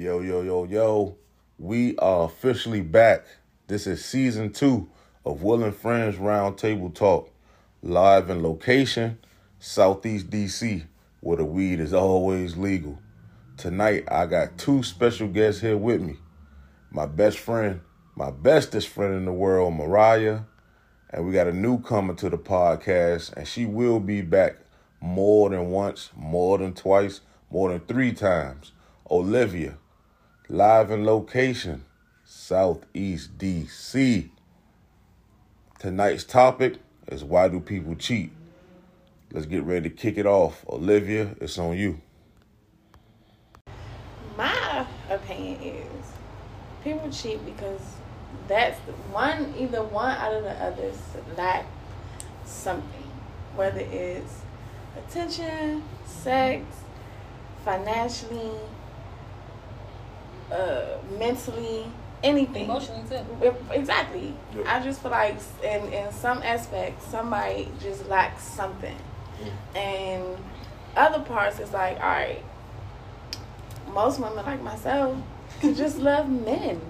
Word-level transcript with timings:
Yo, 0.00 0.20
yo, 0.20 0.40
yo, 0.40 0.64
yo. 0.64 1.16
We 1.58 1.94
are 1.98 2.24
officially 2.24 2.80
back. 2.80 3.26
This 3.66 3.86
is 3.86 4.02
season 4.02 4.50
two 4.50 4.88
of 5.26 5.42
Will 5.42 5.62
and 5.62 5.76
Friends 5.76 6.16
Roundtable 6.16 6.94
Talk. 6.94 7.30
Live 7.82 8.30
in 8.30 8.42
location, 8.42 9.18
Southeast 9.58 10.30
DC, 10.30 10.86
where 11.20 11.36
the 11.36 11.44
weed 11.44 11.80
is 11.80 11.92
always 11.92 12.56
legal. 12.56 12.98
Tonight, 13.58 14.04
I 14.10 14.24
got 14.24 14.56
two 14.56 14.82
special 14.82 15.28
guests 15.28 15.60
here 15.60 15.76
with 15.76 16.00
me. 16.00 16.16
My 16.90 17.04
best 17.04 17.38
friend, 17.38 17.82
my 18.16 18.30
bestest 18.30 18.88
friend 18.88 19.14
in 19.14 19.26
the 19.26 19.34
world, 19.34 19.74
Mariah. 19.74 20.40
And 21.10 21.26
we 21.26 21.34
got 21.34 21.46
a 21.46 21.52
newcomer 21.52 22.14
to 22.14 22.30
the 22.30 22.38
podcast, 22.38 23.34
and 23.34 23.46
she 23.46 23.66
will 23.66 24.00
be 24.00 24.22
back 24.22 24.56
more 25.02 25.50
than 25.50 25.68
once, 25.68 26.08
more 26.16 26.56
than 26.56 26.72
twice, 26.72 27.20
more 27.50 27.68
than 27.68 27.80
three 27.80 28.14
times. 28.14 28.72
Olivia, 29.10 29.76
live 30.50 30.90
in 30.90 31.06
location, 31.06 31.84
Southeast 32.24 33.38
DC. 33.38 34.28
Tonight's 35.78 36.24
topic 36.24 36.78
is 37.06 37.22
why 37.22 37.46
do 37.46 37.60
people 37.60 37.94
cheat? 37.94 38.32
Let's 39.32 39.46
get 39.46 39.62
ready 39.62 39.88
to 39.88 39.94
kick 39.94 40.18
it 40.18 40.26
off. 40.26 40.64
Olivia, 40.68 41.36
it's 41.40 41.56
on 41.56 41.78
you. 41.78 42.00
My 44.36 44.84
opinion 45.08 45.62
is 45.62 46.06
people 46.82 47.08
cheat 47.12 47.44
because 47.46 47.82
that's 48.48 48.76
one 49.12 49.54
either 49.56 49.84
one 49.84 50.16
out 50.16 50.34
of 50.34 50.42
the 50.42 50.50
others 50.50 50.98
lack 51.36 51.64
something, 52.44 53.08
whether 53.54 53.80
it's 53.80 54.40
attention, 54.96 55.84
sex, 56.04 56.64
financially, 57.64 58.50
uh, 60.52 60.98
mentally, 61.18 61.86
anything. 62.22 62.64
Emotionally 62.64 63.02
too. 63.08 63.54
Exactly. 63.70 64.34
Yep. 64.56 64.66
I 64.66 64.82
just 64.82 65.02
feel 65.02 65.10
like 65.10 65.36
in 65.62 65.92
in 65.92 66.12
some 66.12 66.42
aspects 66.42 67.06
somebody 67.06 67.68
just 67.80 68.06
lacks 68.08 68.42
something, 68.42 68.96
and 69.74 70.24
other 70.96 71.20
parts 71.20 71.58
is 71.60 71.72
like 71.72 71.96
all 71.96 72.08
right. 72.08 72.42
Most 73.92 74.20
women 74.20 74.44
like 74.44 74.62
myself 74.62 75.16
can 75.60 75.74
just 75.82 75.98
love 75.98 76.28
men. 76.28 76.80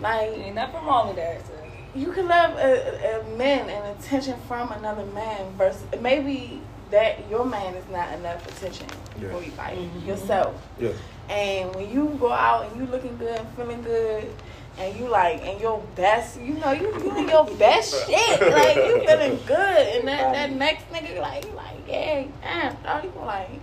Like 0.00 0.30
Ain't 0.30 0.54
nothing 0.54 0.84
wrong 0.84 1.08
with 1.08 1.16
that. 1.16 1.46
So. 1.46 1.52
you 1.94 2.12
can 2.12 2.26
love 2.26 2.56
a, 2.58 3.20
a 3.20 3.36
man 3.36 3.68
and 3.68 3.98
attention 3.98 4.38
from 4.48 4.72
another 4.72 5.04
man 5.06 5.52
versus 5.56 5.84
maybe 6.00 6.60
that 6.90 7.28
your 7.30 7.44
man 7.44 7.74
is 7.74 7.84
not 7.90 8.12
enough 8.12 8.46
attention 8.46 8.86
Yeah. 9.20 9.30
for 9.30 9.42
you, 9.42 9.52
like 9.56 9.76
Mhm. 9.78 10.06
yourself. 10.06 10.54
Yeah. 10.78 10.90
And 11.28 11.74
when 11.74 11.90
you 11.90 12.16
go 12.20 12.30
out 12.30 12.66
and 12.66 12.80
you 12.80 12.86
looking 12.86 13.16
good 13.16 13.38
and 13.38 13.48
feeling 13.56 13.82
good, 13.82 14.30
and 14.78 14.96
you 14.96 15.06
like 15.08 15.40
and 15.46 15.60
your 15.60 15.80
best, 15.94 16.40
you 16.40 16.54
know, 16.54 16.72
you 16.72 16.92
you 17.02 17.16
in 17.16 17.28
your 17.28 17.44
best 17.44 17.94
shit, 18.06 18.40
like 18.40 18.76
you 18.76 19.00
feeling 19.06 19.38
good, 19.46 19.86
and 19.96 20.08
that 20.08 20.32
that 20.32 20.52
next 20.52 20.90
nigga 20.92 21.20
like 21.20 21.44
you 21.46 21.52
like 21.52 21.88
yeah, 21.88 22.24
damn, 22.42 22.74
dog, 22.82 23.04
you 23.04 23.12
like, 23.24 23.60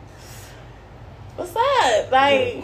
what's 1.36 1.56
up, 1.56 2.12
like. 2.12 2.64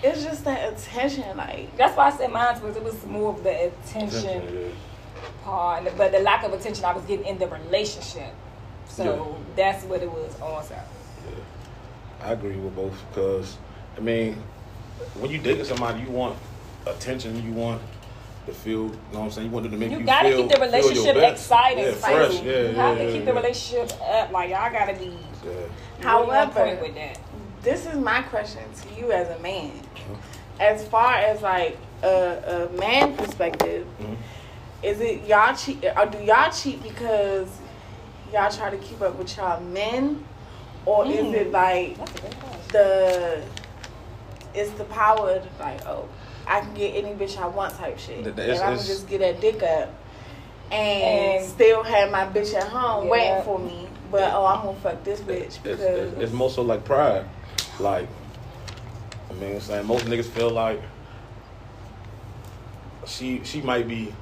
It's 0.00 0.22
just 0.22 0.44
that 0.44 0.72
attention, 0.72 1.36
like 1.36 1.76
That's 1.76 1.96
why 1.96 2.06
I 2.06 2.10
said 2.16 2.30
mine 2.30 2.62
was 2.62 2.76
it 2.76 2.84
was 2.84 3.04
more 3.04 3.30
of 3.34 3.42
the 3.42 3.66
attention 3.66 4.72
part, 5.42 5.82
but 5.96 6.12
the 6.12 6.20
lack 6.20 6.44
of 6.44 6.52
attention 6.52 6.84
I 6.84 6.92
was 6.92 7.02
getting 7.04 7.26
in 7.26 7.38
the 7.38 7.48
relationship. 7.48 8.32
So 8.88 9.36
that's 9.56 9.84
what 9.84 10.02
it 10.02 10.10
was 10.10 10.38
also. 10.40 10.74
Yeah. 10.74 12.26
I 12.26 12.32
agree 12.32 12.56
with 12.56 12.74
both 12.74 12.94
because, 13.10 13.56
I 13.96 14.00
mean, 14.00 14.42
when 15.14 15.30
you 15.30 15.38
dating 15.38 15.64
somebody, 15.64 16.00
you 16.02 16.10
want 16.10 16.36
attention, 16.86 17.44
you 17.44 17.52
want 17.52 17.80
to 18.46 18.52
feel, 18.54 18.72
you 18.86 18.88
know 18.88 18.96
what 19.10 19.20
I'm 19.26 19.30
saying? 19.30 19.46
You 19.48 19.52
want 19.52 19.64
them 19.64 19.72
to 19.72 19.78
make 19.78 19.90
you, 19.90 19.96
feel 19.98 20.00
You 20.00 20.06
gotta 20.06 20.28
feel, 20.30 20.48
keep 20.48 20.56
the 20.58 20.64
relationship 20.64 21.14
best. 21.14 21.42
exciting. 21.44 21.84
Yeah, 21.84 21.92
fresh. 21.92 22.34
Yeah, 22.34 22.40
you 22.42 22.50
yeah, 22.50 22.72
have 22.72 22.98
yeah, 22.98 23.04
to 23.04 23.12
keep 23.12 23.18
yeah. 23.20 23.24
the 23.26 23.34
relationship 23.34 23.92
up. 24.02 24.32
Like 24.32 24.50
y'all 24.50 24.72
gotta 24.72 24.94
be 24.94 25.16
Yeah. 25.44 25.52
However- 26.00 26.52
point 26.64 26.80
with 26.80 26.94
that. 26.94 27.18
this 27.62 27.86
is 27.86 27.96
my 27.96 28.22
question 28.22 28.62
to 28.82 29.00
you 29.00 29.12
as 29.12 29.28
a 29.28 29.38
man. 29.42 29.72
As 30.58 30.86
far 30.88 31.14
as 31.14 31.42
like 31.42 31.76
a, 32.02 32.68
a 32.72 32.78
man 32.80 33.16
perspective, 33.16 33.86
Mhm. 34.00 34.16
is 34.82 35.00
it 35.00 35.24
y'all 35.26 35.54
cheat 35.54 35.84
or 35.96 36.06
do 36.06 36.18
y'all 36.24 36.50
cheat 36.50 36.82
because 36.82 37.48
y'all 38.32 38.50
try 38.50 38.70
to 38.70 38.76
keep 38.78 39.00
up 39.00 39.16
with 39.16 39.36
y'all 39.36 39.60
men, 39.60 40.24
or 40.86 41.06
is 41.06 41.12
Mm. 41.26 41.34
it 41.34 41.50
like 41.52 41.96
That's 41.98 42.10
a 42.10 42.22
good 42.22 42.40
question. 42.40 42.60
the 42.72 43.42
it's 44.54 44.70
the 44.72 44.84
power 44.84 45.30
of 45.30 45.46
like 45.60 45.84
oh 45.86 46.08
I 46.46 46.60
can 46.60 46.72
get 46.74 46.94
any 46.94 47.14
bitch 47.14 47.38
I 47.38 47.46
want 47.46 47.74
type 47.76 47.98
shit, 47.98 48.24
Th- 48.24 48.28
and 48.28 48.38
it's- 48.38 48.60
I 48.60 48.64
can 48.64 48.72
it's- 48.74 48.86
just 48.88 49.08
get 49.08 49.20
that 49.20 49.40
dick 49.40 49.62
up. 49.62 49.90
And, 50.70 51.40
And- 51.42 51.46
still 51.46 51.82
have 51.82 52.10
my 52.10 52.26
bitch 52.26 52.54
at 52.54 52.64
home 52.68 53.04
Yeah. 53.06 53.10
waiting 53.10 53.42
for 53.42 53.58
me, 53.58 53.88
but 54.10 54.32
oh, 54.34 54.44
I'm 54.46 54.64
gonna 54.64 54.78
fuck 54.80 55.02
this 55.04 55.20
bitch 55.20 55.42
It's, 55.44 55.58
because 55.58 55.80
it's, 55.80 56.20
it's 56.20 56.32
more 56.32 56.50
so 56.50 56.62
like 56.62 56.84
pride. 56.84 57.24
Like, 57.78 58.06
I 59.30 59.34
mean, 59.34 59.54
I'm 59.56 59.60
saying 59.60 59.86
most 59.86 60.04
niggas 60.06 60.26
feel 60.26 60.50
like 60.50 60.80
she 63.06 63.42
she 63.44 63.60
might 63.62 63.88
be 63.88 64.12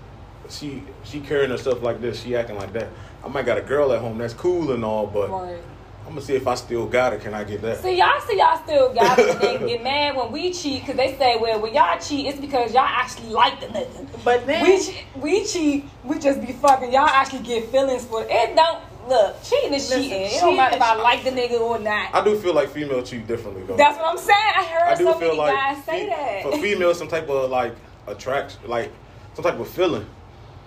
she 0.48 0.82
she 1.04 1.20
carrying 1.20 1.50
herself 1.50 1.82
like 1.82 2.00
this, 2.00 2.22
she 2.22 2.36
acting 2.36 2.56
like 2.56 2.72
that. 2.74 2.88
I 3.26 3.28
might 3.28 3.44
got 3.44 3.59
a 3.59 3.62
girl 3.62 3.92
at 3.92 4.00
home 4.00 4.19
that's 4.19 4.34
cool 4.34 4.70
and 4.70 4.84
all, 4.84 5.06
but 5.09 5.28
Right. 5.28 5.59
I'm 6.06 6.10
gonna 6.10 6.20
see 6.20 6.37
if 6.37 6.47
I 6.47 6.54
still 6.54 6.87
got 6.87 7.12
it. 7.12 7.20
Can 7.22 7.34
I 7.34 7.42
get 7.42 7.60
that? 7.62 7.82
See, 7.82 7.98
y'all 7.98 8.20
see, 8.20 8.38
y'all 8.38 8.62
still 8.62 8.94
got 8.94 9.19
it. 9.19 9.41
They 9.41 9.59
get 9.66 9.82
mad 9.82 10.14
when 10.16 10.31
we 10.31 10.53
cheat 10.53 10.82
because 10.82 10.97
they 10.97 11.16
say, 11.19 11.36
well, 11.36 11.60
when 11.60 11.75
y'all 11.75 11.98
cheat, 11.98 12.26
it's 12.26 12.38
because 12.38 12.72
y'all 12.72 12.84
actually 12.84 13.31
like 13.31 13.59
the 13.59 13.66
nigga. 13.66 14.06
But 14.25 14.47
then 14.47 14.62
We 14.62 14.81
we 15.20 15.44
cheat, 15.44 15.84
we 16.04 16.20
just 16.20 16.41
be 16.41 16.53
fucking. 16.53 16.92
Y'all 16.92 17.09
actually 17.09 17.42
get 17.42 17.69
feelings 17.72 18.04
for 18.04 18.22
it. 18.22 18.28
It 18.31 18.54
don't 18.54 18.78
look 19.09 19.42
cheating 19.42 19.75
is 19.75 19.91
Listen, 19.91 20.03
cheating. 20.04 20.20
It 20.22 20.28
cheating 20.28 20.41
don't 20.42 20.56
matter 20.56 20.76
if 20.76 20.82
I 20.82 20.94
like 20.94 21.25
the 21.25 21.31
nigga 21.31 21.59
or 21.60 21.81
not. 21.81 22.15
I 22.15 22.22
do 22.22 22.38
feel 22.38 22.54
like 22.54 22.69
female 22.69 23.03
cheat 23.03 23.26
differently 23.26 23.65
though. 23.65 23.76
That's 23.76 23.98
what 23.98 24.06
I'm 24.06 24.19
saying. 24.19 24.53
I 24.56 24.65
heard 24.65 24.92
I 24.92 24.94
do 24.94 25.04
so 25.04 25.15
feel 25.15 25.28
many 25.31 25.38
like 25.41 25.54
guys 25.56 25.84
say 25.84 26.04
fe- 26.04 26.06
that. 26.06 26.42
for 26.44 26.53
females, 26.59 26.98
some 26.98 27.09
type 27.09 27.28
of 27.28 27.50
like 27.50 27.75
attraction, 28.06 28.60
like 28.69 28.92
some 29.34 29.42
type 29.42 29.59
of 29.59 29.66
feeling. 29.66 30.06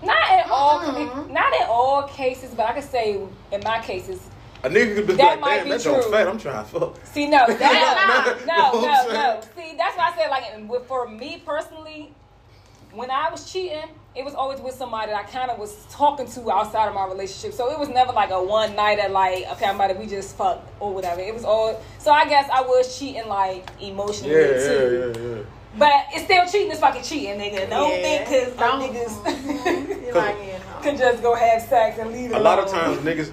Not 0.04 0.32
in 0.34 0.50
all, 0.50 0.80
Mhm. 0.80 1.30
not 1.30 1.54
in 1.54 1.64
all 1.68 2.04
cases, 2.04 2.54
but 2.56 2.66
I 2.68 2.74
can 2.74 2.82
say 2.84 3.20
in 3.52 3.62
my 3.64 3.80
cases. 3.80 4.20
A 4.64 4.70
nigga 4.70 4.96
could 4.96 5.08
be 5.08 5.14
That 5.14 5.24
like, 5.32 5.40
might 5.40 5.56
damn, 5.58 5.64
be 5.66 5.70
that 5.72 5.82
joint's 5.82 6.06
true. 6.06 6.14
fat. 6.14 6.28
I'm 6.28 6.38
trying 6.38 6.66
to 6.66 6.70
fuck. 6.70 6.96
See, 7.06 7.28
no, 7.28 7.46
that, 7.48 8.40
You 8.40 8.46
no, 8.46 8.72
no, 8.74 8.82
no, 8.82 9.14
no. 9.14 9.42
See, 9.56 9.76
that's 9.78 9.96
why 9.98 10.12
I 10.14 10.18
said 10.18 10.30
like 10.30 10.88
for 10.88 11.08
me 11.08 11.42
personally, 11.46 12.14
when 12.94 13.10
I 13.12 13.30
was 13.30 13.50
cheating, 13.52 13.84
it 14.16 14.26
was 14.26 14.34
always 14.34 14.60
with 14.60 14.74
somebody 14.76 15.12
that 15.12 15.18
I 15.18 15.24
kind 15.24 15.50
of 15.52 15.60
was 15.60 15.86
talking 15.92 16.28
to 16.31 16.52
outside 16.52 16.88
of 16.90 16.94
my 16.96 17.06
relationship. 17.06 17.54
So 17.54 17.72
it 17.72 17.80
was 17.80 17.88
never 17.88 18.12
like 18.12 18.31
a 18.31 18.44
one 18.44 18.76
night 18.76 19.00
at 19.00 19.12
like 19.12 19.46
okay, 19.54 19.66
I'm 19.66 19.76
about 19.76 19.90
to 19.90 19.94
we 19.94 20.08
just 20.08 20.36
fucked 20.36 20.68
or 20.81 20.94
whatever. 20.94 21.22
It 21.22 21.34
was 21.34 21.46
all. 21.46 21.80
So 22.00 22.12
I 22.12 22.26
guess 22.28 22.50
I 22.52 22.62
was 22.62 22.98
cheating 23.00 23.28
like 23.28 23.66
emotionally 23.80 24.34
Yeah, 24.36 24.48
too. 24.48 25.14
yeah, 25.16 25.22
yeah, 25.22 25.36
yeah. 25.38 25.44
But 25.78 25.91
it's 26.13 26.24
still 26.25 26.46
cheating 26.47 26.72
It's 26.72 26.80
fucking 26.80 27.03
cheating, 27.03 27.40
nigga. 27.40 27.69
Don't 27.69 27.91
Yeah. 27.91 28.02
think 28.25 28.30
because 28.30 28.53
Don't- 28.57 28.81
niggas 28.81 30.03
You're 30.06 30.16
like, 30.16 30.35
yeah, 30.44 30.57
no. 30.57 30.81
could 30.81 30.97
just 30.97 31.22
go 31.22 31.35
have 31.35 31.62
sex 31.62 32.00
and 32.00 32.12
leave 32.12 32.31
A 32.31 32.40
lot 32.40 32.59
of 32.59 32.68
times 32.69 32.97
niggas 33.00 33.31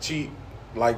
cheat, 0.00 0.30
like 0.74 0.96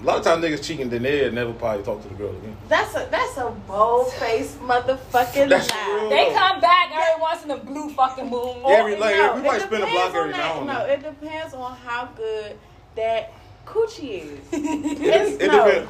a 0.00 0.04
lot 0.04 0.18
of 0.18 0.24
times 0.24 0.44
niggas 0.44 0.62
cheating, 0.62 0.90
then 0.90 1.02
they 1.04 1.30
never 1.30 1.54
probably 1.54 1.82
talk 1.82 2.02
to 2.02 2.08
the 2.08 2.14
girl 2.14 2.28
again. 2.30 2.54
That's 2.68 2.94
a 2.94 3.08
that's 3.10 3.38
a 3.38 3.48
bold 3.66 4.12
faced 4.14 4.58
motherfucking 4.60 5.48
That's 5.48 5.70
lie. 5.70 5.98
real. 6.00 6.10
They 6.10 6.34
come 6.34 6.60
back 6.60 6.90
every 6.92 7.22
once 7.22 7.42
in 7.44 7.50
a 7.52 7.56
blue 7.56 7.88
fucking 7.94 8.28
moon. 8.28 8.58
Yeah, 8.66 8.74
every- 8.74 8.96
like, 8.96 9.16
no, 9.16 9.34
we 9.34 9.40
it 9.40 9.44
might 9.44 9.62
spin 9.62 9.82
a 9.82 9.86
block 9.86 10.08
every 10.14 10.20
on 10.20 10.30
now 10.32 10.36
that- 10.36 10.56
and 10.58 10.66
No, 10.66 11.08
it 11.08 11.20
depends 11.20 11.54
on 11.54 11.74
how 11.76 12.08
good 12.16 12.58
that 12.96 13.32
coochie 13.64 14.20
is. 14.24 14.38
It, 14.52 15.00
It's 15.00 15.42
it 15.42 15.46
no. 15.50 15.64
depend. 15.64 15.88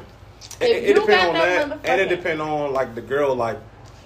It, 0.61 0.69
If 0.69 0.83
it 0.83 0.87
you 0.87 0.93
depend 0.93 1.27
on 1.27 1.33
that 1.33 1.69
that, 1.83 1.89
and 1.89 2.01
it 2.01 2.07
depends 2.15 2.41
on 2.41 2.71
like 2.71 2.95
the 2.95 3.01
girl. 3.01 3.35
Like 3.35 3.57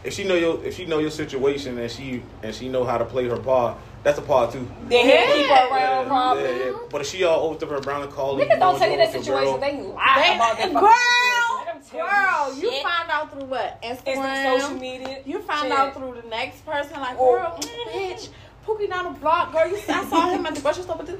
if 0.04 0.14
she 0.14 0.24
know 0.24 0.36
your 0.36 0.64
if 0.64 0.76
she 0.76 0.86
know 0.86 1.00
your 1.00 1.12
situation 1.12 1.78
and 1.78 1.92
she 1.92 2.22
and 2.44 2.54
she 2.56 2.70
know 2.70 2.84
how 2.84 2.98
to 2.98 3.06
play 3.06 3.28
her 3.28 3.38
part, 3.38 3.78
that's 4.04 4.18
a 4.18 4.22
part 4.22 4.52
too. 4.52 4.68
They 4.88 5.06
Yeah. 5.08 5.26
keep 5.34 5.48
her 5.48 5.54
around, 5.68 5.72
yeah, 5.72 6.04
probably. 6.08 6.44
yeah, 6.44 6.66
yeah. 6.66 6.72
But 6.90 7.02
if 7.02 7.08
she 7.08 7.24
all 7.24 7.50
over 7.50 7.66
her 7.76 7.82
brown 7.82 8.04
and 8.04 8.12
calling, 8.12 8.48
Niggas 8.48 8.60
don't 8.60 8.80
tell 8.80 8.90
you 8.90 8.98
that 8.98 9.12
situation. 9.12 9.44
girl, 9.46 9.58
They 9.60 9.78
lie 9.82 10.24
They- 10.28 10.36
about 10.36 10.58
that 10.58 10.74
girl, 10.74 10.82
fucking 10.82 10.92
situation. 11.02 11.58
Let 11.58 11.66
them 11.66 11.84
tell 11.92 12.08
girl, 12.50 12.56
you 12.62 12.72
shit. 12.72 12.84
find 12.84 13.10
out 13.12 13.32
through 13.32 13.46
what 13.48 13.80
Instant 13.84 14.18
Instagram, 14.18 14.60
social 14.60 14.76
media. 14.78 15.18
You 15.26 15.40
find 15.42 15.64
Shit. 15.64 15.72
out 15.72 15.94
through 15.96 16.22
the 16.22 16.28
next 16.30 16.66
person, 16.66 17.00
like, 17.02 17.20
Or- 17.20 17.38
girl, 17.40 17.60
mm, 17.60 17.92
bitch, 17.94 18.30
Pookie 18.68 18.90
down 18.90 19.06
the 19.06 19.20
block, 19.20 19.52
girl. 19.52 19.68
You 19.68 19.78
I 19.90 20.06
saw 20.06 20.30
him 20.30 20.46
at 20.46 20.54
the 20.54 20.62
grocery 20.62 20.84
store, 20.84 20.96
but 20.98 21.08
this, 21.08 21.20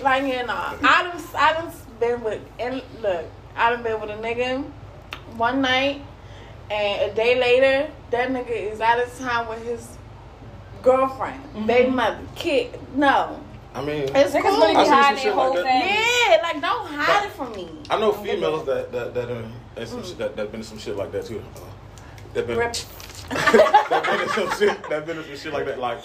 like, 0.00 0.24
you 0.24 0.44
know, 0.46 0.54
I 0.54 1.02
done, 1.04 1.22
I 1.36 1.52
done 1.52 1.72
been 2.00 2.24
with, 2.24 2.40
and 2.58 2.82
look, 3.00 3.24
I 3.56 3.70
done 3.70 3.82
been 3.84 4.00
with 4.00 4.10
a 4.10 4.14
nigga 4.14 4.64
one 5.36 5.60
night, 5.62 6.02
and 6.70 7.10
a 7.10 7.14
day 7.14 7.38
later, 7.38 7.90
that 8.10 8.30
nigga 8.30 8.50
is 8.50 8.80
out 8.80 8.98
of 9.00 9.18
town 9.18 9.48
with 9.48 9.64
his 9.64 9.86
girlfriend, 10.82 11.42
Mm-hmm. 11.54 11.66
baby 11.66 11.90
mother, 11.90 12.20
kid. 12.34 12.78
No, 12.94 13.40
I 13.74 13.84
mean, 13.84 14.08
it's 14.14 14.32
cool. 14.32 14.42
really 14.42 14.74
I 14.76 15.12
be 15.12 15.16
see 15.18 15.24
some 15.24 15.34
their 15.34 15.34
like 15.34 15.34
whole 15.34 15.54
that. 15.54 15.64
family. 15.64 16.28
yeah, 16.28 16.42
like 16.42 16.60
don't 16.60 16.86
hide 16.86 17.26
it 17.26 17.32
from 17.32 17.52
me. 17.52 17.68
I 17.90 17.98
know 17.98 18.12
females 18.12 18.64
that. 18.66 18.92
that 18.92 19.14
that 19.14 19.28
that 19.28 19.36
uh, 19.36 19.42
and 19.76 19.88
some 19.88 20.02
shit, 20.04 20.18
that 20.18 20.36
that 20.36 20.50
been 20.52 20.62
some 20.62 20.78
shit 20.78 20.96
like 20.96 21.12
that 21.12 21.26
too. 21.26 21.42
Uh, 21.56 21.60
that 22.34 22.46
been 22.46 22.58
Rep- 22.58 22.74
that 23.30 24.02
been 24.04 24.20
in 24.22 24.28
some 24.30 24.58
shit. 24.58 24.88
That 24.88 25.06
been 25.06 25.18
in 25.18 25.24
some 25.24 25.36
shit 25.36 25.52
like 25.52 25.66
that. 25.66 25.78
Like, 25.78 25.98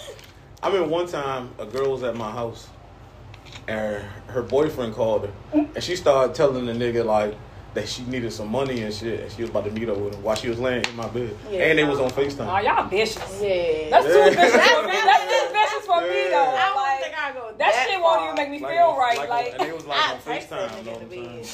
I 0.62 0.70
mean, 0.70 0.90
one 0.90 1.06
time 1.08 1.50
a 1.58 1.66
girl 1.66 1.92
was 1.92 2.02
at 2.02 2.16
my 2.16 2.30
house, 2.30 2.68
and 3.68 4.04
her 4.28 4.42
boyfriend 4.42 4.94
called 4.94 5.26
her, 5.26 5.32
and 5.74 5.82
she 5.82 5.96
started 5.96 6.34
telling 6.34 6.66
the 6.66 6.72
nigga 6.72 7.04
like 7.04 7.34
that 7.74 7.88
she 7.88 8.02
needed 8.04 8.32
some 8.32 8.48
money 8.50 8.82
and 8.82 8.94
shit, 8.94 9.20
and 9.20 9.32
she 9.32 9.42
was 9.42 9.50
about 9.50 9.64
to 9.64 9.70
meet 9.72 9.88
up 9.88 9.96
with 9.98 10.14
him 10.14 10.22
while 10.22 10.36
she 10.36 10.48
was 10.48 10.58
laying 10.60 10.84
in 10.84 10.96
my 10.96 11.08
bed, 11.08 11.36
Yeah. 11.50 11.64
and 11.64 11.78
they 11.78 11.84
was 11.84 11.98
on 11.98 12.08
Facetime. 12.10 12.46
Oh, 12.46 12.58
y'all 12.62 12.88
vicious. 12.88 13.18
Yeah. 13.42 13.90
That's 13.90 14.06
too 14.06 14.12
vicious 14.30 14.52
for 14.52 14.58
That's 14.58 14.86
me. 14.86 14.92
That's 15.02 15.24
too 15.24 15.52
vicious 15.52 15.86
for 15.86 16.00
me 16.00 16.28
though. 16.30 16.54
I 16.54 16.66
don't 16.66 16.76
Like, 16.76 17.00
think 17.02 17.18
I 17.18 17.32
go 17.32 17.48
that, 17.48 17.58
that 17.58 17.86
shit 17.90 18.00
won't 18.00 18.22
even 18.24 18.34
make 18.36 18.50
me 18.50 18.60
Like 18.60 18.72
feel 18.76 18.84
on- 18.86 18.98
right. 18.98 19.18
like, 19.18 19.28
Like, 19.28 19.52
and 19.58 19.60
they 19.68 19.72
was 19.72 19.86
like 19.86 19.98
I 19.98 20.12
on 20.14 20.20
text 20.22 20.50
that 20.50 20.70
Facetime. 20.70 20.84
nigga 20.84 20.92
all 20.94 21.00
in 21.00 21.08
the 21.08 21.16
the 21.16 21.22
time. 21.24 21.36
bed. 21.36 21.48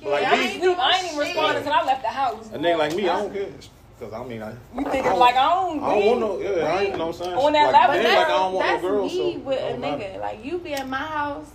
yeah, 0.00 0.08
like 0.08 0.24
I, 0.24 0.30
me- 0.30 0.40
ain't, 0.70 0.78
I 0.78 0.96
ain't 0.96 1.04
even 1.06 1.18
responding 1.18 1.50
shit. 1.50 1.56
until 1.58 1.72
I 1.72 1.84
left 1.84 2.02
the 2.02 2.08
house. 2.08 2.46
A 2.52 2.58
nigga 2.58 2.78
like 2.78 2.94
me, 2.94 3.08
I 3.08 3.16
don't 3.20 3.32
care. 3.32 3.46
Cause 3.98 4.12
I 4.14 4.24
mean, 4.24 4.42
I, 4.42 4.52
You 4.74 4.84
thinking 4.84 5.12
like 5.16 5.34
I 5.36 5.48
don't? 5.50 5.82
I 5.84 5.94
don't 5.94 6.06
want 6.06 6.20
no, 6.20 6.40
yeah, 6.40 6.48
I 6.64 6.80
ain't, 6.80 6.92
you 6.92 6.96
know 6.96 7.06
what 7.08 7.16
I'm 7.16 7.22
saying? 7.22 7.34
On 7.36 7.52
that 7.52 7.64
like, 7.72 7.74
level, 7.88 7.96
that's- 7.96 8.16
like, 8.16 8.26
I 8.26 8.30
don't 8.30 8.52
want 8.54 8.66
that's 8.66 8.82
no 8.82 8.88
girl, 8.88 9.02
me 9.04 9.34
so 9.34 9.38
with 9.40 9.58
a 9.58 9.68
don't 9.70 9.80
matter. 9.80 10.02
nigga. 10.04 10.20
Like 10.20 10.44
you 10.44 10.58
be 10.58 10.72
at 10.74 10.88
my 10.88 10.96
house 10.96 11.50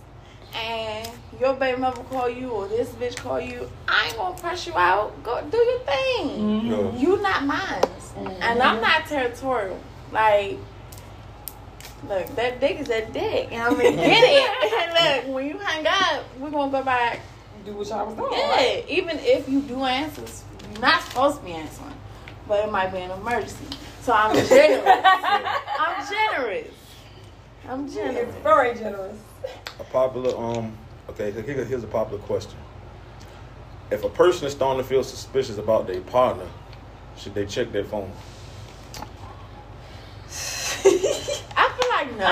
and 0.56 1.08
your 1.40 1.54
baby 1.54 1.80
mother 1.80 2.02
call 2.04 2.30
you 2.30 2.50
or 2.50 2.68
this 2.68 2.90
bitch 2.90 3.16
call 3.16 3.40
you. 3.40 3.70
I 3.88 4.06
ain't 4.06 4.16
gonna 4.16 4.38
press 4.38 4.66
you 4.66 4.74
out. 4.74 5.22
Go 5.22 5.42
do 5.50 5.56
your 5.56 5.80
thing. 5.80 6.28
Mm-hmm. 6.28 6.66
Yeah. 6.66 6.96
You 6.96 7.22
not 7.22 7.44
mine, 7.44 7.58
mm-hmm. 7.60 8.42
and 8.42 8.62
I'm 8.62 8.80
not 8.80 9.06
territorial. 9.06 9.78
Like. 10.12 10.58
Look, 12.08 12.36
that 12.36 12.60
dick 12.60 12.78
is 12.78 12.88
that 12.88 13.12
dick. 13.12 13.48
And 13.50 13.62
I 13.62 13.70
mean, 13.70 13.78
get 13.96 14.22
it. 14.22 14.72
And 14.72 15.24
look, 15.26 15.34
when 15.34 15.46
you 15.46 15.58
hang 15.58 15.86
up, 15.86 16.24
we're 16.38 16.50
gonna 16.50 16.70
go 16.70 16.82
back. 16.84 17.20
Do 17.64 17.72
what 17.72 17.88
y'all 17.88 18.06
was 18.06 18.14
doing. 18.14 18.32
Yeah, 18.32 18.50
right? 18.50 18.84
even 18.88 19.18
if 19.18 19.48
you 19.48 19.62
do 19.62 19.82
answer, 19.82 20.22
you're 20.70 20.80
not 20.80 21.02
supposed 21.02 21.38
to 21.38 21.44
be 21.44 21.52
answering, 21.52 21.94
but 22.46 22.64
it 22.64 22.70
might 22.70 22.92
be 22.92 22.98
an 22.98 23.10
emergency. 23.10 23.64
So 24.02 24.12
I'm 24.12 24.34
generous. 24.48 25.02
I'm 25.80 26.08
generous. 26.08 26.68
I'm 27.68 27.90
generous. 27.90 28.28
It's 28.28 28.36
very 28.42 28.74
generous. 28.76 29.16
A 29.80 29.84
popular, 29.84 30.36
um, 30.36 30.76
okay, 31.10 31.30
here- 31.30 31.64
here's 31.64 31.84
a 31.84 31.88
popular 31.88 32.22
question. 32.22 32.56
If 33.90 34.02
a 34.04 34.08
person 34.08 34.46
is 34.46 34.52
starting 34.52 34.82
to 34.82 34.88
feel 34.88 35.04
suspicious 35.04 35.58
about 35.58 35.86
their 35.86 36.00
partner, 36.00 36.46
should 37.16 37.34
they 37.34 37.46
check 37.46 37.70
their 37.72 37.84
phone? 37.84 38.10
I 40.84 41.70
feel 41.78 41.90
like 41.90 42.08
Um, 42.12 42.18
no. 42.18 42.24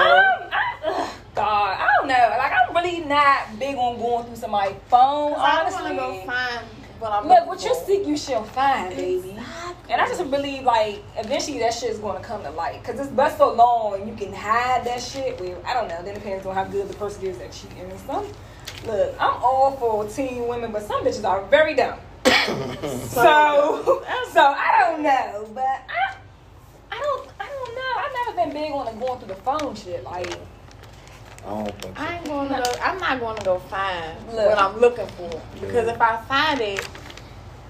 I, 0.53 0.75
ugh, 0.87 1.11
God, 1.35 1.77
I 1.81 1.89
don't 1.99 2.09
know. 2.09 2.35
Like 2.39 2.53
I'm 2.53 2.75
really 2.77 3.01
not 3.01 3.59
big 3.59 3.77
on 3.77 3.99
going 3.99 4.27
through 4.27 4.37
somebody's 4.37 4.77
phone. 4.89 5.35
I 5.37 5.61
Honestly, 5.61 5.83
want 5.83 5.93
to 5.93 6.27
go 6.27 6.27
find 6.27 6.67
what 7.05 7.13
I'm. 7.13 7.29
look, 7.29 7.31
looking 7.31 7.49
what 7.49 7.65
you 7.65 7.75
for. 7.75 7.85
seek, 7.85 8.07
you 8.07 8.17
shall 8.17 8.45
find, 8.45 8.97
baby. 8.97 9.31
Exactly. 9.31 9.93
And 9.93 10.01
I 10.01 10.09
just 10.09 10.31
believe 10.31 10.65
like 10.65 11.03
eventually 11.17 11.59
that 11.61 11.75
shit 11.75 11.91
is 11.91 11.99
going 11.99 12.21
to 12.21 12.27
come 12.27 12.43
to 12.43 12.51
light 12.51 12.83
because 12.83 12.99
it's 12.99 13.11
been 13.11 13.31
so 13.37 13.53
long 13.53 14.01
and 14.01 14.09
you 14.09 14.17
can 14.17 14.35
hide 14.35 14.85
that 14.85 15.01
shit. 15.01 15.39
Well, 15.39 15.63
I 15.67 15.75
don't 15.75 15.89
know. 15.89 16.03
Then 16.03 16.17
it 16.17 16.23
depends 16.23 16.47
on 16.47 16.55
how 16.55 16.65
good 16.65 16.89
the 16.89 16.95
person 16.95 17.27
is 17.27 17.39
at 17.41 17.53
cheating 17.53 17.79
and 17.91 18.01
stuff. 18.01 18.27
Look, 18.87 19.15
I'm 19.21 19.43
all 19.43 19.73
for 19.73 20.07
teen 20.09 20.49
women, 20.49 20.73
but 20.73 20.83
some 20.83 21.05
bitches 21.05 21.25
are 21.25 21.45
very 21.47 21.75
dumb. 21.75 21.99
So, 23.15 24.03
so 24.33 24.41
I 24.41 24.91
don't 24.93 25.03
know, 25.03 25.49
but 25.55 25.63
I, 25.63 26.15
I 26.91 26.99
don't, 26.99 27.29
I 27.41 27.47
don't 27.47 27.75
know. 27.75 27.93
I've 27.97 28.35
never 28.35 28.45
been 28.53 28.63
big 28.63 28.73
on 28.73 28.87
the 28.87 29.01
going 29.01 29.19
through 29.19 29.29
the 29.29 29.35
phone 29.37 29.75
shit. 29.75 30.05
Like, 30.05 30.39
I 31.47 31.51
don't 31.51 31.83
think 31.83 31.97
so. 31.97 32.03
I 32.03 32.17
ain't 32.17 32.25
going 32.25 32.49
to 32.49 32.55
go. 32.55 32.81
I'm 32.83 32.99
not 32.99 33.21
going 33.21 33.37
to 33.39 33.45
go 33.45 33.59
find 33.59 34.27
Look. 34.29 34.47
what 34.47 34.59
I'm 34.59 34.81
looking 34.81 35.07
for 35.09 35.43
because 35.61 35.89
if 35.89 36.01
I 36.01 36.21
find 36.23 36.61
it, 36.61 36.89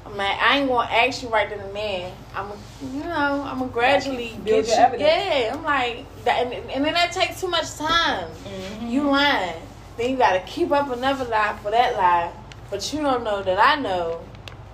I'm 0.06 0.16
like, 0.16 0.38
I 0.40 0.58
ain't 0.58 0.68
gonna 0.68 0.88
ask 0.90 1.22
you 1.22 1.28
right 1.28 1.48
then 1.48 1.60
and 1.60 1.74
there. 1.74 2.12
I'm, 2.34 2.50
you 2.92 3.04
know, 3.04 3.42
I'm 3.46 3.58
gonna 3.58 3.70
gradually 3.72 4.38
Build 4.44 4.66
get 4.66 4.66
your 4.66 4.76
you. 4.76 4.82
evidence. 4.82 5.08
Yeah, 5.08 5.54
I'm 5.54 5.64
like 5.64 6.24
that, 6.24 6.46
and, 6.46 6.70
and 6.70 6.84
then 6.84 6.92
that 6.92 7.12
takes 7.12 7.40
too 7.40 7.48
much 7.48 7.74
time. 7.74 8.28
Mm-hmm. 8.28 8.86
You 8.88 9.10
lying, 9.10 9.62
then 9.96 10.10
you 10.10 10.16
gotta 10.16 10.40
keep 10.40 10.70
up 10.72 10.90
another 10.90 11.24
lie 11.24 11.58
for 11.62 11.70
that 11.70 11.96
lie, 11.96 12.32
but 12.70 12.92
you 12.92 13.00
don't 13.00 13.24
know 13.24 13.42
that 13.42 13.58
I 13.58 13.80
know 13.80 14.20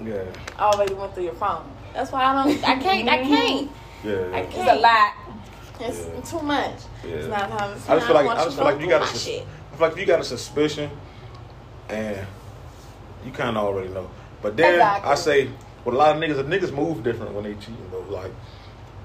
Yeah, 0.02 0.24
I 0.58 0.64
already 0.64 0.94
went 0.94 1.14
through 1.14 1.24
your 1.24 1.34
phone. 1.34 1.64
That's 1.94 2.10
why 2.10 2.24
I 2.24 2.44
don't. 2.44 2.64
I 2.68 2.78
can't. 2.78 3.08
I 3.08 3.18
mm-hmm. 3.18 3.34
can't. 3.34 3.70
yeah. 4.04 4.36
I 4.36 4.40
it's 4.40 4.54
can't. 4.54 4.78
a 4.78 4.82
lot. 4.82 5.14
It's 5.80 5.98
Yeah. 6.32 6.38
too 6.38 6.44
much. 6.44 6.72
Yeah. 7.06 7.14
It's 7.14 7.28
not 7.28 7.50
time. 7.50 7.70
I 7.88 7.94
just 7.94 8.06
feel 8.06 8.14
like 8.14 8.28
I 8.28 8.44
just 8.44 8.56
feel 8.56 8.64
like 8.64 8.80
you 8.80 8.86
got 8.88 9.02
a 9.02 9.06
sus- 9.06 9.22
shit. 9.24 9.42
I 9.72 9.76
feel 9.76 9.86
like 9.86 9.92
if 9.94 9.98
you 9.98 10.06
got 10.06 10.20
a 10.20 10.24
suspicion, 10.24 10.90
and 11.88 12.18
you 13.24 13.32
kind 13.32 13.56
of 13.56 13.64
already 13.64 13.88
know. 13.88 14.08
But 14.42 14.56
then 14.56 14.74
Exactly. 14.74 15.10
I 15.10 15.14
say, 15.14 15.48
with 15.84 15.94
a 15.94 15.98
lot 15.98 16.16
of 16.16 16.22
niggas, 16.22 16.36
the 16.36 16.44
niggas 16.44 16.72
move 16.72 17.02
different 17.02 17.32
when 17.34 17.44
they 17.44 17.54
cheating 17.54 17.76
though. 17.90 18.04
Like 18.08 18.30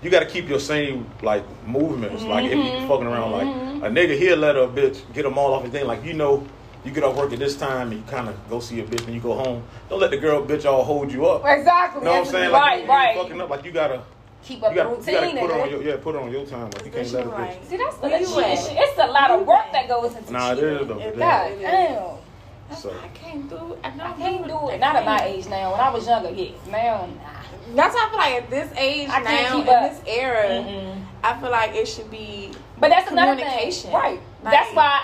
you 0.02 0.10
got 0.10 0.20
to 0.20 0.26
keep 0.26 0.48
your 0.48 0.60
same 0.60 1.08
like 1.22 1.44
movements. 1.68 2.24
Like 2.24 2.46
if 2.46 2.52
Mm-hmm. 2.54 2.82
you 2.84 2.88
fucking 2.88 3.08
around, 3.08 3.32
like 3.32 3.48
a 3.48 3.94
nigga 3.94 4.18
he'll 4.18 4.38
let 4.38 4.56
a 4.56 4.68
bitch 4.68 5.02
get 5.14 5.24
them 5.24 5.38
all 5.38 5.54
off 5.54 5.64
his 5.64 5.72
thing. 5.72 5.86
Like 5.88 6.04
you 6.06 6.14
know. 6.14 6.46
You 6.84 6.92
get 6.92 7.04
off 7.04 7.16
work 7.16 7.34
at 7.34 7.40
this 7.40 7.56
time 7.56 7.92
and 7.92 8.00
you 8.00 8.04
kind 8.06 8.30
of 8.30 8.36
go 8.48 8.60
see 8.60 8.80
a 8.80 8.84
bitch 8.84 9.04
and 9.06 9.16
you 9.16 9.20
go 9.20 9.34
home. 9.34 9.64
Don't 9.90 10.00
let 10.00 10.12
the 10.12 10.18
girl 10.18 10.46
bitch 10.46 10.66
all 10.72 10.84
hold 10.84 11.12
you 11.12 11.26
up. 11.26 11.42
Exactly. 11.44 12.02
You 12.02 12.06
know 12.06 12.12
what 12.12 12.28
I'm 12.28 12.32
saying? 12.32 12.52
Like, 12.52 12.62
right, 12.62 12.84
you, 12.84 12.88
right. 12.88 13.18
Fucking 13.18 13.42
up. 13.42 13.50
Like 13.50 13.66
you 13.66 13.72
gotta, 13.72 14.04
Keep 14.46 14.58
you 14.58 14.62
gotta, 14.62 14.76
the 14.76 14.96
routine. 14.96 15.36
gotta 15.36 15.40
put 15.40 15.52
her 15.52 15.62
on 15.62 15.70
your, 15.72 15.82
yeah, 15.84 15.98
put 15.98 16.16
on 16.16 16.32
your 16.32 16.46
time. 16.46 16.70
Like 16.70 16.86
you 16.86 16.92
can't 16.92 17.12
let 17.12 17.26
it 17.26 17.30
bitch. 17.30 17.38
Right. 17.38 17.68
See, 17.70 17.78
that's 17.78 17.98
the 17.98 18.08
Where 18.08 18.20
you 18.20 18.28
cheating 18.28 18.58
shit. 18.58 18.78
It's 18.78 19.00
a 19.00 19.08
lot 19.08 19.32
of 19.32 19.48
work 19.48 19.72
that 19.72 19.88
goes 19.88 20.16
into 20.16 20.32
Nah, 20.32 20.52
it 20.52 20.56
cheating. 20.56 20.70
is 20.70 20.88
though. 20.88 21.00
It 21.00 21.02
it 21.02 21.14
is. 21.14 21.20
God 21.20 21.52
damn. 21.62 22.76
So 22.78 22.94
I 23.04 23.08
can't 23.10 23.50
do 23.50 23.74
it. 23.74 23.80
I, 23.84 23.88
I 23.90 23.98
don't 23.98 24.18
can't 24.18 24.48
do 24.48 24.70
it. 24.70 24.80
Not 24.80 24.96
at 24.96 25.06
my 25.06 25.24
age 25.24 25.48
now. 25.48 25.72
When 25.72 25.80
I 25.80 25.90
was 25.90 26.06
younger, 26.08 26.30
yeah. 26.32 26.52
Now, 26.68 27.06
nah. 27.08 27.76
That's 27.76 27.96
why 27.96 28.06
I 28.06 28.10
feel 28.10 28.18
like 28.20 28.44
at 28.44 28.50
this 28.50 28.78
age 28.78 29.10
I 29.10 29.22
can't 29.22 29.26
now, 29.26 29.56
keep 29.58 29.68
in 29.68 29.74
up. 29.74 29.92
this 29.92 30.02
era, 30.08 30.48
Mm-mm. 30.48 31.04
I 31.24 31.40
feel 31.42 31.52
like 31.52 31.76
it 31.76 31.88
should 31.88 32.12
be. 32.12 32.52
But 32.80 32.90
that's 32.90 33.10
another 33.12 33.36
thing. 33.36 33.92
Right. 33.92 34.20
Like- 34.46 34.54
that's 34.54 34.76
why 34.76 35.02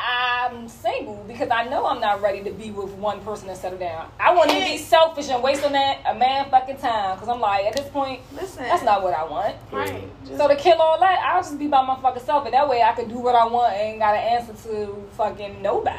I'm 0.47 0.67
single 0.67 1.23
because 1.27 1.49
I 1.49 1.67
know 1.67 1.87
I'm 1.87 1.99
not 1.99 2.21
ready 2.21 2.43
to 2.43 2.51
be 2.51 2.69
with 2.69 2.91
one 2.91 3.21
person 3.21 3.49
and 3.49 3.57
settle 3.57 3.79
down. 3.79 4.11
I 4.19 4.35
want 4.35 4.51
to 4.51 4.55
be 4.55 4.77
selfish 4.77 5.29
and 5.29 5.41
waste 5.41 5.65
a 5.65 5.69
man, 5.71 5.97
a 6.05 6.13
man 6.13 6.47
fucking 6.51 6.77
time 6.77 7.15
because 7.15 7.27
I'm 7.27 7.39
like, 7.41 7.65
at 7.65 7.75
this 7.75 7.89
point, 7.89 8.21
Listen, 8.33 8.63
that's 8.63 8.83
not 8.83 9.01
what 9.01 9.15
I 9.15 9.23
want. 9.23 9.55
right. 9.71 10.03
So 10.37 10.47
to 10.47 10.55
kill 10.55 10.79
all 10.79 10.99
that, 10.99 11.19
I'll 11.25 11.41
just 11.41 11.57
be 11.57 11.65
by 11.65 11.83
my 11.83 11.99
fucking 11.99 12.21
self, 12.23 12.45
and 12.45 12.53
that 12.53 12.69
way 12.69 12.83
I 12.83 12.91
can 12.93 13.09
do 13.09 13.17
what 13.17 13.33
I 13.35 13.47
want 13.47 13.73
and 13.73 13.81
ain't 13.81 13.99
got 13.99 14.15
an 14.15 14.21
answer 14.21 14.53
to 14.69 15.09
fucking 15.17 15.59
nobody. 15.61 15.97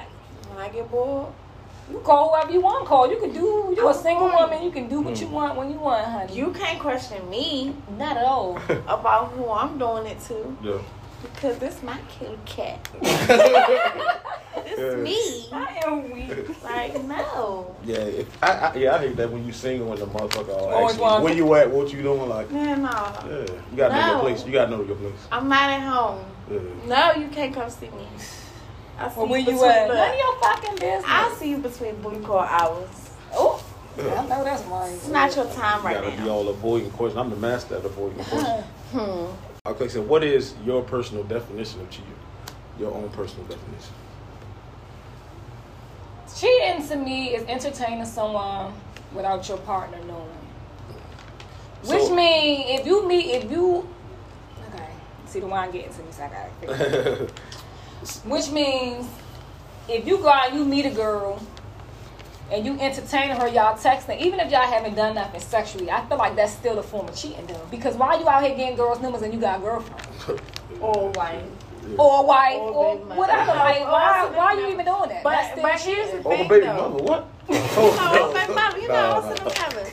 when 0.48 0.58
I 0.58 0.68
get 0.68 0.88
bored, 0.88 1.32
You 1.90 1.98
call 1.98 2.30
whoever 2.32 2.52
you 2.52 2.60
want 2.60 2.84
to 2.84 2.88
call. 2.88 3.10
You 3.10 3.18
can 3.18 3.32
do. 3.32 3.74
You 3.76 3.86
a 3.86 3.92
I'm 3.92 4.00
single 4.00 4.30
fine. 4.30 4.50
woman. 4.50 4.62
You 4.62 4.70
can 4.70 4.88
do 4.88 5.00
what 5.00 5.20
you 5.20 5.26
hmm. 5.26 5.34
want 5.34 5.56
when 5.58 5.68
you 5.68 5.78
want, 5.78 6.06
honey. 6.06 6.32
you 6.32 6.52
can't 6.52 6.78
question 6.78 7.28
me 7.28 7.74
not 7.98 8.16
at 8.16 8.24
all. 8.24 8.56
about 8.86 9.32
who 9.32 9.50
I'm 9.50 9.78
doing 9.78 10.06
it 10.06 10.20
to 10.28 10.56
yeah. 10.62 10.78
Because 11.22 11.58
this 11.58 11.82
my 11.82 11.98
kitty 12.08 12.38
cat. 12.46 12.88
It's 14.64 14.78
Yeah. 14.78 14.94
me. 15.02 15.48
I 15.52 15.80
am 15.86 16.10
weak. 16.12 16.62
Like 16.62 17.02
no. 17.04 17.74
Yeah, 17.84 17.96
if, 17.96 18.42
I, 18.42 18.48
I 18.52 18.74
yeah 18.76 18.94
I 18.94 18.98
hate 18.98 19.16
that 19.16 19.30
when 19.30 19.44
you 19.46 19.52
single 19.52 19.90
and 19.92 20.00
the 20.00 20.06
motherfucker 20.06 20.50
all 20.50 20.68
Always 20.68 20.98
ask 21.00 21.18
you, 21.18 21.24
where 21.24 21.34
you 21.34 21.54
at, 21.54 21.70
what 21.70 21.92
you 21.92 22.02
doing, 22.02 22.28
like 22.28 22.50
Man, 22.50 22.82
no. 22.82 22.90
yeah, 22.90 23.54
you 23.70 23.76
gotta 23.76 23.94
know 23.94 24.06
your 24.12 24.20
place. 24.20 24.46
You 24.46 24.52
gotta 24.52 24.70
know 24.70 24.82
your 24.84 24.96
place. 24.96 25.14
I'm 25.32 25.48
not 25.48 25.70
at 25.70 25.80
home. 25.80 26.24
Yeah. 26.50 26.58
No, 26.86 27.12
you 27.20 27.28
can't 27.28 27.54
come 27.54 27.70
see 27.70 27.86
me. 27.86 28.06
I 28.98 29.08
see 29.08 29.14
Well, 29.16 29.26
where 29.28 29.40
you 29.40 29.46
between 29.46 29.64
at? 29.70 29.88
the- 29.88 29.94
None 29.94 30.10
of 30.10 30.16
your 30.18 30.40
fucking 30.40 30.74
business. 30.74 31.04
I'll 31.08 31.34
see 31.36 31.48
you 31.50 31.58
between 31.58 31.94
booty 32.02 32.20
call 32.20 32.40
hours. 32.40 33.10
Oh, 33.34 33.64
I 33.98 34.02
know 34.26 34.44
that's 34.44 34.62
right. 34.64 34.92
It's 34.92 35.08
not 35.08 35.34
your 35.34 35.46
time 35.46 35.80
You 35.80 35.86
right 35.86 35.94
gotta 36.04 36.22
be 36.22 36.28
all 36.28 36.48
avoiding 36.48 36.90
questions. 36.90 37.18
I'm 37.18 37.30
the 37.30 37.36
master 37.36 37.76
at 37.76 37.84
avoiding 37.84 38.22
questions. 38.24 38.64
Hmm. 38.92 39.51
Okay, 39.64 39.86
so 39.86 40.02
what 40.02 40.24
is 40.24 40.54
your 40.64 40.82
personal 40.82 41.22
definition 41.22 41.80
of 41.82 41.88
cheating? 41.88 42.12
Your 42.80 42.92
own 42.92 43.08
personal 43.10 43.46
definition. 43.46 43.94
Cheating 46.36 46.88
to 46.88 46.96
me 46.96 47.36
is 47.36 47.44
entertaining 47.44 48.04
someone 48.04 48.72
without 49.14 49.48
your 49.48 49.58
partner 49.58 49.98
knowing. 49.98 50.28
Which 51.84 52.10
means 52.10 52.80
if 52.80 52.86
you 52.86 53.06
meet, 53.06 53.26
if 53.26 53.48
you, 53.52 53.88
okay, 54.74 54.88
see 55.26 55.38
the 55.38 55.46
one 55.46 55.70
getting 55.70 55.92
to 55.92 56.02
me, 56.02 56.10
so 56.10 56.24
I 56.24 56.28
gotta 56.28 56.50
figure 56.58 56.74
it 56.74 57.30
out. 57.30 58.24
Which 58.24 58.50
means 58.50 59.06
if 59.88 60.04
you 60.04 60.18
go 60.18 60.28
out 60.28 60.48
and 60.48 60.58
you 60.58 60.64
meet 60.64 60.86
a 60.86 60.90
girl 60.90 61.40
and 62.50 62.66
you 62.66 62.78
entertain 62.80 63.30
her, 63.30 63.48
y'all 63.48 63.76
texting, 63.76 64.18
even 64.20 64.40
if 64.40 64.50
y'all 64.50 64.66
haven't 64.66 64.94
done 64.94 65.14
nothing 65.14 65.40
sexually, 65.40 65.90
I 65.90 66.04
feel 66.06 66.18
like 66.18 66.36
that's 66.36 66.52
still 66.52 66.78
a 66.78 66.82
form 66.82 67.08
of 67.08 67.16
cheating 67.16 67.46
though. 67.46 67.66
Because 67.70 67.96
why 67.96 68.18
you 68.18 68.28
out 68.28 68.42
here 68.44 68.54
getting 68.56 68.76
girls' 68.76 69.00
numbers 69.00 69.22
and 69.22 69.32
you 69.32 69.40
got 69.40 69.58
a 69.60 69.62
girlfriend? 69.62 70.40
Or 70.80 71.10
white. 71.10 71.44
Or 71.96 72.20
a 72.20 72.26
wife, 72.26 72.54
Or 72.58 72.70
or 72.72 72.96
baby 72.96 73.08
whatever. 73.18 73.52
Like, 73.54 73.80
Or 73.82 73.86
why, 73.92 74.20
something 74.22 74.36
why 74.36 74.52
you 74.54 74.66
even 74.72 74.84
doing 74.84 75.08
that? 75.10 75.22
But 75.22 75.30
That's 75.30 75.50
still 75.52 75.62
but 75.62 75.80
here's 75.80 76.10
the 76.10 76.16
cheating. 76.18 76.26
Oh, 76.26 76.30
thing 76.30 76.48
baby 76.48 76.66
though. 76.66 76.74
mother, 76.88 77.04
what? 77.04 77.28
Oh, 77.50 77.56
oh, 77.78 78.10
no, 78.12 78.22
Oh, 78.22 78.32
baby 78.34 78.52
mother, 78.54 78.78
you 78.78 78.88
know, 78.88 78.94
Nah, 78.94 79.14
all 79.14 79.22
nah. 79.22 79.28
sit 79.28 79.38
together. 79.38 79.86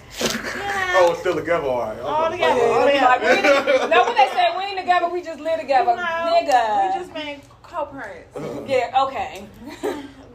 You 0.58 0.62
Oh, 0.64 0.94
know, 1.06 1.12
it's 1.12 1.20
still 1.20 1.36
together, 1.36 1.68
all 1.68 1.80
right. 1.82 2.00
All 2.00 2.26
Okay. 2.26 2.34
together. 2.38 2.60
Yeah, 2.60 2.74
Oh, 2.74 2.86
they 2.86 2.92
be 2.92 2.96
yeah. 2.98 3.06
like, 3.06 3.22
we 3.22 3.28
ain't, 3.28 3.44
now 3.92 4.06
when 4.08 4.16
they 4.16 4.28
say 4.34 4.46
we 4.58 4.64
ain't 4.64 4.80
together, 4.80 5.10
we 5.10 5.22
just 5.22 5.40
live 5.40 5.60
together, 5.60 5.92
you 5.92 5.98
know, 5.98 6.52
nigga. 6.52 6.94
we 6.94 7.00
just 7.00 7.14
been 7.14 7.42
co-parents. 7.62 8.38
yeah, 8.70 9.04
okay. 9.04 9.46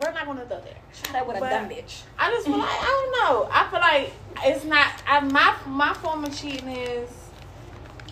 We're 0.05 0.13
not 0.13 0.27
gonna 0.27 0.45
go 0.45 0.61
there. 0.61 0.75
Try 1.03 1.13
that 1.13 1.27
with 1.27 1.37
a 1.39 1.41
But- 1.41 1.51
dumb 1.51 1.69
bitch. 1.69 2.03
I 2.19 2.31
just 2.31 2.47
feel 2.47 2.59
like 2.59 2.69
I 2.69 2.85
don't 2.85 3.13
know. 3.35 3.49
I 3.51 3.71
feel 3.71 3.81
like 3.81 4.13
it's 4.45 4.65
not. 4.65 4.89
I, 5.07 5.21
my 5.21 5.55
my 5.67 5.95
form 5.95 6.25
of 6.25 6.37
cheating 6.37 6.69
is 6.69 7.09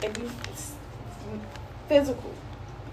if 0.02 0.16
you 0.18 0.30
physical, 1.88 2.32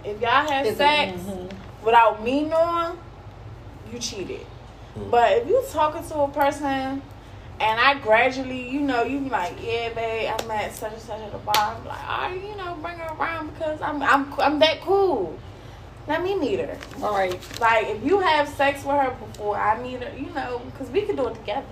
if 0.03 0.20
y'all 0.20 0.29
have 0.50 0.65
Physical, 0.65 0.75
sex 0.75 1.18
mhm. 1.22 1.50
without 1.84 2.22
me 2.24 2.44
knowing, 2.44 2.98
you 3.91 4.00
cheated. 4.00 4.46
Mm. 4.98 5.12
But 5.12 5.32
if 5.38 5.48
you 5.48 5.63
talking 5.72 6.08
to 6.10 6.15
a 6.20 6.27
person 6.29 7.01
and 7.60 7.79
I 7.79 7.94
gradually, 8.01 8.70
you 8.70 8.82
know, 8.82 9.03
you 9.03 9.20
be 9.20 9.29
like, 9.29 9.53
yeah, 9.63 9.94
babe, 9.94 10.34
I 10.38 10.46
met 10.46 10.74
such 10.74 10.94
and 10.94 11.01
such 11.01 11.22
at 11.22 11.32
the 11.32 11.38
bar. 11.38 11.56
I'm 11.77 11.86
like, 11.86 12.10
all 12.10 12.22
right, 12.29 12.44
you 12.44 12.56
know, 12.56 12.77
bring 12.82 12.98
her 12.98 13.13
around 13.15 13.53
because 13.53 13.82
I'm 13.82 14.01
I'm 14.03 14.34
I'm 14.39 14.60
that 14.60 14.82
cool. 14.82 15.38
Let 16.10 16.24
me 16.24 16.36
meet 16.36 16.60
her. 16.60 16.75
All 17.04 17.13
right. 17.13 17.38
Like 17.62 17.88
if 17.88 18.04
you 18.04 18.20
have 18.20 18.50
sex 18.50 18.84
with 18.84 18.96
her 18.96 19.12
before 19.12 19.56
I 19.56 19.80
meet 19.82 20.01
her, 20.01 20.12
you 20.18 20.32
know, 20.32 20.60
because 20.66 20.89
we 20.89 21.04
can 21.04 21.16
do 21.16 21.28
it 21.28 21.36
together. 21.36 21.68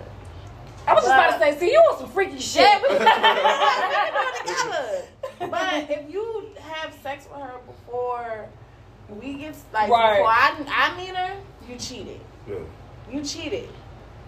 I 0.86 0.94
was 0.94 1.04
just 1.04 1.12
about 1.12 1.32
to 1.32 1.38
say, 1.40 1.58
see, 1.58 1.72
you 1.72 1.78
on 1.78 1.98
some 1.98 2.08
freaky 2.10 2.38
shit. 2.38 2.62
Yeah, 2.62 2.80
we 2.80 2.88
can, 2.88 2.98
we 2.98 3.04
can 3.04 4.12
do 4.14 4.20
it 4.22 4.46
together. 4.46 5.02
But 5.50 5.90
if 5.90 6.12
you 6.12 6.46
have 6.60 6.92
sex 7.02 7.26
with 7.32 7.40
her 7.42 7.58
before 7.66 8.46
we 9.08 9.34
get 9.34 9.54
like 9.72 9.90
Right. 9.90 10.18
before 10.18 10.28
I 10.30 10.92
I 10.92 10.96
meet 10.96 11.14
her, 11.16 11.36
you 11.68 11.76
cheated. 11.76 12.20
Yeah. 12.48 12.56
You 13.10 13.22
cheated. 13.24 13.68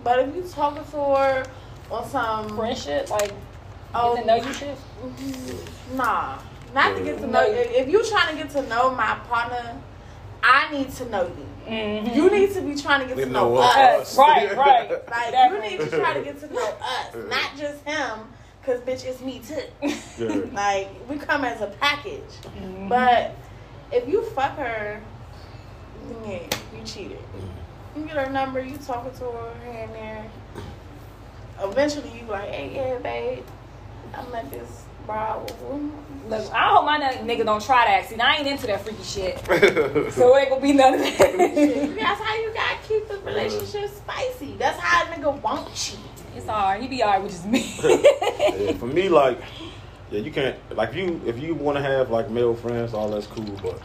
But 0.05 0.19
if 0.21 0.35
you 0.35 0.43
talking 0.43 0.83
to 0.85 0.97
her 0.97 1.45
on 1.91 2.09
some 2.09 2.57
Friendship, 2.57 3.11
like, 3.11 3.33
oh 3.95 4.15
get 4.17 4.23
to 4.23 4.27
know 4.27 4.35
you 4.37 4.53
shit. 4.55 4.77
nah, 5.95 6.39
not 6.75 6.97
to 6.97 7.05
get 7.05 7.19
to 7.19 7.27
know. 7.27 7.45
If 7.47 7.89
you 7.89 8.05
trying 8.09 8.37
to 8.37 8.43
get 8.43 8.51
to 8.53 8.63
know 8.69 8.91
my 8.95 9.15
partner, 9.29 9.77
I 10.43 10.73
need 10.73 10.91
to 10.95 11.05
know 11.09 11.25
you. 11.25 11.47
Mm-hmm. 11.67 12.15
You 12.17 12.31
need 12.31 12.53
to 12.55 12.63
be 12.63 12.75
trying 12.75 13.01
to 13.03 13.07
get 13.07 13.19
You 13.19 13.25
to 13.27 13.31
know 13.31 13.45
know 13.45 13.51
what? 13.51 13.77
us. 13.77 14.17
Right, 14.17 14.57
right. 14.57 14.91
Like 14.91 15.31
Definitely. 15.31 15.73
you 15.75 15.79
need 15.79 15.91
to 15.91 15.99
try 15.99 16.15
to 16.15 16.23
get 16.23 16.41
to 16.41 16.53
know 16.53 16.75
us, 16.81 17.15
not 17.29 17.51
just 17.57 17.85
him. 17.85 18.19
Cause 18.65 18.81
bitch, 18.81 19.05
it's 19.05 19.21
me 19.21 19.41
too. 19.41 19.63
Yeah. 19.83 20.35
Like 20.53 20.89
we 21.09 21.17
come 21.17 21.45
as 21.45 21.61
a 21.63 21.69
package. 21.81 22.23
Mhm. 22.43 22.89
But 22.89 23.35
if 23.93 24.07
you 24.09 24.23
fuck 24.23 24.57
her, 24.57 25.01
yeah, 26.27 26.43
you 26.77 26.85
cheated. 26.85 27.19
You 27.97 28.05
get 28.05 28.17
her 28.17 28.31
number, 28.31 28.61
you 28.63 28.77
talking 28.79 29.13
to 29.19 29.25
her 29.25 29.55
here 29.65 29.83
and 29.85 29.95
there. 29.95 30.31
Eventually, 31.63 32.11
you 32.15 32.23
be 32.25 32.31
like, 32.31 32.49
hey, 32.51 32.75
yeah, 32.75 32.99
babe, 32.99 33.45
I 34.15 34.27
met 34.31 34.51
this 34.51 34.85
bro. 35.11 35.47
Look, 36.29 36.53
I 36.53 36.69
hope 36.69 36.85
my 36.85 37.01
n- 37.03 37.27
nigga 37.27 37.45
don't 37.45 37.63
try 37.63 37.87
that. 37.87 38.09
See, 38.09 38.21
I 38.21 38.37
ain't 38.37 38.47
into 38.47 38.67
that 38.69 38.83
freaky 38.83 39.03
shit. 39.03 39.39
So 40.13 40.37
it 40.37 40.41
ain't 40.43 40.51
gonna 40.51 40.63
be 40.63 40.73
none 40.73 40.95
of 40.95 41.01
that. 41.01 41.19
That's 41.99 42.21
how 42.21 42.35
you 42.37 42.53
gotta 42.55 42.79
keep 42.87 43.09
the 43.09 43.19
relationship 43.19 43.91
spicy. 43.91 44.57
That's 44.57 44.79
how 44.79 45.05
a 45.05 45.15
nigga 45.15 45.41
won't 45.43 45.75
cheat. 45.75 45.99
it's 46.37 46.47
alright. 46.49 46.81
He 46.81 46.89
be 46.89 47.03
alright 47.03 47.23
with 47.23 47.33
just 47.33 47.47
me. 47.47 47.75
Yeah, 48.61 48.73
for 48.75 48.87
me, 48.87 49.09
like, 49.09 49.41
yeah, 50.11 50.21
you 50.21 50.31
can't 50.31 50.57
like 50.77 50.91
if 50.91 50.97
you 50.97 51.21
if 51.27 51.39
you 51.39 51.55
want 51.55 51.77
to 51.79 51.83
have 51.83 52.11
like 52.11 52.31
male 52.31 52.55
friends, 52.55 52.95
all 52.95 53.09
that's 53.09 53.27
cool, 53.27 53.59
but 53.63 53.81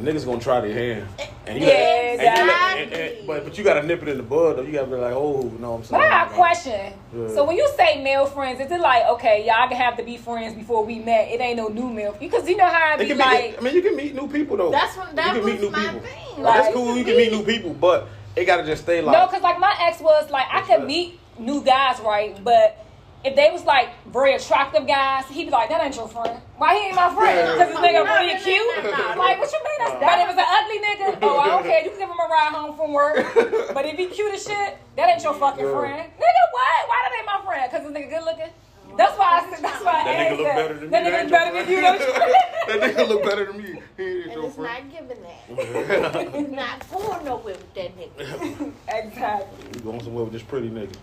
niggas 0.00 0.24
gonna 0.24 0.40
try 0.40 0.60
their 0.60 0.72
hand, 0.72 1.06
and 1.46 1.60
you 1.60 1.66
Yeah, 1.66 2.16
gotta, 2.16 2.28
and 2.28 2.38
you 2.38 2.52
gotta- 2.52 2.80
and- 2.80 2.92
and- 3.18 3.26
but 3.26 3.44
but 3.44 3.58
you 3.58 3.64
gotta 3.64 3.82
nip 3.82 4.02
it 4.02 4.08
in 4.08 4.16
the 4.16 4.22
bud, 4.22 4.56
though. 4.56 4.62
You 4.62 4.72
gotta 4.72 4.86
be 4.86 4.96
like, 4.96 5.12
oh, 5.14 5.42
you 5.52 5.58
know 5.58 5.72
what 5.72 5.76
I'm 5.78 5.84
saying? 5.84 6.00
But 6.02 6.06
I 6.06 6.08
got 6.24 6.30
a 6.32 6.34
question. 6.34 6.92
Yeah. 7.14 7.28
So 7.28 7.44
when 7.44 7.56
you 7.56 7.68
say 7.76 8.02
male 8.02 8.26
friends, 8.26 8.60
is 8.60 8.70
it 8.70 8.80
like 8.80 9.04
okay, 9.10 9.44
y'all 9.46 9.68
can 9.68 9.76
have 9.76 9.96
to 9.98 10.02
be 10.02 10.16
friends 10.16 10.54
before 10.54 10.84
we 10.84 10.98
met? 10.98 11.28
It 11.30 11.40
ain't 11.40 11.56
no 11.56 11.68
new 11.68 11.88
male 11.90 12.16
because 12.18 12.48
you 12.48 12.56
know 12.56 12.66
how 12.66 12.92
I 12.92 12.94
It 12.94 12.98
be 13.00 13.04
be, 13.08 13.14
like. 13.14 13.58
I 13.58 13.60
mean, 13.60 13.74
you 13.74 13.82
can 13.82 13.94
meet 13.96 14.14
new 14.14 14.28
people 14.28 14.56
though. 14.56 14.70
That's 14.70 14.96
what- 14.96 15.14
that 15.14 15.34
you 15.34 15.40
can 15.40 15.44
meet 15.46 15.60
was 15.60 15.62
new 15.62 15.70
my 15.70 15.78
people. 15.84 16.00
thing. 16.00 16.42
Like, 16.42 16.54
that's 16.62 16.74
cool. 16.74 16.96
You 16.96 17.04
can 17.04 17.16
meet 17.16 17.32
new 17.32 17.44
people, 17.44 17.74
but 17.74 18.08
it 18.34 18.44
gotta 18.46 18.64
just 18.64 18.82
stay 18.84 19.02
like. 19.02 19.16
No, 19.16 19.26
because 19.26 19.42
like 19.42 19.58
my 19.58 19.74
ex 19.80 20.00
was 20.00 20.30
like 20.30 20.46
I 20.50 20.56
What's 20.56 20.68
could 20.68 20.84
meet 20.86 21.18
new 21.38 21.62
guys, 21.62 22.00
right? 22.00 22.36
But 22.42 22.78
if 23.24 23.36
they 23.36 23.50
was 23.50 23.64
like 23.64 23.88
very 24.06 24.34
attractive 24.34 24.86
guys, 24.86 25.24
he'd 25.28 25.44
be 25.46 25.50
like, 25.50 25.68
"That 25.68 25.82
ain't 25.82 25.94
your 25.96 26.08
friend. 26.08 26.40
Why 26.58 26.74
he 26.74 26.86
ain't 26.86 26.96
my 26.96 27.12
friend? 27.14 27.38
Because 27.54 27.68
this 27.70 27.78
nigga 27.78 28.02
No, 28.04 28.14
really 28.18 28.34
no, 28.34 28.38
no, 28.38 28.44
cute. 28.44 28.84
no, 28.84 28.90
no. 28.90 29.20
Like, 29.22 29.38
what 29.38 29.50
you 29.52 29.60
mean? 29.62 29.78
That's 29.78 29.96
but 30.02 30.18
if 30.18 30.26
it's 30.30 30.42
an 30.42 30.50
ugly 30.58 30.78
nigga, 30.82 31.06
oh, 31.22 31.38
I 31.38 31.46
don't 31.48 31.62
care. 31.62 31.80
You 31.84 31.90
can 31.90 31.98
give 32.00 32.10
him 32.10 32.18
a 32.18 32.28
ride 32.28 32.52
home 32.52 32.76
from 32.76 32.92
work. 32.92 33.16
But 33.74 33.86
if 33.86 33.96
he 33.96 34.06
cute 34.06 34.34
as 34.34 34.42
shit, 34.44 34.78
that 34.96 35.08
ain't 35.08 35.22
your 35.22 35.34
fucking 35.34 35.64
Yeah. 35.64 35.72
friend, 35.78 36.10
nigga. 36.18 36.42
What? 36.52 36.80
Why 36.90 36.96
that 37.02 37.12
ain't 37.16 37.26
my 37.26 37.40
friend? 37.46 37.64
Because 37.70 37.82
this 37.86 37.92
nigga 37.94 38.10
good 38.10 38.24
looking. 38.24 38.52
That's 38.96 39.18
why 39.18 39.40
I 39.40 39.50
said. 39.54 39.64
That's 39.64 39.84
why 39.84 39.92
I 39.92 40.04
That 40.04 40.16
nigga 40.32 40.36
look 40.38 40.46
that. 40.46 40.56
better 40.56 40.74
than 40.74 40.84
me. 40.84 40.90
That 40.90 41.02
That 41.02 41.12
nigga 41.12 41.20
ain't 41.22 41.30
better 41.30 41.52
than 41.52 41.70
you. 41.72 41.80
that 42.68 42.96
nigga 42.96 43.08
look 43.08 43.22
better 43.24 43.44
than 43.46 43.56
me. 43.62 43.80
He 43.96 44.02
ain't 44.04 44.24
And 44.24 44.32
your 44.32 44.44
it's 44.46 44.54
friend. 44.56 44.84
not 44.90 45.08
giving 45.08 45.22
that. 45.22 46.34
It's 46.34 46.50
not 46.50 46.90
going 46.90 47.24
nowhere 47.24 47.54
with 47.54 47.74
that 47.74 47.90
nigga. 47.98 48.72
exactly. 48.88 49.66
We 49.74 49.80
going 49.80 50.02
somewhere 50.02 50.24
with 50.24 50.32
this 50.32 50.42
pretty 50.42 50.70
nigga. 50.70 50.94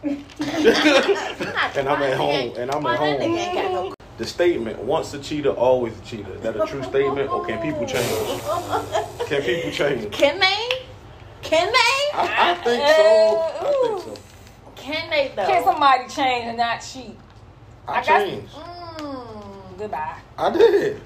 And 1.77 1.87
I'm 1.89 2.01
at 2.01 2.17
home, 2.17 2.53
and 2.57 2.71
I'm 2.71 2.85
at 2.85 2.91
that 2.91 2.99
home. 2.99 3.15
nigga 3.19 3.37
ain't 3.37 3.53
got 3.53 3.71
no 3.71 3.93
The 4.17 4.25
statement, 4.25 4.79
once 4.79 5.13
a 5.13 5.19
cheater, 5.19 5.49
always 5.51 5.97
a 5.97 6.01
cheater. 6.01 6.33
Is 6.35 6.41
that 6.41 6.55
a 6.55 6.65
true 6.65 6.83
statement 6.83 7.29
or 7.29 7.45
can 7.45 7.61
people 7.61 7.85
change? 7.85 8.41
Can 9.27 9.41
people 9.43 9.71
change? 9.71 10.11
Can 10.11 10.39
they? 10.39 10.69
Can 11.41 11.67
they? 11.67 12.17
I, 12.17 12.51
I 12.51 12.53
think 12.63 12.83
so. 12.87 13.49
I 13.61 13.87
think 13.87 14.01
so. 14.17 14.21
Can 14.75 15.09
they 15.09 15.31
though? 15.35 15.45
Can 15.45 15.63
somebody 15.63 16.07
change 16.09 16.45
and 16.47 16.57
not 16.57 16.79
cheat? 16.79 17.15
I, 17.87 17.91
I 17.99 18.05
got- 18.05 18.05
changed. 18.25 18.53
Mm, 18.53 19.77
Goodbye. 19.77 20.15
I 20.37 20.49
did. 20.51 21.01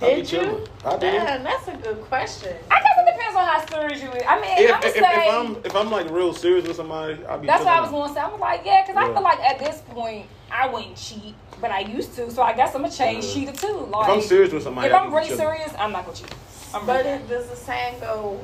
I 0.00 0.08
be 0.08 0.14
did 0.16 0.18
you? 0.18 0.24
chilling. 0.38 0.68
I 0.84 0.90
did. 0.96 1.00
Damn, 1.12 1.42
that's 1.44 1.68
a 1.68 1.76
good 1.76 2.00
question. 2.02 2.54
I 2.70 2.80
guess 2.80 2.92
it 2.98 3.12
depends 3.14 3.36
on 3.36 3.46
how 3.46 3.66
serious 3.66 4.02
you 4.02 4.10
is. 4.10 4.22
I 4.28 4.40
mean, 4.40 4.58
If, 4.58 4.74
I'm 4.74 4.82
if, 4.82 4.94
gonna 4.94 5.06
if, 5.06 5.34
I'm 5.34 5.56
if 5.64 5.76
I'm 5.76 5.90
like 5.90 6.10
real 6.10 6.34
serious 6.34 6.66
with 6.66 6.76
somebody, 6.76 7.24
I'll 7.24 7.38
be. 7.38 7.46
that's 7.46 7.64
what 7.64 7.72
I 7.72 7.80
was 7.80 7.90
gonna 7.90 8.12
say. 8.12 8.20
I'm 8.20 8.38
like, 8.40 8.62
yeah, 8.64 8.82
because 8.86 8.96
I 8.96 9.12
feel 9.12 9.22
like 9.22 9.40
at 9.40 9.58
this 9.60 9.80
point 9.88 10.26
I 10.50 10.68
wouldn't 10.68 10.96
cheat, 10.96 11.34
but 11.60 11.70
I 11.70 11.80
used 11.80 12.14
to. 12.16 12.30
So 12.30 12.42
I 12.42 12.52
guess 12.52 12.74
I'm 12.74 12.82
gonna 12.82 12.92
change 12.92 13.24
Yeah. 13.24 13.32
cheater 13.32 13.52
too. 13.52 13.84
If 13.84 13.90
Like, 13.90 14.08
I'm 14.10 14.20
serious 14.20 14.52
with 14.52 14.64
somebody, 14.64 14.88
if 14.88 14.94
I'll 14.94 15.04
I'm 15.04 15.10
be 15.10 15.16
really 15.16 15.36
serious, 15.36 15.72
I'm 15.78 15.92
not 15.92 16.04
gonna 16.04 16.16
cheat. 16.18 16.34
I'm 16.74 16.84
But 16.86 17.04
really 17.04 17.22
does 17.28 17.48
the 17.48 17.56
saying 17.56 18.00
go? 18.00 18.40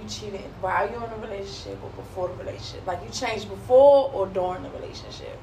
You 0.00 0.08
cheated 0.08 0.40
while 0.60 0.88
you're 0.88 1.04
in 1.04 1.10
a 1.10 1.16
relationship 1.18 1.78
or 1.82 1.90
before 1.90 2.28
the 2.28 2.34
relationship? 2.34 2.86
Like 2.86 3.00
you 3.04 3.10
changed 3.10 3.48
before 3.50 4.10
or 4.14 4.26
during 4.28 4.62
the 4.62 4.70
relationship? 4.70 5.36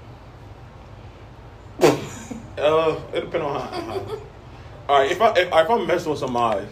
Uh, 1.79 2.99
it 3.13 3.21
depends 3.21 3.45
on 3.45 3.61
how. 3.61 3.81
how. 3.81 4.19
All 4.87 4.99
right, 4.99 5.11
if 5.11 5.21
I 5.21 5.29
if, 5.31 5.47
if 5.47 5.69
I'm 5.69 5.87
messing 5.87 6.11
with 6.11 6.19
somebody, 6.19 6.67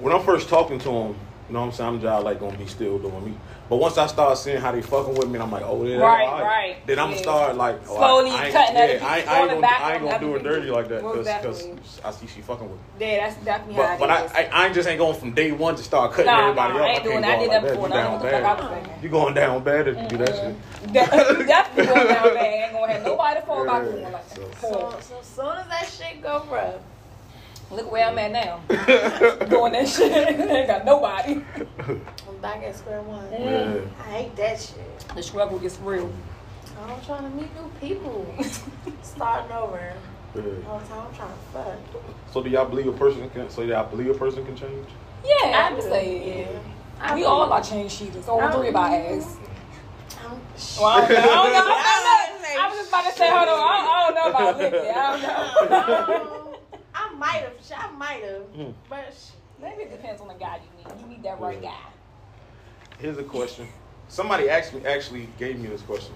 when 0.00 0.12
I'm 0.12 0.22
first 0.22 0.48
talking 0.48 0.78
to 0.80 0.88
them, 0.88 1.16
you 1.48 1.52
know 1.54 1.60
what 1.60 1.66
I'm 1.66 1.72
saying, 1.72 1.88
I'm 1.96 2.00
just 2.00 2.24
like 2.24 2.40
gonna 2.40 2.56
be 2.56 2.66
still 2.66 2.98
doing 2.98 3.24
me. 3.24 3.34
But 3.68 3.76
once 3.76 3.96
I 3.96 4.06
start 4.08 4.36
seeing 4.36 4.58
how 4.58 4.72
they 4.72 4.82
fucking 4.82 5.14
with 5.14 5.28
me, 5.28 5.38
I'm 5.38 5.50
like, 5.50 5.62
oh 5.64 5.84
yeah, 5.86 5.96
Right, 5.96 6.26
all 6.28 6.42
right, 6.42 6.76
Then 6.86 6.98
I'm 6.98 7.06
gonna 7.06 7.16
yeah. 7.16 7.22
start 7.22 7.56
like 7.56 7.80
oh, 7.88 7.96
Slowly 7.96 8.30
I, 8.30 8.34
I 8.34 8.44
ain't, 8.44 8.52
cutting 8.54 8.76
yeah, 8.76 8.82
other 8.82 8.92
people, 8.92 9.06
I, 9.08 9.18
ain't- 9.18 9.28
I 9.28 9.40
ain't 9.40 9.48
gonna, 9.48 9.60
back 9.62 9.80
I 9.80 9.92
ain't 9.94 10.02
gonna 10.04 10.18
do 10.20 10.36
it 10.36 10.42
dirty 10.42 10.70
like 10.70 10.88
that 10.88 11.02
because. 11.02 11.66
I 12.04 12.10
see 12.10 12.26
she 12.26 12.40
fucking 12.42 12.68
with. 12.70 12.78
Me. 12.78 13.06
Yeah, 13.06 13.26
that's 13.28 13.44
definitely 13.44 13.74
how 13.74 13.96
But, 13.96 13.98
but 14.00 14.10
I, 14.10 14.20
it 14.20 14.24
is. 14.26 14.32
I 14.32 14.42
I 14.52 14.66
ain't 14.66 14.74
just 14.74 14.88
ain't 14.88 14.98
going 14.98 15.18
from 15.18 15.32
day 15.32 15.52
one 15.52 15.76
to 15.76 15.82
start 15.82 16.10
cutting 16.12 16.26
Nah, 16.26 16.42
everybody 16.42 16.74
nah, 16.74 16.80
off. 16.80 16.88
I 16.88 16.92
ain't 16.92 17.04
doing 17.04 17.20
that. 17.22 17.30
I 17.30 17.34
go 17.36 17.40
did 17.40 17.50
out 17.50 17.62
that 17.62 17.70
before. 17.72 17.88
You 17.88 17.94
and 17.94 17.94
I 17.94 18.02
don't 18.02 18.22
know 18.22 18.30
down 18.30 18.42
what 18.42 18.44
I 18.44 18.54
was 18.54 18.64
bad. 18.64 18.84
thinking. 18.84 19.02
You 19.02 19.08
going 19.08 19.34
down 19.34 19.64
bad 19.64 19.88
if 19.88 19.96
you 20.02 20.08
do 20.08 20.16
that 20.18 20.34
shit. 20.36 20.92
De- 20.92 20.92
definitely 21.46 21.86
going 21.94 22.06
down 22.08 22.34
bad. 22.34 22.44
Ain't 22.44 22.72
gonna 22.72 22.92
have 22.92 23.02
nobody 23.04 23.40
to 23.40 23.46
fall 23.46 23.64
back 23.64 23.82
on 23.82 24.02
like 24.02 24.28
that. 24.28 24.36
so- 24.36 24.50
So, 24.60 24.98
so 25.00 25.22
soon 25.22 25.56
as 25.56 25.68
that 25.68 25.88
shit 25.88 26.22
go 26.22 26.44
rough, 26.50 26.74
Look 27.70 27.90
where 27.90 28.06
I'm 28.06 28.18
at 28.18 28.30
now. 28.30 28.60
Doing 28.68 29.72
that 29.72 29.88
shit. 29.88 30.12
ain't 30.40 30.66
got 30.68 30.84
nobody. 30.84 31.13
I'm 32.74 32.80
back 32.80 32.84
square 32.84 33.02
one. 33.02 33.32
Yeah. 33.32 33.80
I 34.00 34.10
hate 34.10 34.36
that 34.36 34.60
shit. 34.60 34.98
The 35.14 35.22
struggle 35.22 35.58
gets 35.58 35.78
real. 35.78 36.10
I'm 36.86 37.00
trying 37.02 37.22
to 37.22 37.30
meet 37.30 37.50
new 37.54 37.70
people, 37.80 38.26
starting 39.02 39.52
over. 39.52 39.92
Yeah. 40.34 40.42
All 40.68 40.78
the 40.80 40.86
time 40.86 41.06
I'm 41.08 41.14
trying 41.14 41.28
to 41.30 41.36
fuck. 41.52 41.78
So 42.32 42.42
do 42.42 42.50
y'all 42.50 42.68
believe 42.68 42.88
a 42.88 42.92
person 42.92 43.30
can? 43.30 43.48
So 43.48 43.62
y'all 43.62 43.88
believe 43.88 44.10
a 44.10 44.14
person 44.14 44.44
can 44.44 44.56
change? 44.56 44.88
Yeah, 45.24 45.66
I 45.66 45.68
do. 45.70 45.76
would 45.76 45.84
say 45.84 46.40
yeah. 46.40 46.58
I 47.00 47.14
we 47.14 47.20
do. 47.20 47.26
all 47.26 47.52
are 47.52 47.62
change 47.62 47.96
cheaters. 47.96 48.26
All 48.28 48.40
three 48.52 48.68
of 48.68 48.76
our 48.76 48.88
ass. 48.88 49.36
I'm- 50.24 50.40
Well, 50.80 50.86
I 50.88 51.00
don't 51.00 51.10
know. 51.10 51.16
I 51.16 51.22
don't. 51.22 51.46
I, 51.46 51.84
I 51.86 52.26
don't 52.32 52.42
know. 52.42 52.60
I 52.60 52.68
was 52.68 52.78
just 52.78 52.88
about 52.88 53.04
to 53.04 53.12
say, 53.12 53.30
hold 53.30 53.48
on. 53.48 53.58
I, 53.60 53.76
I 53.86 54.04
don't 54.06 54.14
know 54.14 54.30
about 54.30 54.54
Olivia. 54.56 54.92
I 54.96 55.58
don't 55.60 55.70
know. 55.70 56.58
I 56.94 57.14
might 57.14 57.44
have. 57.44 57.52
I 57.76 57.90
might 57.92 58.22
have. 58.24 58.42
Mm. 58.56 58.74
But 58.88 59.14
Maybe 59.60 59.82
it 59.84 59.90
depends 59.92 60.20
on 60.20 60.28
the 60.28 60.34
guy 60.34 60.56
you 60.56 60.84
meet. 60.84 61.00
You 61.00 61.06
meet 61.06 61.22
that 61.22 61.40
right 61.40 61.60
guy. 61.62 61.74
Here's 62.98 63.18
a 63.18 63.22
question. 63.24 63.66
Somebody 64.08 64.48
actually 64.48 64.86
actually 64.86 65.28
gave 65.38 65.58
me 65.58 65.68
this 65.68 65.82
question. 65.82 66.14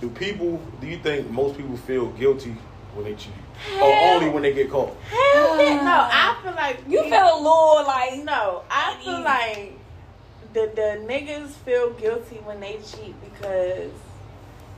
Do 0.00 0.10
people? 0.10 0.60
Do 0.80 0.86
you 0.86 0.98
think 0.98 1.30
most 1.30 1.56
people 1.56 1.76
feel 1.76 2.06
guilty 2.12 2.56
when 2.94 3.04
they 3.04 3.14
cheat, 3.14 3.32
or 3.80 3.92
only 4.12 4.28
when 4.28 4.42
they 4.42 4.52
get 4.52 4.70
caught? 4.70 4.94
hell 5.04 5.62
yeah. 5.62 5.76
No, 5.76 6.08
I 6.10 6.36
feel 6.42 6.52
like 6.52 6.78
You 6.88 7.02
feel 7.04 7.12
a 7.12 7.36
little 7.36 7.84
like 7.86 8.24
No, 8.24 8.62
I 8.70 8.96
feel 9.02 9.14
Easy. 9.14 9.22
like 9.22 9.72
the 10.52 10.70
the 10.74 11.04
niggas 11.06 11.50
feel 11.64 11.90
guilty 11.90 12.36
when 12.44 12.60
they 12.60 12.78
cheat 12.84 13.14
because 13.32 13.92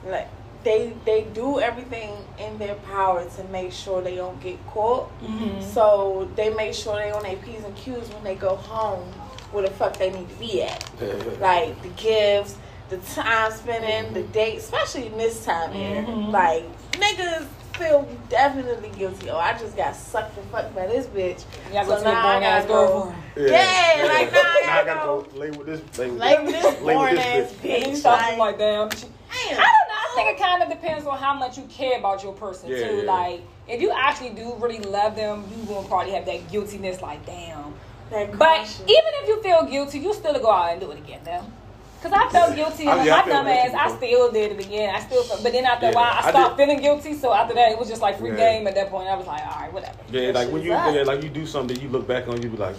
like 0.07 0.29
they 0.65 0.93
they 1.05 1.23
do 1.33 1.59
everything 1.61 2.11
in 2.39 2.59
their 2.59 2.75
power 2.75 3.25
to 3.25 3.45
make 3.45 3.73
sure 3.73 4.03
they 4.03 4.17
don't 4.17 4.41
get 4.41 4.65
caught. 4.69 5.11
Mhm. 5.23 5.63
So 5.63 6.29
they 6.37 6.51
make 6.51 6.75
sure 6.75 6.97
they 6.97 7.11
on 7.11 7.23
their 7.23 7.37
P's 7.37 7.65
and 7.65 7.75
Q's 7.77 8.09
when 8.11 8.23
they 8.25 8.35
go 8.35 8.57
home 8.57 9.03
where 9.53 9.63
the 9.65 9.71
fuck 9.71 9.97
they 9.97 10.11
need 10.11 10.29
to 10.29 10.35
be 10.37 10.63
at. 10.63 10.89
Like 11.41 11.81
the 11.83 11.89
gifts, 11.91 12.57
the 12.89 12.99
time 12.99 13.53
spending, 13.53 14.13
the 14.15 14.23
date, 14.33 14.59
especially 14.59 15.07
in 15.07 15.17
this 15.19 15.45
time 15.45 15.73
here. 15.73 16.03
Mhm. 16.03 16.31
Like 16.33 16.65
niggas 16.93 17.47
feel 17.75 18.07
definitely 18.29 18.91
guilty. 18.91 19.31
Oh, 19.31 19.39
I 19.39 19.57
just 19.59 19.77
got 19.77 19.97
sucked 19.97 20.37
and 20.37 20.47
fucked 20.51 20.75
by 20.75 20.87
this 20.87 21.07
bitch. 21.07 21.45
Yeah, 21.73 21.85
go 21.87 21.97
So 21.99 22.05
now 22.05 22.27
I 22.29 22.41
gotta 22.41 22.69
go- 22.69 22.89
girlfriend. 23.05 23.23
Yeah, 23.51 24.09
like, 24.13 24.33
nah, 24.33 24.39
now 24.43 24.49
I 24.51 24.63
gotta 24.67 24.87
gotta 24.87 25.07
go. 25.07 25.23
go 25.33 25.39
lay 25.39 25.51
with 25.51 25.67
this. 25.67 25.99
Lay 25.99 26.11
with 26.11 26.19
Like 26.21 26.47
this 26.47 26.81
lay 26.83 26.97
with 26.97 27.11
this 27.11 27.19
ass 27.19 27.53
bitch. 27.63 27.85
And 27.85 27.95
bitch. 27.97 28.05
Like, 28.05 28.25
feeling 28.25 28.39
like, 28.39 28.59
damn. 28.59 28.89
I 28.89 28.91
don't 28.91 29.57
know. 29.57 29.65
I 29.65 30.13
think 30.15 30.29
it 30.39 30.43
kind 30.43 30.63
of 30.63 30.69
depends 30.69 31.07
on 31.07 31.17
how 31.19 31.33
much 31.33 31.57
you 31.57 31.65
care 31.65 31.99
about 31.99 32.23
your 32.23 32.35
person 32.35 32.69
Yeah, 32.69 32.89
too. 32.89 32.97
yeah. 33.07 33.11
Like, 33.13 33.41
if 33.67 33.81
you 33.81 33.91
actually 33.91 34.31
do 34.31 34.55
really 34.59 34.79
love 34.81 35.17
them, 35.17 35.45
you 35.57 35.65
gonna 35.65 35.89
probably 35.89 36.13
have 36.13 36.27
that 36.27 36.51
guiltiness. 36.53 37.01
Like, 37.01 37.25
damn. 37.25 37.73
That 38.12 38.38
But 38.38 38.61
even 38.83 39.11
if 39.23 39.28
you 39.28 39.42
feel 39.42 39.62
guilty, 39.64 39.99
you 40.00 40.12
still 40.14 40.38
go 40.38 40.50
out 40.50 40.73
and 40.73 40.81
do 40.81 40.90
it 40.90 40.99
again, 40.99 41.21
though. 41.25 41.45
Cause 42.02 42.12
I 42.12 42.28
felt 42.31 42.57
guilty, 42.57 42.88
I- 42.88 42.97
and 42.97 43.07
yeah, 43.07 43.14
I 43.14 43.19
my 43.19 43.25
feel 43.25 43.33
dumb 43.35 43.47
guilty 43.47 43.61
ass, 43.61 43.75
I 43.92 43.97
still 43.97 44.33
did 44.33 44.52
it 44.52 44.66
again. 44.66 44.92
I 44.95 44.99
still, 45.00 45.23
felt, 45.23 45.40
but 45.45 45.52
then 45.52 45.64
after 45.64 45.87
a 45.87 45.92
while, 45.92 46.04
I 46.12 46.19
I 46.26 46.31
stopped 46.31 46.57
did- 46.57 46.66
feeling 46.66 46.83
guilty. 46.83 47.14
So 47.14 47.33
after 47.33 47.54
that, 47.54 47.71
it 47.71 47.78
was 47.78 47.88
just 47.88 48.02
like 48.02 48.19
free 48.19 48.31
Yeah. 48.31 48.37
game. 48.59 48.66
At 48.66 48.75
that 48.75 48.90
point, 48.90 49.09
I 49.09 49.14
was 49.14 49.25
like, 49.26 49.40
all 49.47 49.61
right, 49.61 49.73
whatever. 49.73 49.95
Yeah, 50.11 50.33
like 50.33 50.50
when 50.50 50.62
you 50.62 50.71
yeah, 50.73 51.04
like 51.07 51.23
you 51.23 51.28
do 51.28 51.47
something, 51.47 51.81
you 51.81 51.88
look 51.88 52.09
back 52.09 52.26
on, 52.26 52.42
you 52.42 52.49
be 52.49 52.57
like, 52.57 52.75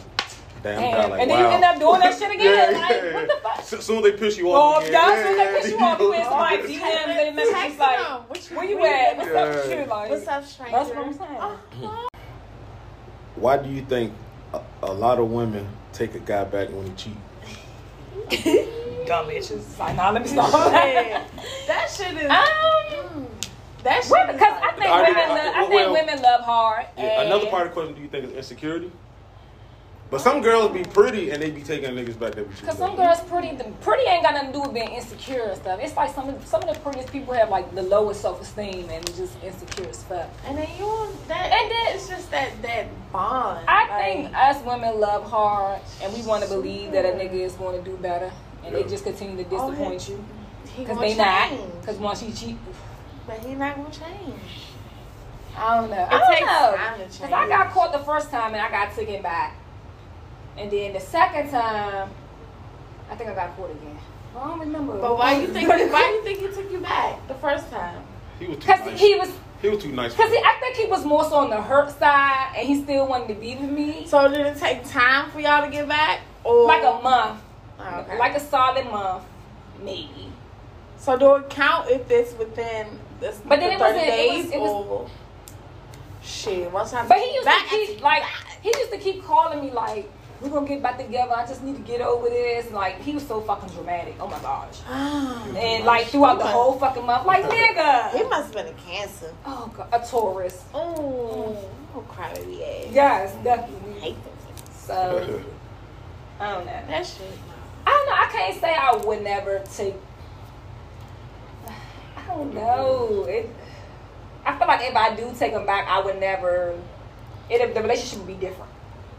damn, 0.61 0.81
Damn. 0.81 0.91
God, 0.93 1.09
like, 1.11 1.21
and 1.21 1.31
then 1.31 1.39
wow. 1.39 1.49
you 1.49 1.55
end 1.55 1.63
up 1.63 1.79
doing 1.79 1.99
that 2.01 2.19
shit 2.19 2.31
again. 2.35 2.73
Yeah, 2.73 2.79
like, 2.81 2.89
yeah. 2.91 3.13
what 3.13 3.27
the 3.27 3.39
fuck? 3.41 3.63
So, 3.63 3.79
soon 3.79 4.03
they 4.03 4.11
piss 4.11 4.37
you 4.37 4.49
Oh, 4.49 4.55
off, 4.55 4.81
again, 4.83 4.91
yeah, 4.93 5.23
so 5.23 5.35
they 5.37 5.61
piss 5.61 5.71
you 5.71 5.79
off. 5.79 5.99
You 6.01 6.13
in 6.13 6.19
go- 6.21 6.29
somebody 6.29 6.57
DMs, 6.57 7.05
they 7.15 7.31
message 7.31 7.79
like, 7.79 8.51
where 8.51 8.65
you 8.65 8.85
at? 8.85 9.17
What's 9.17 9.31
up 9.31 9.47
with 9.55 9.69
Yeah. 9.71 9.85
Like, 9.85 10.09
What's 10.09 10.27
up, 10.27 10.45
stranger? 10.45 10.75
That's 10.77 10.89
what 10.89 10.97
I'm 10.97 11.13
saying. 11.13 11.37
Oh, 11.39 12.07
Why 13.35 13.55
do 13.57 13.69
you 13.69 13.81
think 13.83 14.11
a, 14.53 14.61
a 14.83 14.93
lot 14.93 15.19
of 15.19 15.29
women 15.31 15.67
take 15.91 16.15
a 16.15 16.19
guy 16.19 16.43
back 16.43 16.69
when 16.69 16.85
he 16.87 16.93
cheat? 16.93 17.17
dumb 19.07 19.25
bitches. 19.27 19.51
It's 19.51 19.79
Like, 19.79 19.95
nah, 19.95 20.11
let 20.11 20.21
me 20.21 20.27
stop. 20.27 20.51
yeah. 20.73 21.25
That 21.67 21.89
shit 21.89 22.13
is. 22.15 22.29
Um, 22.29 23.27
that 23.83 24.03
shit 24.03 24.27
because 24.27 24.53
I 24.61 24.71
think 24.73 24.85
I- 24.85 25.01
women, 25.01 25.17
I- 25.17 25.27
love, 25.27 25.55
I 25.55 25.59
think 25.61 25.71
well- 25.73 25.93
women 25.93 26.21
love 26.21 26.41
hard. 26.41 26.85
Yeah, 26.97 27.21
another 27.21 27.47
part 27.47 27.67
of 27.67 27.69
the 27.69 27.73
question: 27.73 27.95
Do 27.95 28.01
you 28.01 28.07
think 28.07 28.25
it's 28.25 28.33
insecurity? 28.33 28.91
But 30.13 30.21
some 30.21 30.43
girls 30.43 30.71
be 30.71 30.83
pretty 30.83 31.31
and 31.31 31.41
they 31.41 31.49
be 31.49 31.63
taking 31.63 31.89
niggas 31.89 32.19
back 32.19 32.35
that 32.35 32.47
be 32.47 32.53
cheating. 32.53 32.69
Cause 32.69 32.77
some 32.77 32.95
girls 32.95 33.19
pretty, 33.21 33.55
the 33.55 33.63
pretty 33.81 34.03
ain't 34.07 34.21
got 34.21 34.35
nothing 34.35 34.49
to 34.51 34.53
do 34.53 34.61
with 34.61 34.71
being 34.75 34.89
insecure 34.89 35.45
and 35.45 35.57
stuff. 35.59 35.79
It's 35.81 35.95
like 35.97 36.13
some 36.13 36.29
of 36.29 36.45
some 36.45 36.61
of 36.61 36.71
the 36.71 36.79
prettiest 36.81 37.11
people 37.11 37.33
have 37.33 37.49
like 37.49 37.73
the 37.73 37.81
lowest 37.81 38.21
self 38.21 38.39
esteem 38.39 38.87
and 38.91 39.03
just 39.15 39.33
insecure 39.43 39.89
as 39.89 40.03
fuck. 40.03 40.29
And 40.45 40.55
then 40.55 40.67
you 40.77 41.07
that 41.29 41.51
And 41.51 41.71
then- 41.71 41.95
it's 41.95 42.07
just 42.07 42.29
that 42.29 42.51
that 42.61 42.85
bond. 43.11 43.65
I 43.67 43.89
like, 43.89 44.03
think 44.03 44.37
us 44.37 44.63
women 44.63 44.99
love 44.99 45.23
hard 45.27 45.81
and 46.03 46.13
we 46.13 46.21
want 46.21 46.43
to 46.43 46.47
believe 46.49 46.91
that 46.91 47.05
a 47.05 47.17
nigga 47.17 47.33
is 47.33 47.53
going 47.53 47.83
to 47.83 47.89
do 47.89 47.97
better, 47.97 48.31
and 48.63 48.75
Yeah. 48.75 48.83
they 48.83 48.87
just 48.87 49.03
continue 49.05 49.43
to 49.43 49.49
Oh, 49.55 49.71
disappoint 49.71 50.09
you. 50.09 50.23
Cause 50.77 50.87
gonna 50.89 51.01
they 51.01 51.15
not. 51.15 51.51
Cause 51.87 51.95
once 51.97 52.19
he 52.19 52.31
cheat, 52.31 52.57
but 53.25 53.39
he 53.39 53.55
not 53.55 53.77
gonna 53.77 53.89
change. 53.89 54.39
I 55.57 55.81
don't 55.81 55.89
know. 55.89 56.07
I 56.07 56.19
don't 56.19 56.29
takes 56.29 56.41
know. 56.45 56.75
time 56.77 56.99
to 56.99 57.19
Cause 57.19 57.31
I 57.33 57.47
got 57.47 57.71
caught 57.71 57.91
the 57.93 57.99
first 58.05 58.29
time 58.29 58.53
and 58.53 58.61
I 58.61 58.69
got 58.69 58.95
taken 58.95 59.21
back, 59.23 59.55
and 60.57 60.69
then 60.71 60.93
the 60.93 60.99
second 60.99 61.49
time, 61.49 62.09
I 63.09 63.15
think 63.15 63.29
I 63.29 63.35
got 63.35 63.55
caught 63.57 63.71
again. 63.71 63.97
I 64.35 64.47
don't 64.47 64.59
remember. 64.59 64.97
But 64.99 65.17
why 65.17 65.39
you 65.39 65.47
think 65.47 65.67
why 65.93 66.09
you 66.11 66.23
think 66.23 66.39
he 66.39 66.47
took 66.47 66.71
you 66.71 66.79
back 66.79 67.27
the 67.27 67.35
first 67.35 67.69
time? 67.69 68.03
he 68.39 68.47
was 68.47 68.57
too 68.57 68.65
Cause 68.67 68.79
nice. 68.85 68.99
he 68.99 69.15
was. 69.15 69.29
He 69.61 69.69
was 69.69 69.81
too 69.81 69.91
nice. 69.93 70.13
Cause 70.13 70.29
he, 70.29 70.37
I 70.37 70.57
think 70.59 70.75
he 70.75 70.85
was 70.87 71.05
more 71.05 71.23
so 71.23 71.35
on 71.35 71.49
the 71.49 71.61
hurt 71.61 71.97
side, 71.97 72.53
and 72.57 72.67
he 72.67 72.81
still 72.83 73.07
wanted 73.07 73.29
to 73.29 73.35
be 73.35 73.55
with 73.55 73.69
me. 73.69 74.05
So 74.07 74.27
did 74.27 74.39
it 74.45 74.57
take 74.57 74.83
time 74.89 75.31
for 75.31 75.39
y'all 75.39 75.63
to 75.63 75.71
get 75.71 75.87
back? 75.87 76.19
Or 76.43 76.65
Like 76.65 76.83
a 76.83 76.99
month, 77.01 77.39
Oh, 77.79 77.99
okay. 78.01 78.17
like 78.19 78.35
a 78.35 78.39
solid 78.41 78.85
month, 78.91 79.23
maybe. 79.81 80.27
so 80.97 81.17
do 81.17 81.35
it 81.35 81.49
count 81.49 81.89
if 81.89 82.11
it's 82.11 82.33
within 82.37 82.99
this 83.21 83.39
But 83.45 83.61
then 83.61 83.69
the 83.69 83.75
it 83.75 83.79
30 83.79 83.93
wasn't- 83.93 84.07
it 84.07 84.15
days 84.17 84.43
was- 84.45 84.51
it 84.53 84.59
was- 84.59 84.85
or 84.89 85.09
shit? 86.21 86.71
Once 86.71 86.93
I 86.93 87.07
But 87.07 87.19
he 87.19 87.33
used 87.33 87.45
back 87.45 87.63
to 87.63 87.69
keep 87.69 88.01
like 88.01 88.23
he 88.61 88.69
used 88.77 88.91
to 88.91 88.97
keep 88.97 89.23
calling 89.23 89.61
me 89.63 89.71
like, 89.71 90.11
"We're 90.43 90.49
gonna 90.49 90.67
get 90.67 90.83
back 90.83 90.97
together. 90.97 91.33
I 91.35 91.45
just 91.47 91.63
need 91.63 91.75
to 91.75 91.81
get 91.81 92.01
over 92.01 92.27
this." 92.27 92.71
Like 92.71 93.01
he 93.01 93.13
was 93.13 93.25
so 93.25 93.41
fucking 93.41 93.69
dramatic. 93.69 94.15
Oh 94.19 94.27
my 94.27 94.39
gosh. 94.39 94.79
Oh 94.89 95.55
and 95.57 95.85
like 95.85 96.07
throughout 96.07 96.39
the 96.39 96.47
whole 96.47 96.73
fucking 96.79 97.05
month, 97.05 97.25
like 97.25 97.43
nigga. 97.49 98.11
he 98.11 98.23
must 98.23 98.53
have 98.53 98.65
been 98.65 98.67
a 98.67 98.77
cancer. 98.79 99.33
Oh 99.45 99.71
god, 99.75 99.87
a 99.91 99.99
Taurus. 100.05 100.63
Oh, 100.73 101.57
oh 101.95 102.05
crybaby 102.09 102.61
ass. 102.61 102.93
Yes, 102.93 103.35
I 103.35 103.43
definitely. 103.43 103.99
hate 103.99 104.23
them. 104.23 104.33
So 104.75 105.43
I 106.39 106.53
don't 106.53 106.65
know. 106.65 106.71
That 106.87 107.05
shit. 107.05 107.21
I 107.85 107.89
don't 107.89 108.05
know. 108.07 108.13
I 108.13 108.27
can't 108.31 108.59
say 108.59 108.75
I 108.75 108.95
would 108.95 109.23
never 109.23 109.63
take. 109.73 109.95
I 111.67 112.27
don't 112.27 112.53
know. 112.53 113.25
It. 113.27 113.49
I 114.45 114.57
feel 114.57 114.67
like 114.67 114.81
if 114.81 114.95
I 114.95 115.15
do 115.15 115.33
take 115.37 115.53
him 115.53 115.65
back, 115.65 115.87
I 115.87 116.01
would 116.01 116.19
never. 116.19 116.77
It 117.49 117.73
the 117.73 117.81
relationship 117.81 118.19
would 118.19 118.27
be 118.27 118.45
different. 118.45 118.72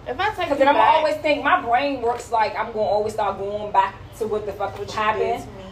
If 0.06 0.20
I 0.20 0.26
take 0.28 0.36
Because 0.36 0.50
you 0.50 0.56
then 0.56 0.68
I'm 0.68 0.74
back, 0.74 0.96
always 0.96 1.16
think 1.16 1.42
my 1.44 1.60
brain 1.62 2.02
works 2.02 2.30
like 2.30 2.54
I'm 2.56 2.66
gonna 2.72 2.80
always 2.80 3.14
start 3.14 3.38
going 3.38 3.72
back 3.72 3.94
to 4.18 4.26
what 4.26 4.44
the 4.46 4.52
fuck 4.52 4.70
what 4.72 4.80
would 4.80 4.88
you 4.88 4.94
did 4.94 5.02
happen. 5.02 5.40
to 5.40 5.46
me, 5.46 5.64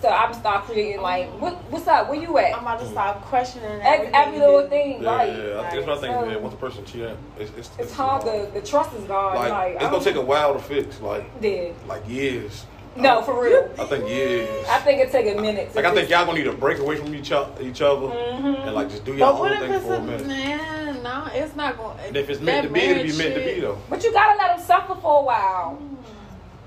So 0.00 0.08
I'm 0.08 0.32
start 0.32 0.64
creating 0.64 1.00
like, 1.02 1.28
what, 1.40 1.54
what's 1.70 1.86
up? 1.88 2.08
Where 2.08 2.18
you 2.20 2.38
at? 2.38 2.54
I'm 2.56 2.62
about 2.62 2.80
to 2.80 2.86
start 2.86 3.20
questioning 3.22 3.80
Every, 3.82 4.06
every 4.14 4.38
little 4.38 4.60
did. 4.62 4.70
thing, 4.70 5.02
Yeah, 5.02 5.16
right? 5.16 5.28
yeah, 5.28 5.44
yeah. 5.54 5.60
I 5.60 5.70
think 5.70 5.86
that's 5.86 5.86
what 5.86 5.98
I 5.98 6.00
think. 6.00 6.14
So- 6.14 6.26
man. 6.26 6.42
Once 6.42 6.54
a 6.54 6.56
person 6.56 6.84
cheat, 6.84 7.02
it's 7.38 7.50
it's, 7.58 7.70
It's 7.78 7.92
hard. 7.92 8.22
The 8.22 8.48
the 8.54 8.60
trust 8.66 8.94
is 8.94 9.04
gone. 9.04 9.34
Like, 9.34 9.50
Like, 9.50 9.72
it's 9.74 9.82
gonna 9.90 10.04
take 10.04 10.16
a 10.16 10.20
while 10.20 10.54
to 10.54 10.60
fix. 10.60 11.00
Like 11.00 11.40
Did 11.40 11.74
like 11.88 12.08
years. 12.08 12.66
no 12.96 13.22
for 13.22 13.42
real. 13.42 13.68
I 13.78 13.84
think 13.84 14.08
years. 14.08 14.66
I 14.68 14.78
think 14.80 15.00
it 15.00 15.10
take 15.12 15.36
a 15.36 15.40
minute. 15.40 15.70
To 15.72 15.76
Like 15.76 15.84
I 15.84 15.94
think 15.94 16.08
y'all 16.10 16.24
gonna 16.26 16.38
need 16.38 16.44
to 16.44 16.52
break 16.52 16.78
away 16.78 16.96
from 16.96 17.12
each 17.14 17.32
other, 17.32 17.50
each 17.62 17.80
other, 17.82 18.06
Mhm. 18.06 18.66
and 18.66 18.74
like 18.74 18.88
just 18.88 19.04
do 19.04 19.12
your 19.16 19.32
But 19.32 19.40
own 19.40 19.58
thing 19.58 19.80
for 19.80 19.94
a 19.94 19.96
a 19.98 20.00
minute. 20.00 20.26
man? 20.26 20.79
No, 21.02 21.28
it's 21.32 21.56
not 21.56 21.76
going. 21.76 21.98
And 22.00 22.16
if 22.16 22.28
it's 22.30 22.40
meant 22.40 22.66
to 22.66 22.72
be, 22.72 22.80
it'll 22.80 23.02
be 23.04 23.16
meant 23.16 23.34
to 23.34 23.40
be 23.54 23.60
though. 23.60 23.78
But 23.88 24.02
you 24.04 24.12
gotta 24.12 24.36
let 24.38 24.56
them 24.56 24.66
suffer 24.66 24.94
for 24.96 25.20
a 25.20 25.24
while. 25.24 25.74
Hmm. 25.76 25.96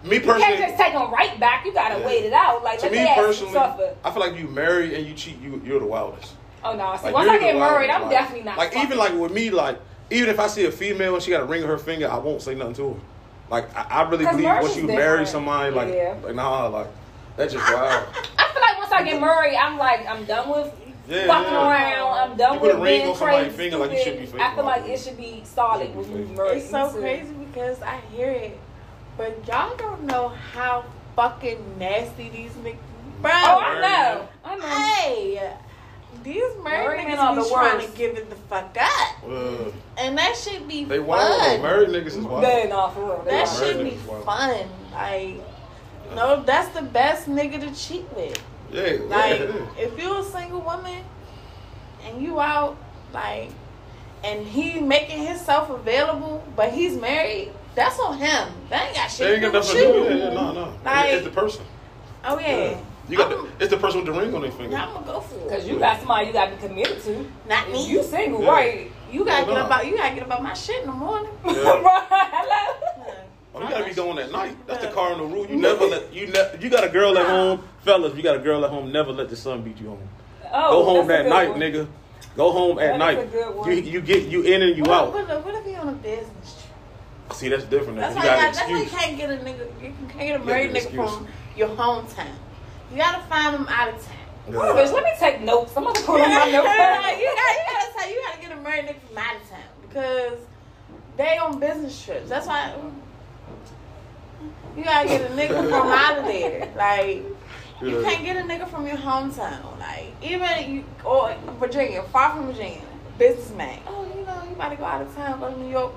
Me 0.10 0.20
personally, 0.20 0.40
You 0.40 0.46
can't 0.58 0.60
just 0.60 0.78
take 0.78 0.94
them 0.94 1.12
right 1.12 1.40
back. 1.40 1.66
You 1.66 1.74
gotta 1.74 2.00
Yeah. 2.00 2.06
wait 2.06 2.26
it 2.26 2.34
out. 2.34 2.64
Like 2.64 2.80
to 2.80 2.86
let 2.86 2.92
me 2.92 2.98
their 3.00 3.16
personally, 3.16 3.54
suffer. 3.54 3.96
I 4.04 4.12
feel 4.12 4.20
like 4.22 4.38
you 4.38 4.48
marry 4.50 4.96
and 4.96 5.06
you 5.06 5.14
cheat, 5.14 5.40
you 5.42 5.62
you're 5.64 5.80
the 5.80 5.86
wildest. 5.86 6.34
Oh 6.66 6.76
no! 6.76 6.96
See, 6.98 7.06
Like, 7.06 7.14
once 7.14 7.30
I 7.30 7.38
the 7.38 7.44
get 7.44 7.56
married, 7.58 7.90
I'm 7.90 8.04
like- 8.04 8.12
definitely 8.12 8.44
not. 8.46 8.58
Like 8.58 8.76
even 8.78 8.98
like 8.98 9.14
with 9.14 9.32
me, 9.34 9.50
like 9.50 9.80
even 10.12 10.30
if 10.30 10.40
I 10.40 10.48
see 10.48 10.66
a 10.66 10.72
female 10.72 11.14
and 11.16 11.24
she 11.24 11.32
got 11.32 11.42
a 11.42 11.46
ring 11.46 11.64
on 11.64 11.70
her 11.70 11.78
finger, 11.78 12.10
I 12.10 12.18
won't 12.18 12.42
say 12.42 12.54
nothing 12.56 12.74
to 12.76 12.90
her. 12.94 13.00
Like 13.50 13.76
I, 13.78 14.02
I 14.04 14.10
really 14.10 14.26
'Cause 14.26 14.36
believe 14.36 14.50
once 14.50 14.72
is 14.72 14.78
you 14.78 14.88
marry 14.88 15.26
somebody, 15.26 15.74
like 15.76 15.94
Yeah. 15.94 16.16
like 16.24 16.36
nah, 16.36 16.68
like 16.68 16.88
that's 17.38 17.54
just 17.54 17.66
wild. 17.74 18.06
I 18.38 18.52
feel 18.52 18.62
like 18.62 18.78
once 18.80 18.92
I 18.92 19.04
get 19.04 19.20
married, 19.22 19.56
I'm 19.56 19.78
like 19.78 20.06
I'm 20.08 20.26
done 20.26 20.50
with 20.50 20.74
Yeah, 21.08 21.28
fucking 21.28 21.52
yeah. 21.54 21.70
around. 21.70 22.32
I'm 22.32 22.38
done 22.38 22.54
You 22.56 22.60
with 22.62 22.76
ring 22.76 23.02
being 23.04 23.16
crazy. 23.16 23.50
finger, 23.50 23.78
like, 23.78 23.92
you 23.92 24.04
should 24.04 24.18
be. 24.34 24.42
I 24.42 24.56
feel 24.56 24.64
like 24.66 24.86
it 24.88 25.00
should 25.00 25.18
be 25.18 25.42
solid 25.46 25.88
Should 25.88 25.96
when 25.96 26.12
you 26.12 26.26
faithful. 26.28 26.46
It's 26.48 26.70
so 26.70 26.92
Me 26.94 27.00
crazy 27.02 27.34
because 27.34 27.82
I 27.82 27.98
hear 28.16 28.30
it, 28.32 28.58
but 29.18 29.46
y'all 29.48 29.76
don't 29.76 30.04
know 30.04 30.30
how 30.30 30.86
fucking 31.16 31.78
nasty 31.78 32.30
these 32.30 32.52
niggas. 32.54 32.78
Bro, 33.22 33.32
Oh, 33.34 33.60
I 33.60 33.82
know. 33.82 34.28
I 34.46 34.56
know. 34.56 34.66
hey, 34.66 35.54
these 36.24 36.42
Married 36.64 36.64
married 36.64 37.08
men 37.10 37.18
are 37.20 37.34
niggas 37.34 37.38
be 37.38 37.44
the 37.44 37.50
trying 37.50 37.78
worst. 37.78 37.92
to 37.92 37.98
give 37.98 38.18
it 38.18 38.30
the 38.30 38.36
fuck 38.36 38.78
up, 38.80 39.24
Uh, 39.30 39.72
and 39.98 40.18
that 40.18 40.36
should 40.38 40.68
be 40.68 40.86
they 40.86 40.98
fun. 41.00 41.08
wild. 41.08 41.42
though. 41.42 41.62
Married 41.64 41.90
niggas 41.90 42.08
is 42.08 42.18
wild. 42.20 42.44
They 42.46 42.68
not 42.70 42.94
for 42.94 43.02
real. 43.02 43.24
That 43.26 43.46
wild. 43.48 43.58
should 43.60 43.84
be 43.84 43.98
fun. 44.26 44.58
Like, 44.94 45.42
no, 46.16 46.44
that's 46.44 46.70
the 46.70 46.82
best 46.82 47.28
nigga 47.30 47.60
to 47.62 47.74
cheat 47.76 48.06
with. 48.16 48.42
Yeah, 48.74 48.88
yeah, 48.88 49.00
Like, 49.08 49.32
it 49.42 49.50
is. 49.50 49.68
if 49.78 50.00
you're 50.00 50.20
a 50.20 50.24
single 50.24 50.62
woman 50.62 51.04
and 52.06 52.22
you 52.22 52.40
out, 52.40 52.76
like, 53.14 53.50
and 54.24 54.46
he 54.48 54.80
making 54.80 55.26
himself 55.26 55.70
available, 55.70 56.44
but 56.56 56.72
he's 56.72 56.98
married, 56.98 57.52
that's 57.76 58.00
on 58.00 58.18
him. 58.18 58.50
That 58.70 58.88
ain't 58.88 58.96
got 58.96 59.12
shit 59.12 59.20
They 59.28 59.34
ain't 59.36 59.44
to 59.44 59.52
got 59.52 59.52
do 59.52 59.58
with 59.60 59.68
nothing 59.68 59.82
to 59.82 60.10
do. 60.10 60.14
you. 60.16 60.20
Yeah, 60.20 60.28
yeah, 60.30 60.34
no, 60.34 60.52
no. 60.54 60.74
Like- 60.86 61.10
it's 61.14 61.24
the 61.26 61.32
person. 61.32 61.66
Oh 62.26 62.40
yeah. 62.40 62.78
You 63.10 63.18
got 63.18 63.32
I'm, 63.34 63.46
the, 63.46 63.52
it's 63.60 63.70
the 63.70 63.78
person 63.78 64.00
with 64.06 64.14
the 64.14 64.18
ring 64.20 64.34
on 64.34 64.42
their 64.44 64.52
finger. 64.52 64.78
I'm 64.78 64.94
gonna 64.94 65.06
go 65.06 65.20
for 65.20 65.36
it. 65.38 65.50
Cause 65.50 65.68
you 65.68 65.78
got 65.78 65.98
somebody 66.00 66.28
you 66.28 66.34
gotta 66.34 66.56
be 66.56 66.62
committed 66.66 67.04
to. 67.04 67.30
Not 67.50 67.70
me. 67.70 67.86
You 67.90 68.02
single, 68.02 68.42
Yeah. 68.42 68.50
right? 68.52 68.92
You 69.12 69.26
gotta 69.26 69.42
Yeah, 69.42 69.46
get 69.48 69.60
no. 69.60 69.66
about 69.66 69.86
you 69.88 69.98
gotta 69.98 70.16
get 70.16 70.24
about 70.24 70.42
my 70.42 70.54
shit 70.54 70.80
in 70.82 70.88
the 70.88 70.94
morning. 70.94 71.30
Yeah. 71.46 71.52
right. 71.82 72.28
Hello. 72.32 72.93
Oh, 73.56 73.62
you 73.62 73.70
gotta 73.70 73.86
be 73.86 73.94
going 73.94 74.18
at 74.18 74.32
night. 74.32 74.56
That's 74.66 74.84
the 74.84 74.92
cardinal 74.92 75.28
rule. 75.28 75.46
You 75.46 75.58
never 75.58 75.86
let 75.86 76.12
you 76.14 76.28
ne- 76.28 76.58
you 76.60 76.70
got 76.70 76.84
a 76.84 76.90
girl 76.90 77.16
at 77.18 77.26
home, 77.28 77.64
fellas. 77.82 78.16
You 78.16 78.24
got 78.24 78.36
a 78.36 78.40
girl 78.40 78.64
at 78.66 78.72
home. 78.72 78.92
Never 78.92 79.12
let 79.12 79.30
the 79.30 79.36
sun 79.36 79.62
beat 79.62 79.80
you 79.80 79.90
home. 79.90 80.10
Oh, 80.52 80.72
Go 80.72 80.84
home 80.86 80.96
that's 80.96 81.06
a 81.06 81.08
that 81.08 81.24
good 81.24 81.30
night, 81.30 81.50
one. 81.52 81.60
nigga. 81.60 81.88
Go 82.36 82.52
home 82.52 82.80
at 82.80 82.86
That 82.88 82.94
is 82.94 83.00
night. 83.00 83.20
a 83.20 83.26
good 83.28 83.56
one. 83.56 83.70
You 83.72 83.76
you 83.78 84.02
get 84.02 84.24
you 84.24 84.42
in 84.42 84.62
and 84.64 84.76
you 84.76 84.84
What, 84.84 84.92
out. 84.92 85.14
what, 85.14 85.30
if- 85.30 85.46
what 85.46 85.54
if 85.56 85.66
he 85.66 85.76
on 85.76 85.90
a 85.90 85.92
business 85.94 86.64
trip? 87.28 87.38
See, 87.38 87.50
that's 87.50 87.64
different. 87.66 88.00
That's 88.00 88.16
you 88.16 88.22
why, 88.22 88.26
you 88.26 88.30
got 88.32 88.40
got, 88.40 88.48
an 88.48 88.54
that's 88.54 88.70
why 88.72 88.80
you 88.80 88.86
can't 88.90 89.18
get 89.18 89.30
a 89.30 89.38
nigga. 89.38 89.84
You 89.84 89.94
can't 90.10 90.20
get 90.20 90.42
a 90.42 90.44
married 90.44 90.72
nigga 90.72 90.96
from 90.96 91.28
your 91.56 91.70
hometown. 91.70 92.28
You 92.92 92.98
gotta 92.98 93.24
find 93.26 93.54
them 93.54 93.68
out 93.70 93.90
of 93.90 93.96
town. 94.04 94.18
Hold 94.46 94.58
on, 94.58 94.76
bitch, 94.76 94.92
let 94.94 95.04
me 95.04 95.12
take 95.20 95.42
notes. 95.42 95.74
I'm 95.78 95.84
gonna 95.84 96.00
put 96.02 96.20
on 96.22 96.30
my 96.30 96.36
notes. 96.38 96.48
you, 96.48 96.62
gotta, 96.64 97.18
you 97.20 97.30
gotta 97.32 97.94
tell 97.98 98.10
you 98.10 98.24
gotta 98.28 98.42
get 98.42 98.52
a 98.52 98.62
married 98.62 98.86
nigga 98.86 99.00
from 99.08 99.18
out 99.20 99.36
of 99.36 99.50
town 99.50 99.60
because 99.88 100.40
they 101.18 101.38
on 101.38 101.60
business 101.60 102.04
trips. 102.04 102.30
That's 102.30 102.46
why 102.48 102.74
you 104.78 104.84
gotta 104.84 105.08
get 105.08 105.22
a 105.30 105.34
nigga 105.34 105.70
from 105.70 105.88
out 105.92 106.20
of 106.20 106.26
there. 106.26 106.72
Like 106.76 107.24
You 107.82 108.00
Yeah. 108.02 108.10
can't 108.10 108.24
get 108.24 108.38
a 108.38 108.42
nigga 108.42 108.68
from 108.68 108.88
your 108.88 108.98
hometown, 108.98 109.78
like 109.80 110.14
even 110.22 110.74
you 110.76 110.84
or 111.04 111.36
Virginia, 111.60 112.02
far 112.04 112.32
from 112.36 112.48
Virginia, 112.48 112.82
businessman. 113.18 113.80
Oh, 113.88 114.06
you 114.16 114.26
know, 114.26 114.42
you 114.48 114.56
about 114.56 114.70
to 114.70 114.76
go 114.78 114.86
out 114.86 115.02
of 115.02 115.14
town, 115.16 115.40
go 115.40 115.52
to 115.52 115.60
New 115.60 115.70
York. 115.70 115.92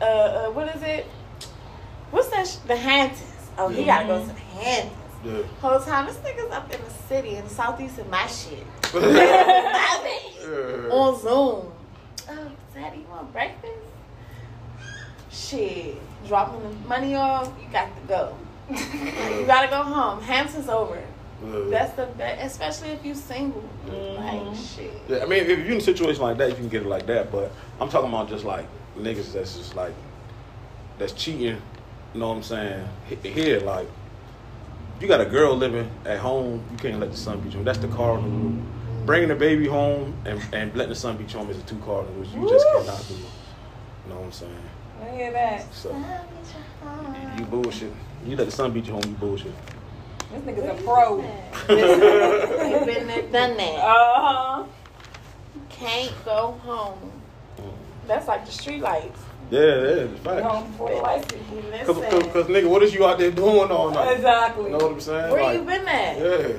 Uh, 0.00 0.04
uh 0.04 0.50
what 0.50 0.74
is 0.76 0.82
it? 0.82 1.06
What's 2.10 2.28
that? 2.28 2.46
Sh- 2.46 2.56
the 2.66 2.76
Hamptons. 2.76 3.50
Oh, 3.58 3.68
he 3.68 3.84
gotta 3.84 4.06
go 4.06 4.20
to 4.20 4.26
the 4.26 4.32
Hamptons. 4.60 4.98
Yeah. 5.24 5.42
Whole 5.60 5.78
time, 5.80 6.06
this 6.06 6.16
nigga's 6.16 6.50
up 6.52 6.72
in 6.74 6.80
the 6.82 6.90
city 6.90 7.36
in 7.36 7.44
the 7.44 7.50
southeast 7.50 7.98
of 7.98 8.08
my 8.10 8.26
shit. 8.26 8.66
Yeah. 10.42 10.88
On 10.90 11.18
Zoom. 11.20 11.72
Oh, 12.28 12.50
Daddy, 12.74 12.98
you 12.98 13.04
want 13.08 13.32
breakfast? 13.32 13.72
Shit, 15.30 15.96
dropping 16.26 16.62
the 16.62 16.88
money 16.88 17.14
off. 17.14 17.52
You 17.60 17.68
got 17.72 17.88
to 17.94 18.02
go. 18.08 18.36
you 18.70 19.46
gotta 19.46 19.68
go 19.68 19.82
home. 19.82 20.22
Hampton's 20.22 20.68
over. 20.68 20.96
Yeah. 21.44 21.64
That's 21.70 21.92
the 21.94 22.06
best, 22.16 22.52
especially 22.52 22.90
if 22.90 23.04
you're 23.04 23.14
single. 23.16 23.64
Mhm. 23.86 24.46
Like 24.48 24.56
shit. 24.56 24.92
Yeah, 25.08 25.18
I 25.22 25.26
mean, 25.26 25.42
if 25.44 25.48
you're 25.48 25.66
in 25.72 25.78
a 25.78 25.80
situation 25.80 26.22
like 26.22 26.38
that, 26.38 26.48
you 26.50 26.54
can 26.54 26.68
get 26.68 26.82
it 26.82 26.88
like 26.88 27.06
that. 27.06 27.32
But 27.32 27.50
I'm 27.80 27.88
talking 27.88 28.08
about 28.08 28.28
just 28.28 28.44
like 28.44 28.66
niggas 28.96 29.32
that's 29.32 29.56
just 29.56 29.74
like 29.74 29.92
that's 30.98 31.12
cheating. 31.12 31.60
You 32.14 32.20
know 32.20 32.28
what 32.28 32.36
I'm 32.36 32.42
saying? 32.42 32.88
Here, 33.24 33.58
like 33.60 33.88
you 35.00 35.08
got 35.08 35.20
a 35.20 35.24
girl 35.26 35.56
living 35.56 35.90
at 36.04 36.18
home, 36.20 36.62
you 36.70 36.76
can't 36.78 37.00
let 37.00 37.10
the 37.10 37.16
sun 37.16 37.40
beat 37.40 37.52
you. 37.54 37.64
That's 37.64 37.78
the 37.78 37.88
cardinal 37.88 38.30
rule. 38.30 38.62
Bringing 39.04 39.28
the 39.28 39.34
baby 39.34 39.66
home 39.66 40.14
and, 40.24 40.40
and 40.54 40.72
letting 40.76 40.90
the 40.90 40.94
sun 40.94 41.16
beat 41.16 41.32
you 41.32 41.38
home 41.40 41.50
is 41.50 41.58
a 41.58 41.62
two 41.62 41.76
cardinal 41.84 42.14
rules. 42.14 42.32
You 42.32 42.48
just 42.48 42.64
cannot 42.68 43.04
do. 43.08 43.14
it. 43.14 43.31
You 44.12 44.18
know 44.18 44.24
what 44.24 44.26
I'm 44.26 44.32
saying? 44.32 44.62
I 45.02 45.16
hear 45.16 45.32
that. 45.32 45.74
So 45.74 45.96
you 47.38 47.44
bullshit. 47.46 47.92
You 48.26 48.36
let 48.36 48.44
the 48.44 48.52
sun 48.52 48.70
beat 48.72 48.84
you 48.84 48.92
home. 48.92 49.02
You 49.06 49.14
bullshit. 49.14 49.52
This 50.30 50.42
nigga's 50.42 50.78
a 50.78 50.82
pro. 50.84 51.16
You've 51.16 52.86
been 52.86 53.06
there, 53.06 53.22
done 53.32 53.56
that. 53.56 53.74
Uh 53.78 54.14
huh. 54.14 54.64
Can't 55.70 56.12
go 56.26 56.60
home. 56.62 57.10
That's 58.06 58.28
like 58.28 58.44
the 58.44 58.52
street 58.52 58.82
lights. 58.82 59.18
Yeah, 59.50 59.60
yeah, 59.60 59.64
it's 59.64 60.20
fact. 60.20 60.42
Home 60.42 60.70
before 60.72 60.90
the 60.90 60.96
lights. 60.96 61.32
Cause, 61.32 61.96
Listen, 61.96 62.10
cause, 62.10 62.32
cause, 62.32 62.46
nigga, 62.46 62.68
what 62.68 62.82
is 62.82 62.92
you 62.92 63.06
out 63.06 63.18
there 63.18 63.30
doing 63.30 63.70
all 63.70 63.90
night? 63.90 64.12
Exactly. 64.16 64.64
You 64.64 64.70
know 64.72 64.76
what 64.76 64.92
I'm 64.92 65.00
saying? 65.00 65.32
where 65.32 65.42
Like, 65.42 65.56
you 65.56 65.64
been 65.64 65.88
at? 65.88 66.18
Yeah. 66.18 66.56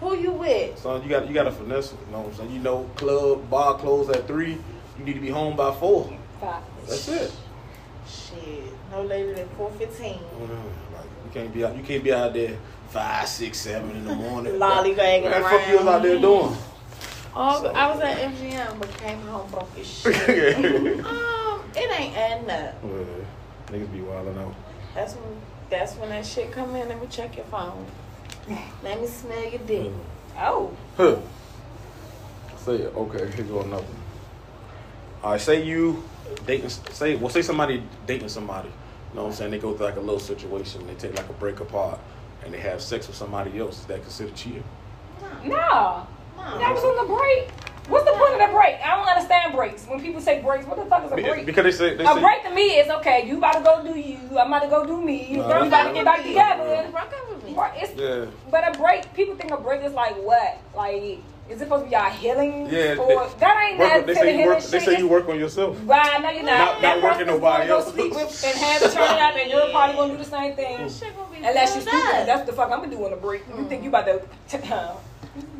Who 0.00 0.16
you 0.16 0.32
with? 0.32 0.78
Son, 0.80 1.00
you 1.04 1.08
got 1.08 1.28
you 1.28 1.34
got 1.34 1.44
to 1.44 1.52
finesse. 1.52 1.92
it, 1.92 1.98
You 2.06 2.12
know 2.12 2.22
what 2.22 2.30
I'm 2.30 2.34
saying? 2.34 2.52
You 2.52 2.58
know, 2.58 2.90
club 2.96 3.48
bar 3.48 3.78
close 3.78 4.08
at 4.08 4.26
three. 4.26 4.58
You 4.98 5.04
need 5.04 5.14
to 5.14 5.20
be 5.20 5.30
home 5.30 5.56
by 5.56 5.72
four. 5.74 6.12
Five. 6.40 6.62
That's 6.88 7.08
it. 7.08 7.32
Shit, 8.08 8.64
no 8.90 9.02
later 9.02 9.34
than 9.34 9.48
four 9.50 9.70
fifteen. 9.72 10.18
Mhm. 10.38 10.48
Like 10.94 11.04
you 11.24 11.30
can't 11.32 11.52
be 11.54 11.64
out. 11.64 11.76
You 11.76 11.82
can't 11.82 12.02
be 12.02 12.12
out 12.12 12.32
there 12.32 12.56
five, 12.88 13.28
six, 13.28 13.58
seven 13.60 13.90
in 13.90 14.04
the 14.04 14.14
morning. 14.14 14.52
Lollygagging 14.58 15.24
Man, 15.30 15.42
fuck 15.42 15.68
you 15.68 15.76
was 15.78 15.86
out 15.86 16.02
there 16.02 16.18
doing. 16.18 16.56
Oh, 17.36 17.66
I 17.74 17.90
was 17.92 18.00
at 18.00 18.16
MGM, 18.18 18.78
but 18.80 18.90
came 18.98 19.20
home 19.20 19.48
broke 19.50 19.70
as 19.78 19.86
shit. 20.02 21.04
um, 21.04 21.62
it 21.76 22.00
ain't 22.00 22.16
adding 22.16 22.50
up. 22.50 22.82
Well, 22.82 23.04
niggas 23.68 23.92
be 23.92 24.00
wilding 24.00 24.36
out. 24.38 24.54
That's 24.94 25.14
when 25.14 25.36
that's 25.68 25.94
when 25.94 26.08
that 26.08 26.26
shit 26.26 26.50
come 26.50 26.74
in. 26.74 26.88
Let 26.88 27.00
me 27.00 27.06
check 27.08 27.36
your 27.36 27.46
phone. 27.46 27.86
Let 28.82 29.00
me 29.00 29.06
smell 29.06 29.42
your 29.48 29.60
dick. 29.60 29.92
Oh. 30.36 30.72
Huh. 30.96 31.16
Say 32.56 32.74
it. 32.76 32.94
Okay, 32.96 33.30
here 33.30 33.44
go 33.44 33.60
another. 33.60 33.82
one. 33.84 35.32
Right, 35.32 35.40
say 35.40 35.62
you 35.64 36.02
dating. 36.46 36.68
Say 36.70 37.16
well, 37.16 37.30
say 37.30 37.42
somebody 37.42 37.82
dating 38.06 38.28
somebody. 38.28 38.68
You 38.68 39.16
know 39.16 39.22
what 39.22 39.28
I'm 39.30 39.34
saying? 39.34 39.50
They 39.50 39.58
go 39.58 39.74
through 39.74 39.86
like 39.86 39.96
a 39.96 40.00
little 40.00 40.20
situation. 40.20 40.86
They 40.86 40.94
take 40.94 41.16
like 41.16 41.28
a 41.28 41.32
break 41.34 41.60
apart, 41.60 41.98
and 42.44 42.54
they 42.54 42.60
have 42.60 42.80
sex 42.80 43.06
with 43.08 43.16
somebody 43.16 43.58
else. 43.58 43.80
Is 43.80 43.86
that 43.86 44.02
considered 44.02 44.34
cheating? 44.36 44.64
No. 45.44 46.06
No. 46.36 46.58
That 46.58 46.72
was 46.74 46.82
on 46.84 47.06
the 47.06 47.12
break. 47.14 47.50
What's 47.88 48.04
the 48.04 48.12
point 48.12 48.34
of 48.34 48.38
the 48.48 48.54
break? 48.54 48.76
I 48.84 48.96
don't 48.96 49.08
understand 49.08 49.52
breaks. 49.54 49.84
When 49.86 50.00
people 50.00 50.20
say 50.20 50.40
breaks, 50.40 50.64
what 50.64 50.76
the 50.78 50.84
fuck 50.84 51.04
is 51.06 51.12
a 51.12 51.16
break? 51.16 51.44
Because 51.44 51.64
they 51.64 51.72
say 51.72 51.96
they 51.96 52.04
A 52.04 52.14
say, 52.14 52.20
break 52.20 52.44
to 52.44 52.50
me 52.54 52.78
is 52.78 52.88
okay. 52.88 53.26
You 53.26 53.38
about 53.38 53.54
to 53.54 53.60
go 53.62 53.82
do 53.82 53.98
you. 53.98 54.16
I'm 54.38 54.46
about 54.46 54.62
to 54.62 54.68
go 54.68 54.86
do 54.86 55.02
me. 55.02 55.32
No, 55.32 55.38
we 55.38 55.42
about 55.42 55.60
to 55.64 55.68
not- 55.68 55.94
get 55.94 56.04
back 56.04 56.22
together. 56.22 56.88
Broke 56.92 57.12
up 57.12 57.30
with 57.34 57.44
me. 57.44 57.52
What- 57.54 57.72
It's, 57.76 57.92
Yeah. 57.98 58.26
But 58.50 58.74
a 58.76 58.78
break, 58.78 59.12
people 59.14 59.34
think 59.34 59.50
a 59.50 59.56
break 59.56 59.82
is 59.82 59.92
like 59.92 60.14
what? 60.22 60.58
Like, 60.74 61.18
is 61.50 61.56
it 61.60 61.64
supposed 61.64 61.84
to 61.84 61.90
be 61.90 61.96
y'all 61.96 62.10
healing? 62.10 62.66
Yeah, 62.70 62.94
Or, 62.96 63.06
they- 63.08 63.38
that 63.40 63.68
ain't 63.68 63.78
Work, 63.78 63.88
that 63.92 64.06
they 64.06 64.14
say 64.14 64.40
you 64.40 64.46
work. 64.46 64.60
shit. 64.60 64.70
They 64.70 64.78
say 64.80 64.98
you 64.98 65.08
work 65.08 65.28
on 65.28 65.38
yourself. 65.38 65.76
Right, 65.84 66.22
no, 66.22 66.30
you're 66.30 66.42
not. 66.44 66.58
Not- 66.58 66.80
that 66.82 66.96
not 67.00 67.02
working 67.04 67.26
nobody 67.26 67.70
else. 67.70 67.86
Go 67.86 67.90
sleep 67.92 68.14
with 68.14 68.44
and 68.46 68.58
have 68.58 68.82
it 68.82 68.92
turn 68.92 69.02
up, 69.02 69.34
and 69.36 69.50
you're 69.50 69.68
probably 69.70 69.96
gonna 69.96 70.12
do 70.12 70.18
the 70.18 70.24
same 70.24 70.54
thing. 70.54 70.78
That 70.78 70.90
shit 70.92 71.16
gonna 71.16 71.30
be 71.30 71.36
Unless 71.46 71.74
you 71.76 71.80
filled 71.82 71.94
stupid, 72.02 72.20
up. 72.20 72.26
that's 72.26 72.46
the 72.48 72.52
fuck 72.52 72.70
I'm 72.70 72.80
gonna 72.80 72.96
do 72.96 73.04
on 73.04 73.12
a 73.12 73.16
break. 73.16 73.42
You 73.56 73.64
think 73.66 73.82
you 73.82 73.88
about 73.88 74.06
to? 74.06 74.22
T- 74.48 74.68
uh, 74.72 74.92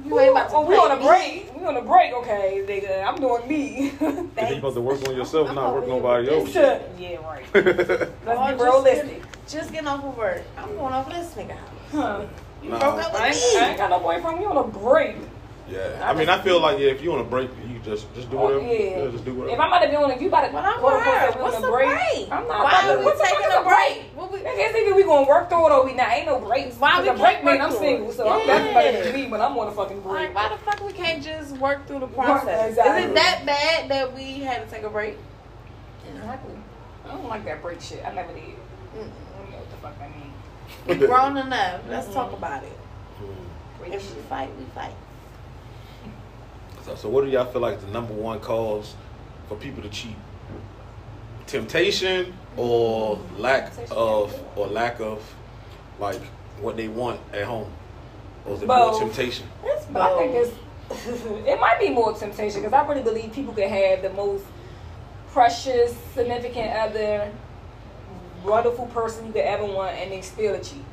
You 0.04 0.18
ain't 0.20 0.30
about 0.30 0.50
to 0.50 0.56
oh, 0.56 0.60
we 0.62 0.74
play 0.74 0.84
on 0.84 0.90
a 0.98 1.02
break. 1.04 1.54
We 1.56 1.64
on 1.66 1.76
a 1.76 1.82
break, 1.82 2.12
okay, 2.14 2.62
nigga. 2.66 3.04
I'm 3.06 3.16
doing 3.20 3.46
me. 3.48 3.92
You 4.00 4.00
think 4.00 4.02
you 4.02 4.28
Thanks. 4.36 4.54
supposed 4.56 4.76
to 4.76 4.80
work 4.80 5.06
on 5.08 5.16
yourself, 5.16 5.48
I'm 5.48 5.54
not 5.56 5.74
work 5.74 5.86
nobody 5.88 6.30
else. 6.30 6.54
yeah, 6.54 7.16
right. 7.26 7.44
Let's 7.54 7.66
just 8.24 8.58
be 8.58 8.64
realistic. 8.64 9.06
Getting, 9.06 9.22
just 9.48 9.72
getting 9.72 9.88
off 9.88 10.04
of 10.04 10.16
work. 10.16 10.42
I'm 10.56 10.74
going 10.76 10.94
over 10.94 11.10
this 11.10 11.34
nigga 11.34 11.56
house. 11.56 11.68
Huh. 11.92 12.24
You 12.62 12.70
Nah. 12.70 12.78
broke 12.78 13.04
up 13.04 13.12
with 13.12 13.22
I, 13.22 13.26
ain't, 13.28 13.36
me. 13.36 13.58
I 13.58 13.68
ain't 13.70 13.78
got 13.78 13.90
no 13.90 14.00
boyfriend. 14.00 14.38
We 14.38 14.44
on 14.44 14.56
a 14.58 14.64
break. 14.64 15.16
Yeah, 15.70 16.02
I 16.02 16.12
mean, 16.14 16.28
I 16.28 16.40
feel 16.42 16.60
like 16.60 16.78
yeah, 16.80 16.88
if 16.88 17.00
you 17.00 17.10
want 17.10 17.24
to 17.24 17.30
break, 17.30 17.48
you 17.68 17.78
just 17.84 18.12
just 18.14 18.28
do 18.30 18.38
Oh, 18.38 18.42
whatever. 18.58 18.62
yeah. 18.66 19.04
Yeah, 19.04 19.10
just 19.12 19.24
do 19.24 19.34
whatever. 19.34 19.54
If 19.54 19.60
I'm 19.60 19.68
about 19.68 19.82
to 19.84 19.88
be 19.88 19.96
on 19.96 20.10
a, 20.10 20.16
you 20.18 20.26
about 20.28 20.46
to 20.46 20.52
But 20.52 20.64
I'm 20.64 20.78
quote, 20.80 20.94
with 20.98 21.06
unquote, 21.06 21.20
her. 21.22 21.32
say 21.32 21.42
What's 21.42 21.60
the 21.60 21.66
a 21.68 21.70
break. 21.70 21.88
break? 21.88 22.32
I'm 22.32 22.48
not. 22.48 22.64
Why 22.64 22.70
about 22.70 22.82
to- 22.82 22.90
are 22.90 22.98
we 22.98 23.04
what 23.04 23.18
the 23.18 23.24
fuck 23.24 23.28
taking 23.38 23.46
is 23.50 23.54
a 23.54 23.62
break? 23.62 23.94
What 24.18 24.32
we- 24.32 24.38
Nigga, 24.40 24.66
it's 24.66 24.76
either 24.76 24.94
we 24.96 25.04
gonna 25.04 25.28
work 25.28 25.48
through 25.48 25.66
it 25.66 25.72
or 25.72 25.84
we 25.86 25.94
not. 25.94 26.10
Ain't 26.10 26.26
no 26.26 26.40
breaks. 26.40 26.74
Why 26.76 26.98
we 26.98 27.04
Because 27.06 27.20
a 27.20 27.22
break 27.22 27.32
can't 27.38 27.44
mean 27.46 27.58
work 27.60 27.70
I'm 27.70 27.72
single, 27.78 28.10
it? 28.10 28.14
so 28.14 28.28
I'm 28.28 28.46
that's 28.46 28.74
better 28.74 28.90
Yeah. 28.98 29.04
than 29.04 29.14
me. 29.14 29.26
But 29.30 29.40
I'm 29.40 29.56
on 29.58 29.68
a 29.68 29.72
fucking 29.72 30.00
break. 30.00 30.34
Like, 30.34 30.34
why 30.34 30.48
the 30.50 30.58
fuck 30.64 30.80
we 30.84 30.92
can't 30.92 31.22
just 31.22 31.52
work 31.58 31.86
through 31.86 32.00
the 32.00 32.08
process? 32.08 32.70
exactly. 32.70 33.02
Is 33.04 33.10
it 33.10 33.14
that 33.14 33.46
bad 33.46 33.88
that 33.90 34.12
we 34.12 34.40
had 34.40 34.66
to 34.68 34.74
take 34.74 34.82
a 34.84 34.90
break? 34.90 35.16
Exactly. 36.12 36.54
I 37.06 37.08
don't 37.14 37.28
like 37.28 37.44
that 37.44 37.62
break 37.62 37.80
shit. 37.80 38.02
I 38.04 38.12
never 38.12 38.32
did. 38.32 38.42
Mm-mm. 38.42 38.56
I 38.96 39.38
don't 39.38 39.50
know 39.50 39.56
what 39.62 39.70
the 39.70 39.76
fuck 39.78 39.94
I 40.02 40.08
mean. 40.18 41.00
We 41.00 41.06
grown 41.06 41.36
enough. 41.38 41.80
Let's 41.88 42.12
talk 42.12 42.32
about 42.32 42.64
it. 42.64 42.72
Break 43.78 43.94
If 43.94 44.02
we 44.10 44.16
shit. 44.16 44.24
fight, 44.24 44.50
we 44.58 44.64
fight. 44.74 44.94
So, 46.84 46.94
so 46.94 47.08
what 47.08 47.24
do 47.24 47.30
y'all 47.30 47.46
feel 47.46 47.60
like 47.60 47.76
is 47.76 47.84
the 47.84 47.90
number 47.90 48.14
one 48.14 48.40
cause 48.40 48.94
for 49.48 49.56
people 49.56 49.82
to 49.82 49.88
cheat? 49.88 50.16
Temptation 51.46 52.32
or 52.56 53.18
lack 53.36 53.72
of 53.90 54.38
or 54.56 54.66
lack 54.66 55.00
of 55.00 55.22
like 55.98 56.20
what 56.60 56.76
they 56.76 56.88
want 56.88 57.20
at 57.32 57.44
home? 57.44 57.70
Or 58.46 58.54
is 58.54 58.62
it 58.62 58.66
more 58.66 58.98
temptation? 58.98 59.46
It's 59.64 59.86
I 59.94 60.16
think 60.18 60.34
it's 60.34 60.52
it 61.46 61.60
might 61.60 61.78
be 61.78 61.90
more 61.90 62.14
temptation 62.14 62.62
because 62.62 62.72
I 62.72 62.86
really 62.86 63.02
believe 63.02 63.32
people 63.32 63.54
can 63.54 63.68
have 63.68 64.02
the 64.02 64.10
most 64.10 64.44
precious, 65.32 65.96
significant 66.14 66.70
other, 66.70 67.30
wonderful 68.44 68.86
person 68.86 69.26
you 69.26 69.32
could 69.32 69.42
ever 69.42 69.64
want, 69.64 69.96
and 69.96 70.10
they 70.10 70.22
still 70.22 70.58
cheat. 70.60 70.84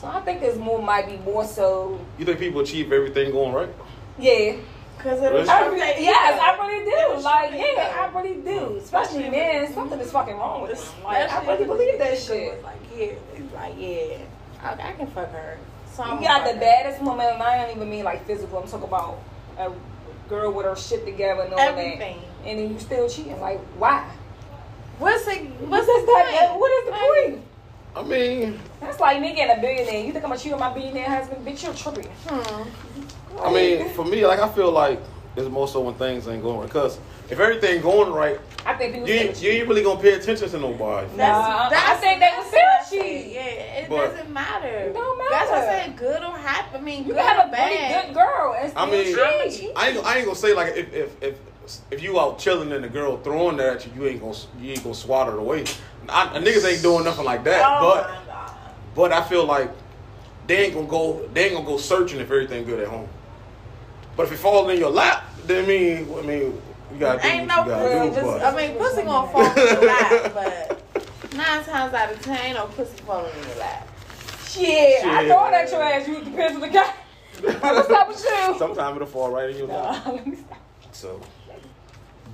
So 0.00 0.06
I 0.06 0.20
think 0.20 0.40
there's 0.40 0.58
more 0.58 0.80
might 0.82 1.06
be 1.06 1.18
more 1.18 1.44
so. 1.44 2.00
You 2.18 2.24
think 2.24 2.38
people 2.38 2.60
achieve 2.60 2.92
everything 2.92 3.32
going 3.32 3.52
right? 3.52 3.68
Yeah, 4.18 4.56
Because 5.02 5.20
Really? 5.20 5.40
it'll 5.40 5.50
I 5.50 5.66
really, 5.66 5.78
yes, 6.04 6.34
ego. 6.34 6.44
I 6.44 6.66
really 6.68 6.84
do. 6.84 7.22
Like, 7.22 7.52
yeah. 7.52 7.96
I 8.12 8.18
really 8.20 8.34
do. 8.42 8.76
Especially 8.76 9.30
men, 9.30 9.72
something 9.72 9.98
is 9.98 10.12
fucking 10.12 10.36
wrong 10.36 10.62
with 10.62 10.72
them. 10.94 11.04
Like, 11.04 11.30
I 11.30 11.46
really 11.46 11.64
believe 11.64 11.98
that 11.98 12.12
it's 12.12 12.26
shit. 12.26 12.62
Like, 12.62 12.76
yeah, 12.94 13.06
it's 13.34 13.54
like, 13.54 13.74
yeah, 13.78 14.18
I, 14.62 14.72
I 14.72 14.92
can 14.92 15.06
fuck 15.08 15.30
her. 15.32 15.58
So 15.94 16.04
You 16.04 16.20
got 16.20 16.42
fuck 16.42 16.48
the 16.48 16.54
her. 16.54 16.60
baddest 16.60 17.02
woman, 17.02 17.26
and 17.32 17.42
I 17.42 17.62
don't 17.66 17.76
even 17.76 17.88
mean 17.88 18.04
like 18.04 18.26
physical. 18.26 18.58
I'm 18.58 18.68
talking 18.68 18.88
about 18.88 19.20
a 19.58 19.72
girl 20.28 20.52
with 20.52 20.66
her 20.66 20.76
shit 20.76 21.04
together 21.06 21.42
and 21.42 21.54
all 21.54 21.60
Everything. 21.60 21.98
that. 22.20 22.48
And 22.48 22.58
then 22.58 22.72
you 22.72 22.78
still 22.78 23.08
cheating. 23.08 23.40
Like, 23.40 23.58
why? 23.78 24.04
What's 24.98 25.26
it? 25.28 25.44
What's 25.60 25.86
What's 25.88 26.04
the 26.04 26.12
that? 26.12 26.54
What 26.58 26.70
is 26.70 26.84
the 26.84 26.90
Like, 26.90 27.00
point? 27.32 27.42
I 27.96 28.02
mean, 28.04 28.60
That's 28.80 29.00
like 29.00 29.20
me 29.20 29.34
getting 29.34 29.56
a 29.58 29.60
billionaire. 29.60 30.04
You 30.04 30.12
think 30.12 30.24
I'm 30.24 30.30
gonna 30.30 30.38
cheat 30.38 30.52
on 30.52 30.60
my 30.60 30.72
billionaire 30.72 31.08
husband? 31.08 31.44
Bitch, 31.46 31.64
you're 31.64 31.74
tripping. 31.74 32.06
Hmm. 32.28 32.68
I 33.38 33.52
mean, 33.52 33.88
for 33.90 34.04
me, 34.04 34.26
like 34.26 34.40
I 34.40 34.48
feel 34.48 34.70
like 34.70 35.00
it's 35.36 35.48
more 35.48 35.68
so 35.68 35.80
when 35.80 35.94
things 35.94 36.26
ain't 36.28 36.42
going 36.42 36.60
right. 36.60 36.70
Cause 36.70 36.98
if 37.30 37.38
everything 37.38 37.80
going 37.80 38.12
right, 38.12 38.40
I 38.66 38.74
think 38.74 38.94
people 38.94 39.08
you 39.08 39.14
ain't, 39.14 39.40
you 39.42 39.50
ain't 39.50 39.68
really 39.68 39.82
gonna 39.82 40.00
pay 40.00 40.14
attention 40.14 40.48
to 40.50 40.58
nobody. 40.58 41.06
Nah, 41.16 41.68
I 41.72 41.94
think 42.00 42.18
they 42.20 42.26
that's 42.26 42.38
would 42.38 42.46
still 42.48 42.60
what 42.60 42.80
I 42.80 42.90
cheat. 42.90 43.00
say. 43.00 43.34
Yeah, 43.34 43.40
it 43.82 43.88
But- 43.88 44.10
doesn't 44.16 44.32
matter. 44.32 44.66
It 44.68 44.92
don't 44.92 45.16
matter. 45.18 45.30
That's 45.30 45.50
what 45.50 45.58
I 45.62 45.66
matter. 45.66 45.82
said. 45.84 45.96
Good 45.96 46.22
or 46.24 46.36
happy. 46.36 46.76
I 46.76 46.80
mean, 46.80 46.98
You 47.06 47.14
good 47.14 47.22
can 47.22 47.36
a 47.36 47.48
pretty 47.48 47.76
bad. 47.76 48.06
good 48.06 48.14
girl 48.14 48.56
and 48.60 48.70
still 48.70 48.82
I 48.82 48.90
mean, 48.90 49.50
cheat. 49.50 49.70
I 49.76 49.88
ain't, 49.90 50.04
I 50.06 50.16
ain't 50.16 50.24
gonna 50.26 50.36
say 50.36 50.54
like 50.54 50.76
if 50.76 50.92
if 50.92 51.22
if 51.22 51.34
if 51.92 52.02
you 52.02 52.18
out 52.18 52.38
chilling 52.40 52.72
and 52.72 52.82
the 52.82 52.88
girl 52.88 53.16
throwing 53.18 53.56
that 53.58 53.76
at 53.76 53.86
you, 53.86 53.92
you 54.02 54.08
ain't 54.08 54.20
gonna 54.20 54.36
you 54.60 54.72
ain't 54.72 54.82
gonna 54.82 54.94
swat 54.94 55.28
her 55.28 55.38
away. 55.38 55.64
I, 56.08 56.26
niggas 56.40 56.68
ain't 56.70 56.82
doing 56.82 57.04
nothing 57.04 57.24
like 57.24 57.44
that. 57.44 57.62
Oh 57.64 57.94
but 57.94 58.10
but 58.96 59.12
I 59.12 59.22
feel 59.22 59.44
like 59.44 59.70
they 60.48 60.64
ain't 60.64 60.74
gonna 60.74 60.88
go 60.88 61.28
they 61.32 61.44
ain't 61.44 61.54
gonna 61.54 61.64
go 61.66 61.76
searching 61.76 62.18
if 62.18 62.28
everything 62.30 62.64
good 62.64 62.80
at 62.80 62.88
home. 62.88 63.08
But 64.20 64.26
if 64.26 64.32
it 64.34 64.36
falls 64.36 64.70
in 64.70 64.78
your 64.78 64.90
lap, 64.90 65.24
then 65.46 65.64
I 65.64 65.66
mean 65.66 66.14
I 66.14 66.20
mean 66.20 66.60
you 66.92 66.98
gotta 66.98 67.22
do 67.22 67.26
Ain't 67.26 67.48
what 67.48 67.56
no 67.56 67.62
you 67.64 67.70
gotta 67.70 67.88
pussy. 67.88 68.08
do. 68.10 68.14
Just, 68.16 68.26
but- 68.26 68.44
I 68.44 68.54
mean, 68.54 68.76
pussy 68.76 69.02
gonna 69.02 69.32
fall 69.32 69.46
in 69.46 69.56
your 69.56 69.86
lap, 69.86 70.32
but 70.34 71.34
nine 71.34 71.64
times 71.64 71.94
out 71.94 72.12
of 72.12 72.20
ten, 72.20 72.38
ain't 72.44 72.56
no 72.58 72.66
pussy 72.66 72.98
falling 72.98 73.32
in 73.34 73.48
your 73.48 73.56
lap. 73.60 73.88
Shit, 74.46 75.06
I 75.06 75.22
Shit. 75.22 75.30
thought 75.30 75.54
at 75.54 75.70
your 75.70 75.82
ass. 75.82 76.06
You 76.06 76.18
the 76.18 76.24
depends 76.26 76.54
on 76.56 76.60
the 76.60 76.68
guy. 76.68 76.94
What's 77.40 77.88
up 77.90 78.08
with 78.08 78.22
you? 78.22 78.58
Sometimes 78.58 78.96
it'll 78.96 79.08
fall 79.08 79.30
right 79.30 79.48
in 79.48 79.56
your 79.56 79.68
lap. 79.68 80.04
Nah, 80.04 80.12
let 80.16 80.26
me 80.26 80.36
stop. 80.36 80.58
So, 80.92 81.18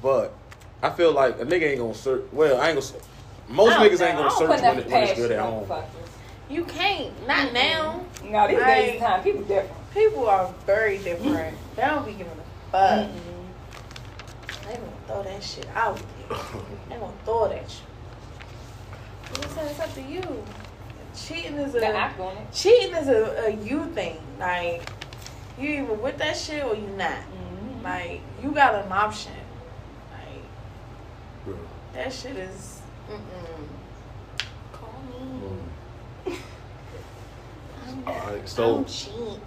but 0.03 0.35
I 0.83 0.91
feel 0.91 1.13
like 1.13 1.41
a 1.41 1.45
nigga 1.45 1.71
ain't 1.71 1.79
gonna 1.79 1.95
search. 1.95 2.25
Well, 2.33 2.61
I 2.61 2.71
ain't 2.71 2.81
gonna. 2.81 3.01
Most 3.49 3.77
I 3.77 3.85
don't 3.85 3.93
niggas 3.93 4.05
ain't 4.09 4.19
gonna 4.19 4.29
I 4.29 4.39
search 4.39 4.49
when, 4.49 4.79
it, 4.81 4.87
when 4.91 5.03
it's 5.05 5.15
good 5.15 5.31
at 5.31 5.39
home. 5.39 5.71
You 6.51 6.65
can't. 6.65 7.29
Not 7.29 7.53
now. 7.53 8.05
No, 8.25 8.49
these 8.49 8.59
days 8.59 8.91
and 8.91 9.01
time, 9.01 9.23
people 9.23 9.43
different. 9.43 9.86
People 9.97 10.29
are 10.29 10.53
very 10.67 10.99
different. 10.99 11.57
Mm-hmm. 11.57 11.77
They 11.77 11.83
don't 11.83 12.05
be 12.05 12.13
giving 12.13 12.27
a 12.27 12.71
fuck. 12.71 13.09
Mm-mm. 13.09 14.67
They 14.67 14.75
gonna 14.75 14.93
throw 15.07 15.23
that 15.23 15.43
shit 15.43 15.67
out 15.75 15.97
there. 15.97 16.39
They 16.91 16.97
gonna 16.97 17.13
throw 17.25 17.47
it 17.47 17.63
at 17.63 17.71
you. 17.71 19.49
Like 19.57 19.71
it's 19.71 19.81
up 19.81 19.95
to 19.95 20.03
you. 20.03 20.45
Cheating 21.17 21.55
is 21.55 21.75
a 21.75 21.95
on 21.95 22.37
cheating 22.53 22.95
is 22.95 23.09
a, 23.09 23.47
a 23.47 23.51
you 23.65 23.87
thing. 23.95 24.19
Like 24.39 24.87
you 25.59 25.71
either 25.71 25.95
with 25.95 26.19
that 26.19 26.37
shit 26.37 26.63
or 26.63 26.75
you 26.75 26.89
not. 26.89 27.17
Mhm. 27.17 27.83
Like 27.83 28.21
you 28.43 28.51
got 28.51 28.75
an 28.75 28.93
option. 28.93 29.33
Like 30.13 30.43
Yeah. 31.47 31.55
that 31.95 32.13
shit 32.13 32.37
is. 32.37 32.83
Mm-mm. 33.11 33.67
Call 34.73 35.03
me. 35.09 35.41
Mm. 36.27 36.37
I'm, 37.89 38.07
All 38.07 38.15
right. 38.15 38.59
I'm 38.61 38.85
cheating. 38.85 39.41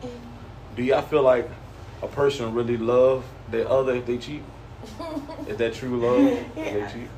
Do 0.79 0.85
y'all 0.85 1.01
feel 1.01 1.21
like 1.23 1.45
a 2.01 2.07
person 2.07 2.53
really 2.53 2.77
love 2.77 3.25
their 3.51 3.67
other 3.69 3.95
if 3.95 4.05
they 4.05 4.17
cheat? 4.17 4.41
Is 5.45 5.57
that 5.57 5.73
true 5.73 5.99
love? 5.99 6.21
If 6.21 6.47
Yeah. 6.57 6.73
they 6.87 6.93
cheat? 6.93 7.09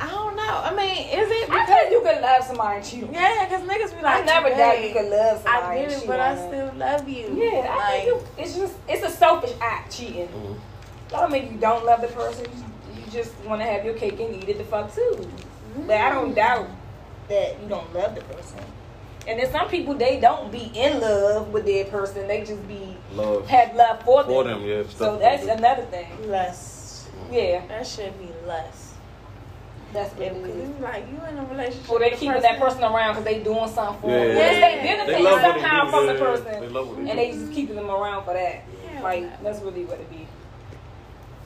I 0.00 0.06
don't 0.06 0.36
know. 0.36 0.42
I 0.64 0.72
mean, 0.76 1.08
is 1.08 1.28
it 1.28 1.50
I 1.50 1.64
because 1.64 1.66
think 1.66 1.90
you 1.90 2.00
could 2.02 2.22
love 2.22 2.44
somebody 2.44 2.76
and 2.76 2.86
cheat. 2.86 3.04
yeah? 3.12 3.44
Because 3.48 3.68
niggas 3.68 3.96
be 3.96 4.02
like, 4.02 4.22
I 4.22 4.24
never 4.24 4.48
doubt 4.50 4.76
you 4.76 4.94
"Babe, 4.94 4.96
could 4.96 5.10
love 5.10 5.42
somebody. 5.42 5.66
I 5.66 5.74
get 5.82 5.92
and 5.92 6.02
it, 6.02 6.06
but 6.06 6.20
I 6.20 6.36
still 6.48 6.72
love 6.76 7.08
you. 7.08 7.34
Yeah, 7.34 7.76
I 7.78 7.90
think 7.90 8.06
you, 8.06 8.26
it's 8.38 8.54
just 8.54 8.74
it's 8.88 9.02
a 9.04 9.10
selfish 9.10 9.52
act 9.60 9.92
cheating. 9.92 10.28
Mhm. 10.28 10.56
I 11.12 11.20
don't 11.20 11.32
mean 11.32 11.52
you 11.52 11.58
don't 11.58 11.84
love 11.84 12.00
the 12.02 12.06
person. 12.08 12.46
You, 12.94 13.02
you 13.02 13.10
just 13.10 13.34
want 13.44 13.60
to 13.60 13.66
have 13.66 13.84
your 13.84 13.94
cake 13.94 14.20
and 14.20 14.36
eat 14.36 14.48
it 14.48 14.58
the 14.58 14.64
fuck 14.64 14.94
too. 14.94 15.28
But 15.84 15.96
I 15.96 16.10
don't 16.10 16.32
doubt 16.32 16.68
that 17.28 17.60
you 17.60 17.68
don't 17.68 17.92
love 17.92 18.14
the 18.14 18.22
person. 18.22 18.60
And 19.28 19.38
then 19.38 19.50
some 19.52 19.68
people 19.68 19.94
they 19.94 20.18
don't 20.18 20.50
be 20.50 20.70
in 20.74 21.00
love 21.00 21.48
with 21.48 21.66
their 21.66 21.84
person. 21.84 22.26
They 22.26 22.40
just 22.44 22.66
be 22.66 22.96
Love 23.12 23.46
have 23.48 23.74
love 23.74 24.02
for, 24.04 24.24
for 24.24 24.44
them. 24.44 24.60
them, 24.62 24.68
yeah. 24.68 24.82
So 24.88 25.18
that's 25.18 25.44
they 25.44 25.50
another 25.50 25.82
thing. 25.82 26.08
less. 26.30 27.08
Yeah, 27.30 27.64
That 27.68 27.86
should 27.86 28.18
be 28.18 28.28
less. 28.46 28.94
that's 29.92 30.12
what 30.14 30.20
Yeah, 30.22 30.32
it 30.32 30.42
because 30.42 30.56
is. 30.56 30.70
it's 30.70 30.80
like 30.80 31.04
you 31.10 31.18
in 31.28 31.38
a 31.38 31.44
relationship. 31.46 31.90
Or 31.90 31.98
they 31.98 32.06
with 32.10 32.14
a 32.14 32.16
keeping 32.20 32.42
that 32.42 32.58
person 32.58 32.82
around 32.82 33.12
because 33.12 33.24
they 33.24 33.42
doing 33.42 33.68
something 33.68 34.00
for 34.00 34.08
Yeah, 34.10 34.18
them. 34.24 34.28
yeah, 34.28 34.34
Yes, 34.36 34.54
yeah. 34.54 34.60
they 34.60 34.88
benefit 34.88 35.06
They 35.16 35.22
love 35.22 35.42
what 35.42 35.54
they 35.54 35.60
do, 35.60 35.90
from 35.90 36.06
yeah, 36.06 36.12
the 36.12 36.18
yeah. 36.18 36.24
person. 36.24 36.60
They 36.60 36.68
love 36.68 36.88
what 36.88 36.96
they 36.96 37.00
and 37.02 37.10
do. 37.10 37.16
they 37.16 37.30
just 37.32 37.52
keeping 37.52 37.76
them 37.76 37.90
around 37.90 38.24
for 38.24 38.34
that. 38.34 38.62
Yeah, 38.92 39.02
Like 39.02 39.42
that's 39.42 39.60
really 39.60 39.84
what 39.84 40.00
it 40.00 40.10
be. 40.10 40.26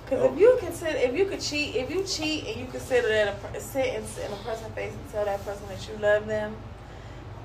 Because 0.04 0.32
if 0.32 0.38
you 0.38 0.56
consider, 0.60 0.96
if 0.98 1.16
you 1.16 1.24
could 1.24 1.40
cheat, 1.40 1.74
if 1.76 1.90
you 1.90 2.04
cheat 2.04 2.46
and 2.46 2.60
you 2.60 2.66
consider 2.66 3.08
that 3.08 3.28
a 3.28 3.32
per- 3.48 3.58
sit 3.58 3.86
in, 3.86 4.02
in 4.24 4.32
a 4.32 4.36
person's 4.44 4.74
face 4.74 4.92
and 4.92 5.12
tell 5.12 5.24
that 5.24 5.42
person 5.46 5.66
that 5.68 5.88
you 5.88 5.96
love 5.98 6.26
them, 6.26 6.54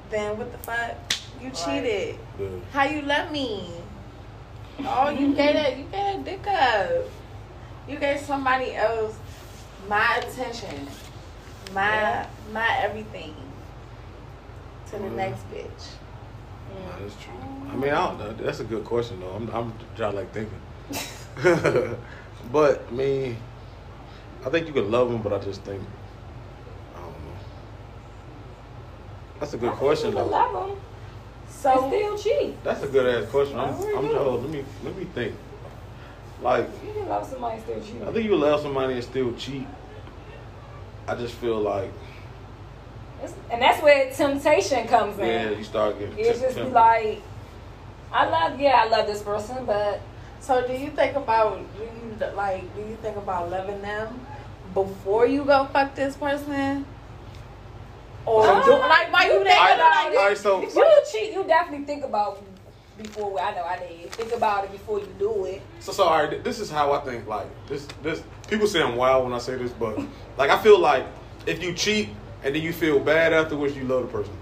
then 0.09 0.37
what 0.37 0.51
the 0.51 0.57
fuck? 0.59 0.95
You 1.41 1.47
Right. 1.47 1.55
cheated. 1.55 2.19
Yeah. 2.39 2.47
How 2.73 2.83
you 2.83 3.01
love 3.03 3.31
me? 3.31 3.71
Oh, 4.85 5.09
you 5.09 5.33
gave 5.35 5.53
that, 5.55 5.77
you 5.77 5.83
gave 5.85 5.91
that 5.91 6.25
dick 6.25 6.47
up. 6.47 7.05
You 7.87 7.97
gave 7.97 8.19
somebody 8.19 8.75
else 8.75 9.15
my 9.87 10.17
attention, 10.17 10.87
my 11.73 11.89
Yeah. 11.95 12.27
my 12.53 12.77
everything 12.77 13.33
to 14.87 14.97
the 14.97 15.05
Mhm. 15.07 15.15
next 15.15 15.49
bitch. 15.51 15.85
Nah, 16.73 16.97
that's 17.01 17.15
true. 17.23 17.33
I 17.71 17.75
mean, 17.75 17.91
I 17.91 18.07
don't 18.07 18.19
know. 18.19 18.33
That's 18.33 18.59
a 18.59 18.63
good 18.63 18.83
question 18.85 19.19
though. 19.21 19.31
I'm, 19.31 19.49
I'm 19.53 19.73
trying 19.95 20.15
like 20.15 20.31
thinking. 20.33 20.59
but 22.51 22.83
I 22.87 22.91
mean, 22.91 23.37
I 24.45 24.49
think 24.49 24.67
you 24.67 24.73
can 24.73 24.91
love 24.91 25.09
them, 25.11 25.21
but 25.21 25.33
I 25.33 25.39
just 25.39 25.61
think 25.63 25.81
I 26.95 26.99
don't 26.99 27.11
know. 27.11 27.37
That's 29.39 29.53
a 29.53 29.57
good 29.57 29.71
question 29.73 30.09
You 30.09 30.15
though. 30.15 30.25
love 30.25 30.69
them. 30.69 30.77
So 31.49 31.71
and 31.83 31.91
still 31.91 32.17
cheat. 32.17 32.63
That's 32.63 32.83
a 32.83 32.87
good 32.87 33.23
ass 33.23 33.29
question. 33.29 33.57
I'm, 33.59 33.73
I 33.73 33.77
really 33.79 33.97
I'm 33.97 34.07
do. 34.07 34.17
hold, 34.17 34.41
let 34.43 34.49
me 34.51 34.65
let 34.83 34.95
me 34.97 35.05
think. 35.05 35.35
Like, 36.41 36.69
You 36.85 36.93
can 36.93 37.09
love 37.09 37.27
somebody 37.27 37.59
still 37.61 37.81
cheat. 37.81 38.01
I 38.01 38.11
think 38.13 38.25
you 38.25 38.35
love 38.37 38.61
somebody 38.61 38.93
and 38.93 39.03
still 39.03 39.33
cheat. 39.33 39.67
I 41.07 41.15
just 41.15 41.33
feel 41.35 41.59
like 41.59 41.91
It's- 43.23 43.33
and 43.51 43.61
that's 43.61 43.81
where 43.83 44.09
temptation 44.11 44.87
comes 44.87 45.19
in. 45.19 45.25
yeah, 45.25 45.49
you 45.49 45.63
start 45.63 45.99
getting. 45.99 46.17
It's 46.17 46.29
temp- 46.39 46.41
just 46.41 46.55
temp- 46.57 46.73
like, 46.73 47.21
I 48.13 48.29
love, 48.29 48.59
yeah, 48.59 48.83
I 48.85 48.87
love 48.87 49.05
this 49.07 49.21
person, 49.21 49.65
but 49.65 50.01
So 50.39 50.65
do 50.65 50.71
you 50.73 50.89
think 50.91 51.17
about 51.17 51.59
do 51.77 51.83
you 51.83 52.33
like 52.35 52.73
do 52.73 52.81
you 52.81 52.95
think 53.01 53.17
about 53.17 53.51
loving 53.51 53.81
them 53.81 54.21
before 54.73 55.25
you 55.25 55.43
go 55.43 55.65
fuck 55.65 55.95
this 55.95 56.15
person? 56.15 56.85
Or 58.25 58.45
Uh, 58.45 58.63
do, 58.65 58.71
like 58.71 59.11
why 59.13 59.23
you 59.25 59.43
think 59.43 59.47
think 59.47 59.57
about 59.57 59.79
like 60.05 60.13
it. 60.13 60.17
Alright, 60.17 60.37
so- 60.37 60.61
you 60.61 61.01
cheat, 61.11 61.33
you 61.33 61.43
definitely 61.45 61.85
think 61.85 62.03
about 62.03 62.43
before. 62.97 63.39
I 63.39 63.55
know 63.55 63.63
I 63.63 63.79
did. 63.79 64.11
Think 64.11 64.33
about 64.33 64.65
it 64.65 64.71
before 64.71 64.99
you 64.99 65.07
do 65.17 65.45
it. 65.45 65.61
So, 65.79 65.91
so 65.91 66.03
all 66.03 66.23
right, 66.23 66.43
this 66.43 66.59
is 66.59 66.69
how 66.69 66.91
I 66.91 66.99
think. 67.01 67.27
Like 67.27 67.47
this, 67.67 67.87
this 68.03 68.21
people 68.47 68.67
say 68.67 68.81
I'm 68.83 68.95
wild 68.95 69.23
when 69.23 69.33
I 69.33 69.39
say 69.39 69.55
this, 69.55 69.71
but 69.71 69.97
like 70.37 70.49
I 70.49 70.57
feel 70.61 70.79
like 70.79 71.05
if 71.45 71.63
you 71.63 71.73
cheat 71.73 72.09
and 72.43 72.53
then 72.53 72.61
you 72.61 72.73
feel 72.73 72.99
bad 72.99 73.33
afterwards, 73.33 73.75
you 73.75 73.83
love 73.85 74.01
the 74.03 74.07
person. 74.17 74.33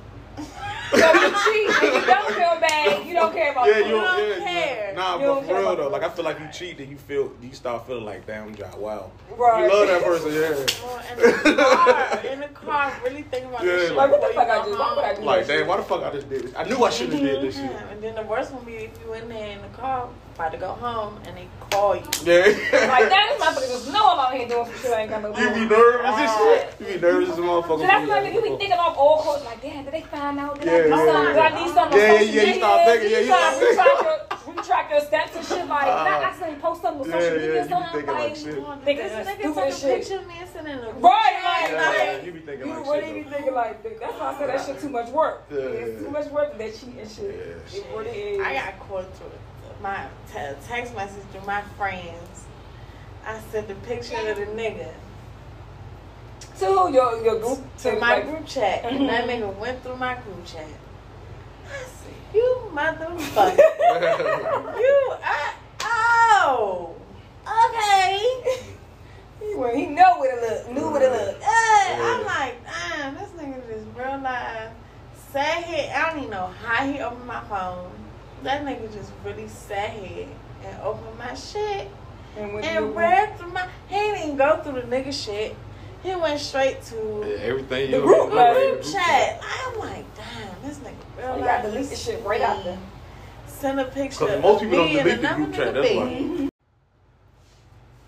So 0.91 0.97
you 0.97 1.29
cheat 1.43 1.83
and 1.83 1.95
you 1.95 2.05
don't 2.05 2.27
feel 2.33 2.59
bad. 2.61 3.05
You 3.07 3.13
don't 3.13 3.33
care 3.33 3.51
about. 3.51 3.67
Yeah, 3.67 3.73
the 3.73 3.79
you 3.79 3.91
don't 3.91 4.29
yeah, 4.29 4.45
care. 4.45 4.93
Nah, 4.95 5.13
You 5.13 5.19
but 5.19 5.25
don't 5.25 5.41
for 5.43 5.47
care 5.47 5.59
real 5.59 5.75
though, 5.75 5.89
like 5.89 6.03
I 6.03 6.09
feel 6.09 6.25
like 6.25 6.39
you 6.39 6.47
cheat, 6.51 6.77
then 6.77 6.89
you 6.89 6.97
feel 6.97 7.31
you 7.41 7.53
start 7.53 7.85
feeling 7.87 8.05
like 8.05 8.25
damn 8.25 8.55
job, 8.55 8.75
wow. 8.75 9.11
Right. 9.37 9.63
You 9.63 9.69
love 9.73 9.87
that 9.87 10.03
person, 10.03 10.33
yeah. 10.33 10.65
Well, 10.83 11.01
in 11.11 11.19
the 11.19 11.63
car, 11.63 12.25
in 12.25 12.39
the 12.39 12.47
car, 12.47 12.93
really 13.03 13.21
think 13.23 13.45
about 13.45 13.63
Yeah. 13.63 13.71
this 13.73 13.87
shit. 13.89 13.97
Like, 13.97 14.11
what 14.11 14.21
the 14.21 14.27
fuck 14.33 14.47
I 14.49 14.57
just- 14.65 14.79
why 14.79 14.95
would 14.95 15.03
I 15.03 15.15
do 15.15 15.21
Like 15.21 15.47
damn, 15.47 15.67
why 15.67 15.77
the 15.77 15.83
fuck 15.83 16.03
I 16.03 16.11
just 16.11 16.29
did 16.29 16.43
this? 16.43 16.53
I 16.55 16.63
knew 16.63 16.83
I 16.83 16.89
shouldn't 16.89 17.19
have 17.19 17.21
did 17.23 17.41
this 17.41 17.55
shit. 17.55 17.65
Mm-hmm. 17.71 17.89
And 17.93 18.03
then 18.03 18.15
the 18.15 18.23
worst 18.23 18.51
one 18.53 18.63
be 18.65 18.73
if 18.73 18.91
you 19.05 19.13
in 19.13 19.29
there 19.29 19.51
in 19.51 19.61
the 19.61 19.77
car, 19.77 20.09
about 20.37 20.51
to 20.51 20.57
go 20.59 20.67
home, 20.73 21.17
and 21.25 21.35
they 21.35 21.47
call 21.71 21.95
you. 21.95 22.03
Yeah. 22.23 22.45
Like 22.45 23.09
that, 23.09 23.25
this 23.33 23.41
motherfucker 23.41 23.71
just 23.73 23.91
know 23.91 24.05
I'm 24.07 24.19
out 24.19 24.33
here 24.33 24.47
doing 24.47 24.65
some 24.65 24.75
shit 24.77 24.93
I 24.93 25.01
ain't 25.01 25.09
got 25.09 25.21
no 25.23 25.29
You 25.29 25.49
be 25.49 25.65
nervous 25.65 26.13
and 26.13 26.29
shit. 26.37 26.75
You 26.79 26.85
be 26.95 27.01
nervous 27.01 27.29
as 27.29 27.37
a 27.37 27.41
motherfucker. 27.41 27.79
So 27.81 27.87
that's 27.89 28.07
like 28.07 28.33
you 28.33 28.41
be 28.41 28.49
thinking 28.49 28.73
off 28.73 28.97
all 28.97 29.17
course, 29.23 29.43
like, 29.45 29.61
damn, 29.61 29.83
did 29.83 29.93
they 29.93 30.01
find 30.01 30.37
out? 30.39 30.59
Did 30.59 30.69
I 30.69 30.77
Yeah, 30.77 30.83
do 30.83 30.89
yeah, 30.89 31.41
I 31.41 31.65
need 31.65 31.73
something? 31.73 31.97
Yeah, 31.99 32.05
on 32.05 32.13
yeah, 32.13 32.21
yeah, 32.21 32.43
you 32.43 32.53
start 32.55 32.85
thinking, 32.85 33.11
yeah, 33.11 33.19
you 33.19 33.25
start 33.25 33.61
retract 33.61 34.01
your, 34.45 34.53
retract 34.53 34.91
your 34.91 35.01
steps 35.01 35.35
and 35.35 35.45
shit. 35.45 35.67
Like, 35.67 35.87
Uh, 35.87 36.03
did 36.03 36.13
I 36.13 36.23
accidentally 36.23 36.61
post 36.61 36.81
something 36.83 37.01
on 37.01 37.07
yeah, 37.09 37.19
social 37.19 37.33
yeah, 37.33 37.41
media 37.41 37.53
you 37.53 37.57
or 37.57 37.63
be 37.63 37.69
something? 37.69 37.91
thinking 37.97 38.13
like 38.13 38.29
Like, 38.29 38.37
shit. 38.37 38.85
Thinking 38.85 39.07
this 39.09 39.27
nigga 39.27 39.41
took 39.41 39.57
a 39.57 39.71
shit. 39.73 39.97
picture 39.97 40.19
of 40.21 40.27
me 40.27 40.33
and 40.39 40.49
sent 40.49 40.67
it 40.67 40.71
in 40.71 40.77
a 40.77 40.91
Right, 41.01 41.35
like, 41.49 41.71
Yeah, 41.71 41.89
like, 41.89 41.97
yeah, 41.97 42.21
you 42.21 42.31
be 42.31 42.39
thinking 42.45 42.67
you 42.67 42.73
like 42.77 42.85
really 42.85 43.01
shit. 43.01 43.25
be 43.25 43.29
thinking 43.33 43.53
like, 43.57 43.73
that's 43.99 44.13
why 44.21 44.27
I 44.29 44.37
said 44.37 44.49
that 44.49 44.65
shit 44.65 44.79
too 44.81 44.89
much 44.89 45.09
work. 45.09 45.43
Yeah, 45.49 45.57
it's 45.57 45.97
yeah. 46.01 46.05
too 46.05 46.11
much 46.13 46.27
work 46.29 46.57
that 46.57 46.71
cheating 46.77 47.09
shit. 47.09 47.57
Yeah. 47.73 47.79
It 47.79 47.85
really 47.97 48.11
is. 48.37 48.41
I 48.45 48.53
got 48.53 48.79
caught 48.85 49.09
through 49.17 49.31
my 49.81 50.07
te- 50.31 50.55
text 50.67 50.95
message 50.95 51.23
to 51.33 51.41
my 51.41 51.61
friends. 51.77 52.45
I 53.25 53.39
sent 53.51 53.67
the 53.67 53.75
picture 53.75 54.15
of 54.15 54.37
the 54.37 54.45
nigga 54.45 54.91
to 56.59 56.65
your 56.91 57.23
your 57.23 57.39
group 57.39 57.59
to 57.79 57.91
to 57.91 57.99
my 57.99 58.15
like, 58.15 58.25
group 58.25 58.45
chat, 58.47 58.85
and 58.85 59.07
that 59.09 59.25
nigga 59.29 59.55
went 59.57 59.83
through 59.83 59.97
my 59.97 60.15
group 60.15 60.45
chat. 60.45 60.67
I 61.65 61.83
said, 61.85 62.13
"You 62.33 62.69
motherfucker, 62.73 63.57
you 64.79 65.13
I, 65.23 65.53
oh 65.81 66.95
okay." 67.45 68.63
Well, 69.55 69.75
he 69.75 69.87
know 69.87 70.17
what 70.17 70.29
it 70.29 70.41
look, 70.67 70.71
knew 70.75 70.91
what 70.91 71.01
it 71.01 71.11
look. 71.11 71.39
Yeah, 71.41 71.97
I'm 71.99 72.25
like, 72.25 72.63
damn, 72.63 73.15
this 73.15 73.29
nigga 73.31 73.67
just 73.67 73.87
real 73.97 74.19
life 74.21 74.71
sat 75.31 75.63
here. 75.63 75.91
I 75.95 76.09
don't 76.09 76.19
even 76.19 76.29
know 76.29 76.47
how 76.63 76.85
he 76.85 76.99
opened 76.99 77.25
my 77.25 77.43
phone. 77.45 77.91
That 78.43 78.63
nigga 78.65 78.93
just 78.93 79.11
really 79.25 79.47
sat 79.47 79.91
here 79.91 80.27
and 80.63 80.81
opened 80.81 81.17
my 81.17 81.33
shit 81.33 81.87
And 82.37 82.53
when 82.53 82.63
and 82.63 82.85
you 82.85 82.91
read 82.91 83.37
through 83.37 83.51
my. 83.51 83.67
He 83.87 83.95
didn't 83.95 84.23
even 84.23 84.37
go 84.37 84.61
through 84.63 84.81
the 84.81 84.81
nigga 84.81 85.11
shit. 85.11 85.55
He 86.03 86.15
went 86.15 86.39
straight 86.39 86.81
to 86.83 86.95
Yeah, 87.25 87.43
everything 87.43 87.91
The 87.91 87.97
you 87.97 88.03
group 88.03 88.29
you 88.29 88.29
the 88.29 88.35
chat. 88.35 88.55
right, 88.55 88.71
group 88.71 88.83
chat. 88.83 89.41
I'm 89.43 89.79
like, 89.79 90.05
damn, 90.15 90.61
this 90.63 90.77
nigga 90.77 90.93
real 91.17 91.37
you 91.37 91.43
gotta 91.43 91.69
delete 91.69 91.81
is 91.81 91.89
the 91.89 91.95
shit 91.95 92.25
right 92.25 92.41
after. 92.41 92.71
mean. 92.71 92.79
Send 93.47 93.79
a 93.79 93.85
picture. 93.85 94.25
Because 94.25 94.41
most 94.41 94.61
people 94.61 94.77
don't 94.77 94.87
and 94.95 95.03
delete 95.03 95.21
the 95.21 95.27
group 95.35 95.53
chat, 95.53 95.73
that's 95.73 95.95
why. 95.95 96.49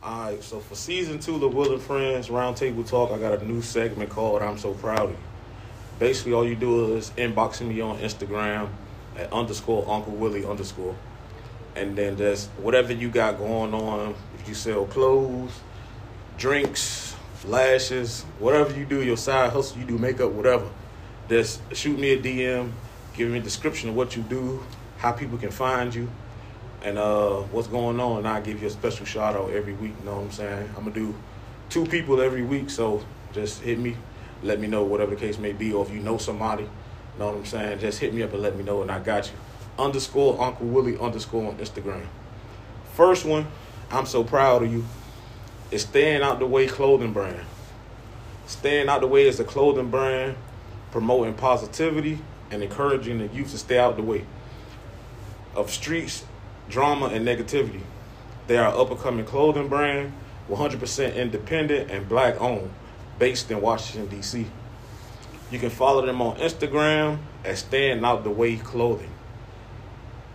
Alright, 0.02 0.44
so 0.44 0.60
for 0.60 0.76
season 0.76 1.20
two 1.20 1.36
of 1.36 1.42
the 1.42 1.48
Will 1.50 1.74
and 1.74 1.82
Friends 1.82 2.30
Roundtable 2.30 2.88
Talk, 2.88 3.12
I 3.12 3.18
got 3.18 3.42
a 3.42 3.46
new 3.46 3.62
segment 3.62 4.10
called 4.10 4.42
I'm 4.42 4.58
So 4.58 4.74
Proud 4.74 5.06
of 5.06 5.10
You. 5.12 5.18
Basically, 5.98 6.32
all 6.32 6.48
you 6.48 6.56
do 6.56 6.96
is 6.96 7.10
inboxing 7.18 7.68
me 7.68 7.82
on 7.82 7.98
Instagram 7.98 8.70
at 9.20 9.32
underscore 9.34 9.86
Uncle 9.90 10.14
Willie 10.14 10.46
underscore. 10.46 10.96
And 11.76 11.96
then 11.96 12.18
just 12.18 12.50
whatever 12.52 12.94
you 12.94 13.10
got 13.10 13.38
going 13.38 13.74
on, 13.74 14.16
if 14.40 14.48
you 14.48 14.54
sell 14.54 14.86
clothes, 14.86 15.52
drinks, 16.38 17.16
lashes, 17.46 18.24
whatever 18.40 18.78
you 18.78 18.86
do, 18.86 19.04
your 19.04 19.18
side 19.18 19.52
hustle, 19.52 19.78
you 19.78 19.86
do 19.86 19.98
makeup, 19.98 20.32
whatever, 20.32 20.68
just 21.30 21.62
shoot 21.76 21.98
me 22.00 22.12
a 22.12 22.22
DM, 22.22 22.72
give 23.14 23.30
me 23.30 23.40
a 23.40 23.42
description 23.42 23.90
of 23.90 23.96
what 23.96 24.16
you 24.16 24.24
do, 24.24 24.64
how 24.98 25.12
people 25.12 25.38
can 25.38 25.52
find 25.52 25.94
you, 25.94 26.10
and 26.84 26.98
uh, 26.98 27.38
what's 27.52 27.68
going 27.68 28.00
on. 28.00 28.20
And 28.20 28.28
I'll 28.28 28.42
give 28.42 28.62
you 28.62 28.68
a 28.68 28.72
special 28.72 29.06
shout 29.06 29.36
out 29.36 29.52
every 29.52 29.74
week. 29.74 29.94
You 30.00 30.06
know 30.06 30.16
what 30.16 30.24
I'm 30.24 30.32
saying? 30.32 30.70
I'm 30.78 30.84
gonna 30.84 30.92
do 30.92 31.16
two 31.70 31.86
people 31.86 32.22
every 32.22 32.44
week, 32.44 32.70
so 32.70 33.04
just 33.32 33.62
hit 33.62 33.78
me, 33.78 33.96
let 34.44 34.60
me 34.60 34.68
know 34.68 34.84
whatever 34.84 35.12
the 35.16 35.22
case 35.22 35.38
may 35.38 35.54
be, 35.54 35.72
or 35.72 35.86
if 35.86 35.92
you 35.92 36.00
know 36.00 36.18
somebody, 36.18 36.68
know 37.20 37.28
what 37.28 37.36
I'm 37.36 37.46
saying? 37.46 37.80
Just 37.80 38.00
hit 38.00 38.14
me 38.14 38.24
up 38.24 38.34
and 38.34 38.42
let 38.42 38.56
me 38.56 38.64
know, 38.64 38.82
and 38.82 38.90
I 38.90 39.00
got 39.00 39.28
you. 39.28 39.34
Underscore 39.78 40.42
Uncle 40.42 40.68
Willie 40.68 40.98
underscore 40.98 41.48
on 41.48 41.58
Instagram. 41.58 42.06
First 42.96 43.26
one, 43.26 43.48
I'm 43.92 44.06
so 44.06 44.24
proud 44.24 44.64
of 44.64 44.72
you. 44.72 44.86
Is 45.72 45.84
staying 45.84 46.24
out 46.24 46.40
the 46.40 46.48
way 46.48 46.66
clothing 46.66 47.14
brand. 47.14 47.46
Staying 48.48 48.90
out 48.90 49.02
the 49.02 49.08
way 49.08 49.28
is 49.28 49.40
a 49.40 49.44
clothing 49.44 49.92
brand 49.92 50.36
promoting 50.92 51.36
positivity 51.36 52.20
and 52.52 52.64
encouraging 52.64 53.20
the 53.20 53.28
youth 53.28 53.52
to 53.52 53.58
stay 53.58 53.78
out 53.78 53.96
the 53.96 54.02
way 54.02 54.26
of 55.56 55.70
streets, 55.70 56.26
drama, 56.68 57.08
and 57.08 57.28
negativity. 57.28 57.82
They 58.48 58.58
are 58.58 58.76
up 58.76 58.90
and 58.90 59.00
coming 59.00 59.26
clothing 59.26 59.68
brand, 59.68 60.14
100% 60.50 61.16
independent 61.16 61.92
and 61.92 62.10
black 62.10 62.42
owned, 62.42 62.72
based 63.20 63.52
in 63.52 63.62
Washington, 63.62 64.08
D.C. 64.08 64.48
You 65.52 65.58
can 65.58 65.70
follow 65.70 66.06
them 66.06 66.22
on 66.22 66.38
Instagram 66.38 67.20
at 67.44 67.58
Staying 67.58 68.06
Out 68.06 68.24
the 68.24 68.30
Way 68.30 68.58
Clothing. 68.58 69.12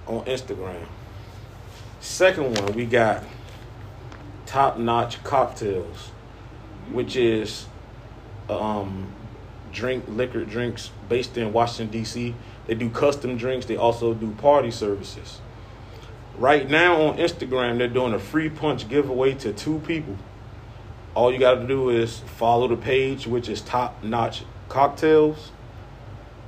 On 0.06 0.24
Instagram. 0.24 0.86
Second 2.00 2.58
one, 2.58 2.74
we 2.74 2.84
got 2.84 3.22
Top 4.44 4.76
Notch 4.76 5.22
Cocktails, 5.22 6.10
which 6.90 7.16
is 7.16 7.66
um, 8.50 9.12
drink 9.72 10.04
liquor 10.08 10.44
drinks 10.44 10.90
based 11.08 11.36
in 11.38 11.52
Washington 11.52 11.90
D.C. 11.90 12.34
They 12.66 12.74
do 12.74 12.90
custom 12.90 13.36
drinks. 13.36 13.66
They 13.66 13.76
also 13.76 14.14
do 14.14 14.32
party 14.32 14.70
services. 14.70 15.40
Right 16.36 16.68
now 16.68 17.00
on 17.00 17.18
Instagram, 17.18 17.78
they're 17.78 17.88
doing 17.88 18.12
a 18.12 18.18
free 18.18 18.48
punch 18.50 18.88
giveaway 18.88 19.34
to 19.34 19.52
two 19.52 19.78
people. 19.86 20.16
All 21.14 21.32
you 21.32 21.38
got 21.38 21.54
to 21.54 21.66
do 21.66 21.90
is 21.90 22.18
follow 22.18 22.66
the 22.66 22.76
page, 22.76 23.26
which 23.28 23.48
is 23.48 23.60
Top 23.60 24.02
Notch 24.02 24.42
Cocktails. 24.74 25.52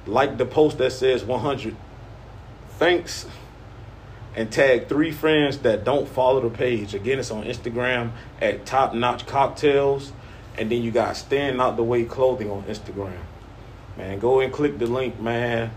Like 0.05 0.37
the 0.37 0.45
post 0.45 0.79
that 0.79 0.91
says 0.91 1.25
100 1.25 1.77
thanks, 2.71 3.27
and 4.35 4.53
tag 4.53 4.89
three 4.89 5.13
friends 5.13 5.59
that 5.59 5.85
don't 5.85 6.09
follow 6.09 6.47
the 6.47 6.55
page. 6.55 6.93
Again, 6.93 7.21
it's 7.21 7.31
on 7.31 7.45
Instagram 7.45 8.11
at 8.41 8.67
Top 8.67 8.95
Notch 8.95 9.27
Cocktails. 9.27 10.13
And 10.59 10.71
then 10.71 10.83
you 10.83 10.91
got 10.91 11.17
Staying 11.17 11.61
Out 11.61 11.77
the 11.77 11.85
Way 11.85 12.05
Clothing 12.05 12.51
on 12.51 12.65
Instagram. 12.65 13.17
Man, 13.97 14.19
go 14.19 14.41
and 14.41 14.53
click 14.53 14.79
the 14.79 14.87
link, 14.87 15.21
man. 15.21 15.71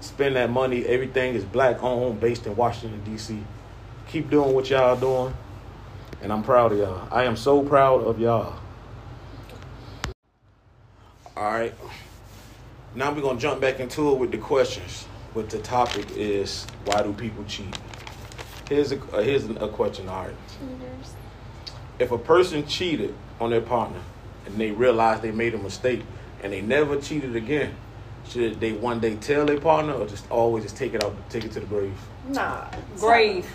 Spend 0.00 0.36
that 0.36 0.50
money. 0.50 0.84
Everything 0.84 1.34
is 1.34 1.44
black 1.44 1.82
owned, 1.82 2.20
based 2.20 2.46
in 2.46 2.56
Washington, 2.56 3.02
D.C. 3.04 3.42
Keep 4.08 4.28
doing 4.30 4.54
what 4.54 4.68
y'all 4.68 4.96
doing. 4.96 5.34
And 6.20 6.32
I'm 6.32 6.42
proud 6.42 6.72
of 6.72 6.78
y'all. 6.78 7.08
I 7.10 7.24
am 7.24 7.36
so 7.36 7.62
proud 7.62 8.02
of 8.04 8.20
y'all. 8.20 8.58
All 11.36 11.44
right. 11.44 11.74
Now 12.94 13.12
we're 13.12 13.20
going 13.20 13.36
to 13.36 13.42
jump 13.42 13.60
back 13.60 13.78
into 13.80 14.10
it 14.12 14.18
with 14.18 14.30
the 14.32 14.38
questions. 14.38 15.06
But 15.34 15.50
the 15.50 15.58
topic 15.58 16.06
is 16.16 16.66
why 16.86 17.02
do 17.02 17.12
people 17.12 17.44
cheat? 17.44 17.76
Here's 18.68 18.90
a, 18.92 18.98
uh, 19.12 19.22
here's 19.22 19.44
a 19.48 19.68
question, 19.68 20.08
all 20.08 20.24
right. 20.24 20.34
Cheaters. 20.48 21.12
If 21.98 22.10
a 22.10 22.18
person 22.18 22.66
cheated 22.66 23.14
on 23.38 23.50
their 23.50 23.60
partner 23.60 24.00
and 24.46 24.56
they 24.56 24.70
realized 24.70 25.22
they 25.22 25.30
made 25.32 25.54
a 25.54 25.58
mistake 25.58 26.02
and 26.42 26.52
they 26.52 26.62
never 26.62 26.98
cheated 27.00 27.36
again, 27.36 27.74
should 28.28 28.58
they 28.60 28.72
one 28.72 28.98
day 29.00 29.16
tell 29.16 29.44
their 29.44 29.60
partner 29.60 29.92
or 29.92 30.06
just 30.06 30.28
always 30.30 30.64
just 30.64 30.76
take 30.76 30.94
it 30.94 31.04
out, 31.04 31.14
take 31.28 31.44
it 31.44 31.52
to 31.52 31.60
the 31.60 31.66
grave? 31.66 31.94
Nah. 32.28 32.64
Grave. 32.98 33.46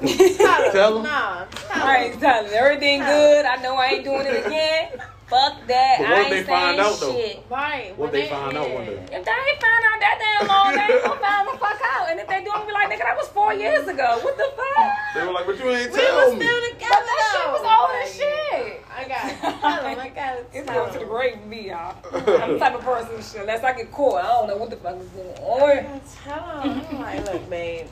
Tell 0.00 0.72
Tell 0.72 0.98
'em. 0.98 1.02
them. 1.02 1.02
Nah. 1.02 1.44
Tell 1.46 1.82
I 1.86 1.96
ain't 2.04 2.14
'em. 2.14 2.20
telling 2.20 2.52
everything 2.52 3.00
good. 3.00 3.44
I 3.44 3.56
know 3.60 3.74
I 3.76 3.86
ain't 3.88 4.04
doing 4.04 4.24
it 4.26 4.46
again. 4.46 5.02
Fuck 5.28 5.66
that. 5.68 5.96
But 6.00 6.06
I 6.08 6.10
what 6.10 6.20
if 6.20 6.24
ain't 6.24 6.30
they 6.32 6.42
find 6.44 6.76
saying 6.76 6.80
out, 6.80 7.00
though? 7.00 7.12
shit. 7.12 7.44
Right. 7.50 7.90
What 7.98 8.12
when 8.12 8.12
they 8.12 8.28
find 8.28 8.56
out 8.56 8.70
one 8.72 8.86
day? 8.86 8.96
If 9.12 9.22
they 9.28 9.36
ain't 9.36 9.60
find 9.60 9.82
out 9.84 9.98
that 10.00 10.16
damn 10.18 10.48
long, 10.48 10.72
they 10.72 10.88
ain't 10.88 11.04
gonna 11.04 11.20
find 11.20 11.44
the 11.52 11.58
fuck 11.60 11.80
out. 11.84 12.08
And 12.10 12.16
if 12.20 12.26
they 12.28 12.40
do, 12.44 12.50
I'm 12.50 12.64
gonna 12.64 12.66
be 12.66 12.72
like, 12.72 12.88
nigga, 12.88 13.04
that 13.04 13.16
was 13.16 13.28
four 13.28 13.52
years 13.52 13.86
ago. 13.86 14.20
What 14.24 14.36
the 14.38 14.48
fuck? 14.56 14.88
They 15.14 15.26
were 15.26 15.32
like, 15.32 15.44
but 15.44 15.58
you 15.58 15.68
ain't 15.68 15.92
We 15.92 15.98
tell 16.00 16.16
was 16.16 16.32
me. 16.34 16.46
still 16.46 16.60
But 16.60 16.72
together 16.72 17.04
that 17.04 17.22
shit 17.28 17.48
was 17.52 17.60
though. 17.60 17.76
old 17.76 17.92
as 18.00 18.08
shit. 18.16 18.84
I 18.88 19.04
got 19.04 19.22
to 19.28 19.34
tell 19.60 19.82
them. 19.84 19.98
I 20.00 20.08
got 20.08 20.30
to 20.32 20.58
It's 20.58 20.64
going 20.66 20.86
to 20.86 20.92
the 20.94 20.98
them. 21.04 21.08
grave 21.08 21.36
with 21.40 21.46
me, 21.46 21.68
y'all. 21.68 21.94
I'm 22.12 22.52
the 22.54 22.58
type 22.64 22.74
of 22.74 22.80
person, 22.80 23.20
shit, 23.20 23.40
unless 23.42 23.62
I 23.62 23.72
get 23.76 23.92
caught, 23.92 24.24
I 24.24 24.28
don't 24.28 24.48
know 24.48 24.56
what 24.56 24.70
the 24.70 24.76
fuck 24.76 24.96
is 24.96 25.08
going 25.12 25.28
on. 25.44 25.60
I 25.84 26.00
tell 26.24 26.62
them. 26.64 26.86
I'm 26.88 27.00
like, 27.00 27.24
look, 27.32 27.50
babe. 27.50 27.86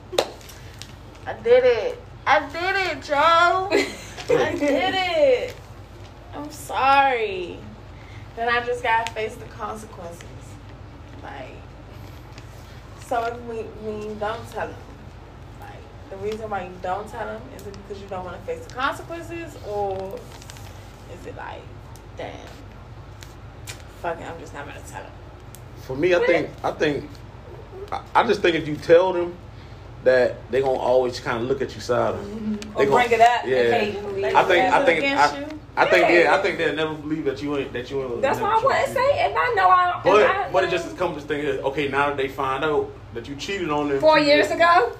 I 1.26 1.32
did 1.44 1.64
it. 1.64 2.00
I 2.26 2.40
did 2.48 2.96
it, 2.96 3.02
Joe. 3.04 3.68
I 4.36 4.54
did 4.56 4.94
it. 4.96 5.56
I'm 6.36 6.50
sorry. 6.50 7.58
Then 8.36 8.48
I 8.48 8.64
just 8.64 8.82
gotta 8.82 9.10
face 9.12 9.34
the 9.36 9.46
consequences. 9.46 10.22
Like, 11.22 11.56
so 13.06 13.24
if 13.24 13.40
we, 13.42 13.62
we 13.88 14.14
don't 14.14 14.50
tell 14.50 14.68
them, 14.68 14.76
like, 15.60 15.70
the 16.10 16.16
reason 16.16 16.50
why 16.50 16.64
you 16.64 16.72
don't 16.82 17.08
tell 17.08 17.26
them 17.26 17.42
is 17.56 17.66
it 17.66 17.76
because 17.82 18.02
you 18.02 18.08
don't 18.08 18.24
want 18.24 18.38
to 18.38 18.46
face 18.46 18.64
the 18.64 18.74
consequences, 18.74 19.56
or 19.66 20.18
is 21.12 21.26
it 21.26 21.36
like, 21.36 21.62
damn, 22.16 22.32
fuck 24.02 24.20
it, 24.20 24.26
I'm 24.26 24.38
just 24.38 24.52
not 24.52 24.66
gonna 24.66 24.80
tell 24.88 25.02
them. 25.02 25.12
For 25.86 25.96
me, 25.96 26.14
I 26.14 26.26
think, 26.26 26.50
I 26.62 26.72
think, 26.72 27.08
I, 27.90 28.02
I 28.14 28.26
just 28.26 28.42
think 28.42 28.56
if 28.56 28.68
you 28.68 28.76
tell 28.76 29.12
them 29.12 29.34
that 30.04 30.36
they 30.50 30.60
gonna 30.60 30.78
always 30.78 31.18
kind 31.18 31.42
of 31.42 31.48
look 31.48 31.62
at 31.62 31.74
you 31.74 31.80
side. 31.80 32.14
Or 32.14 32.18
They 32.78 32.86
bring 32.86 33.10
it 33.10 33.20
up 33.20 33.46
yeah. 33.46 33.56
occasionally. 33.56 34.24
I 34.26 34.44
think, 34.44 34.74
I 34.74 34.84
think, 34.84 35.04
I, 35.04 35.38
you? 35.38 35.55
I 35.78 35.84
think, 35.86 36.08
Yeah. 36.08 36.18
yeah, 36.22 36.34
I 36.34 36.38
think 36.42 36.56
they'll 36.58 36.74
never 36.74 36.94
believe 36.94 37.24
that 37.26 37.42
you 37.42 37.56
ain't, 37.58 37.72
that 37.74 37.90
you 37.90 38.02
ain't. 38.02 38.22
That's 38.22 38.40
why 38.40 38.52
I 38.52 38.64
wouldn't 38.64 38.86
cheated. 38.86 38.94
say 38.96 39.26
if 39.30 39.36
I 39.36 39.52
know 39.54 39.68
I. 39.68 39.98
if 39.98 40.04
But 40.04 40.22
I, 40.22 40.50
but 40.50 40.64
it 40.64 40.70
just 40.70 40.96
comes 40.96 41.20
to 41.22 41.28
thing 41.28 41.40
is 41.40 41.58
okay 41.60 41.88
now 41.88 42.06
that 42.08 42.16
they 42.16 42.28
find 42.28 42.64
out 42.64 42.90
that 43.14 43.28
you 43.28 43.36
cheated 43.36 43.70
on 43.70 43.88
them 43.88 44.00
four 44.00 44.18
years 44.18 44.50
ago. 44.50 44.96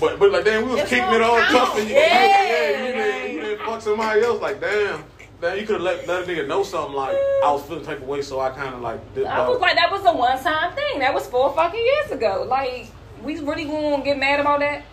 But 0.00 0.18
but 0.18 0.30
like 0.32 0.44
damn, 0.44 0.64
we 0.66 0.70
was 0.72 0.80
It's 0.82 0.90
kicking 0.90 1.12
it 1.12 1.20
all 1.20 1.38
count. 1.40 1.50
tough 1.50 1.78
and 1.78 1.88
you, 1.88 1.94
Yeah, 1.96 2.24
yeah, 2.26 2.86
you 2.86 2.92
didn't 2.92 3.34
you 3.34 3.40
didn't 3.42 3.66
fuck 3.66 3.82
somebody 3.82 4.22
else. 4.22 4.40
Like 4.40 4.60
damn, 4.60 5.04
damn, 5.40 5.58
you 5.58 5.66
could 5.66 5.74
have 5.76 5.82
let 5.82 6.06
let 6.06 6.22
a 6.22 6.26
nigga 6.26 6.46
know 6.46 6.62
something. 6.62 6.94
Like 6.94 7.14
I 7.44 7.50
was 7.52 7.62
feeling 7.64 7.84
type 7.84 8.00
of 8.00 8.06
way, 8.08 8.22
so 8.22 8.40
I 8.40 8.50
kind 8.50 8.74
of 8.74 8.80
like 8.80 9.00
dipped 9.14 9.26
I 9.28 9.46
was 9.48 9.60
like, 9.60 9.74
that 9.76 9.90
was 9.90 10.02
a 10.06 10.12
one 10.16 10.38
time 10.42 10.72
thing. 10.74 11.00
That 11.00 11.12
was 11.12 11.26
four 11.26 11.52
fucking 11.54 11.78
years 11.84 12.10
ago. 12.12 12.46
Like, 12.48 12.86
we 13.22 13.38
really 13.40 13.64
gonna 13.64 14.02
get 14.04 14.16
mad 14.18 14.40
about 14.40 14.60
that? 14.60 14.84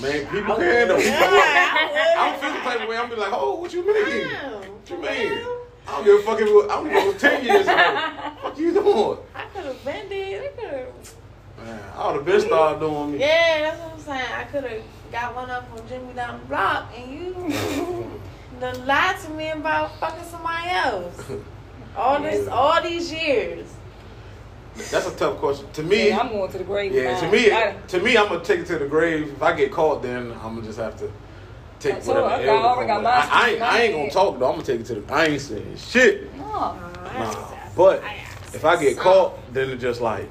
Man, 0.00 0.26
people 0.26 0.52
I 0.52 0.56
can 0.56 0.88
would. 0.88 0.98
People 0.98 1.16
I 1.18 2.14
I'm 2.18 2.32
would. 2.32 2.40
feeling 2.40 2.62
type 2.62 2.80
of 2.82 2.88
way. 2.88 2.96
I'm 2.96 3.08
be 3.10 3.16
like, 3.16 3.32
oh, 3.32 3.54
what 3.56 3.72
you 3.72 3.86
mean? 3.86 4.28
Damn, 4.28 4.52
What 4.52 4.90
you 4.90 4.96
mean? 4.98 5.46
I 5.86 5.92
don't 5.92 6.04
give 6.04 6.20
a 6.20 6.22
fuck 6.22 6.40
if 6.40 6.46
it 6.48 6.52
was, 6.52 6.64
I 6.70 6.74
don't 6.74 6.84
give 6.88 6.96
a 6.96 7.00
fuck 7.00 7.06
if 7.06 7.08
it 7.08 7.12
was 7.14 7.20
ten 7.22 7.44
years 7.44 7.66
ago. 7.66 8.34
What 8.42 8.58
you 8.58 8.72
doing? 8.72 9.18
I 9.34 9.44
could 9.54 9.64
have 9.64 9.84
been 9.84 10.08
dead. 10.08 10.42
I 10.44 10.48
could 10.60 10.70
have. 10.70 11.14
Man, 11.64 11.80
I 11.96 12.06
would 12.06 12.16
have 12.16 12.24
been 12.24 12.40
started 12.40 12.80
doing 12.80 13.12
me. 13.12 13.18
Yeah, 13.20 13.60
that's 13.62 13.80
what 13.80 13.92
I'm 13.94 14.00
saying. 14.00 14.32
I 14.36 14.44
could 14.44 14.64
have 14.64 14.82
got 15.10 15.34
one 15.34 15.50
up 15.50 15.68
on 15.72 15.88
Jimmy 15.88 16.12
down 16.14 16.38
the 16.40 16.46
block, 16.46 16.92
and 16.96 17.12
you 17.12 18.10
done 18.60 18.86
lied 18.86 19.18
to 19.20 19.30
me 19.30 19.50
about 19.50 19.98
fucking 19.98 20.24
somebody 20.24 20.68
else. 20.70 21.22
All 21.96 22.20
this, 22.22 22.46
all 22.48 22.80
these 22.82 23.10
years. 23.12 23.66
That's 24.90 25.06
a 25.06 25.14
tough 25.16 25.38
question. 25.38 25.66
To 25.74 25.82
me, 25.82 26.08
Yeah, 26.08 26.18
I'm 26.20 26.28
going 26.28 26.50
to 26.50 26.58
the 26.58 26.64
grave. 26.64 26.92
Yeah, 26.92 27.12
with 27.12 27.20
to 27.20 27.30
me, 27.30 27.52
I- 27.52 27.72
to 27.88 28.00
me, 28.00 28.16
I'm 28.16 28.28
gonna 28.28 28.44
take 28.44 28.60
it 28.60 28.66
to 28.66 28.78
the 28.78 28.86
grave. 28.86 29.32
If 29.32 29.42
I 29.42 29.52
get 29.52 29.72
caught, 29.72 30.02
then 30.02 30.32
I'm 30.42 30.54
gonna 30.56 30.62
just 30.62 30.78
have 30.78 30.96
to 30.98 31.10
take 31.80 31.94
I 31.94 31.98
whatever. 31.98 32.28
her, 32.28 32.34
I 32.34 32.44
L 32.44 32.62
got- 32.62 32.78
I 32.78 32.86
got 32.86 33.02
my 33.02 33.10
I, 33.10 33.28
I 33.30 33.48
ain't. 33.50 33.62
I 33.62 33.80
ain't 33.82 33.94
gonna 33.94 34.10
talk 34.10 34.38
though. 34.38 34.46
I'm 34.46 34.52
gonna 34.52 34.64
take 34.64 34.80
it 34.80 34.86
to 34.86 34.94
the. 34.96 35.12
I 35.12 35.26
ain't 35.26 35.40
saying 35.40 35.76
shit. 35.76 36.34
No. 36.36 36.44
Nah, 36.44 37.46
but 37.76 38.02
if 38.54 38.64
I 38.64 38.76
get 38.80 38.96
caught, 38.98 39.52
then 39.52 39.70
it's 39.70 39.82
just 39.82 40.00
like. 40.00 40.28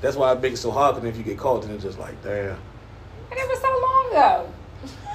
That's 0.00 0.16
why 0.16 0.30
I 0.30 0.34
make 0.34 0.54
it 0.54 0.56
so 0.56 0.70
hard. 0.70 0.94
Because 0.96 1.10
if 1.10 1.16
you 1.18 1.22
get 1.24 1.38
caught, 1.38 1.62
then 1.62 1.72
it's 1.72 1.84
just 1.84 1.98
like, 1.98 2.22
damn. 2.22 2.56
And 3.30 3.38
it 3.38 3.48
was 3.48 3.60
so 3.60 3.68
long 3.68 4.06
ago. 4.10 4.52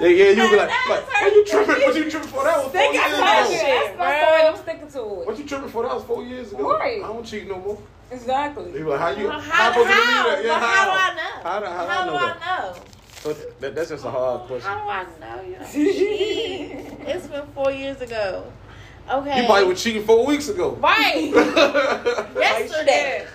Yeah, 0.00 0.08
yeah. 0.08 0.28
You 0.30 0.50
be 0.50 0.56
like, 0.56 0.68
That's 0.68 0.88
like, 0.90 1.06
what 1.22 1.32
you 1.34 1.44
tripping? 1.46 1.82
What 1.82 1.94
you 1.96 2.10
tripping 2.10 2.28
for? 2.28 2.44
That 2.44 2.56
was 2.64 2.72
four 2.72 2.92
years 2.92 3.04
I 3.04 3.10
That's 3.10 3.48
told 3.48 3.60
ago. 3.60 3.68
you. 3.68 3.80
that's 3.86 3.98
my 3.98 4.20
story. 4.20 4.42
I'm 4.42 4.56
sticking 4.56 4.88
to 4.90 5.20
it. 5.22 5.26
What 5.26 5.38
you 5.38 5.44
tripping 5.44 5.68
for? 5.68 5.82
That 5.84 5.94
was 5.94 6.04
four 6.04 6.22
years 6.24 6.52
ago. 6.52 6.72
Right. 6.78 7.02
I 7.02 7.06
don't 7.06 7.24
cheat 7.24 7.48
no 7.48 7.58
more. 7.58 7.78
Exactly. 8.10 8.70
They 8.72 8.78
be 8.78 8.84
like, 8.84 9.00
how 9.00 9.10
you? 9.10 9.26
Well, 9.28 9.40
how, 9.40 9.50
how, 9.52 9.70
supposed 9.72 9.88
to 9.88 9.94
how, 9.94 10.30
believe? 10.30 10.46
Yeah, 10.46 10.60
But 10.60 10.66
how 10.66 10.84
do 10.84 10.90
I 10.90 11.14
know? 11.14 11.50
How 11.50 11.60
do, 11.60 11.66
how, 11.66 11.86
How 11.86 12.04
do 12.04 12.10
do 12.10 12.16
I 12.16 12.20
know 12.20 12.26
that? 12.26 12.42
I 12.42 12.68
know? 12.68 12.74
So 13.22 13.32
that, 13.60 13.74
that's 13.74 13.88
just 13.90 14.04
a 14.04 14.10
hard 14.10 14.42
question. 14.42 14.70
How 14.70 14.82
do 14.84 14.88
I 14.88 15.36
know? 15.36 15.42
You 15.42 15.52
know, 15.58 16.96
it's 17.08 17.26
been 17.26 17.46
four 17.54 17.70
years 17.72 18.00
ago. 18.00 18.52
Okay. 19.10 19.40
You 19.40 19.46
probably 19.46 19.64
were 19.66 19.74
cheating 19.74 20.04
four 20.04 20.26
weeks 20.26 20.48
ago. 20.48 20.72
right 20.76 21.32
yesterday, 22.36 23.26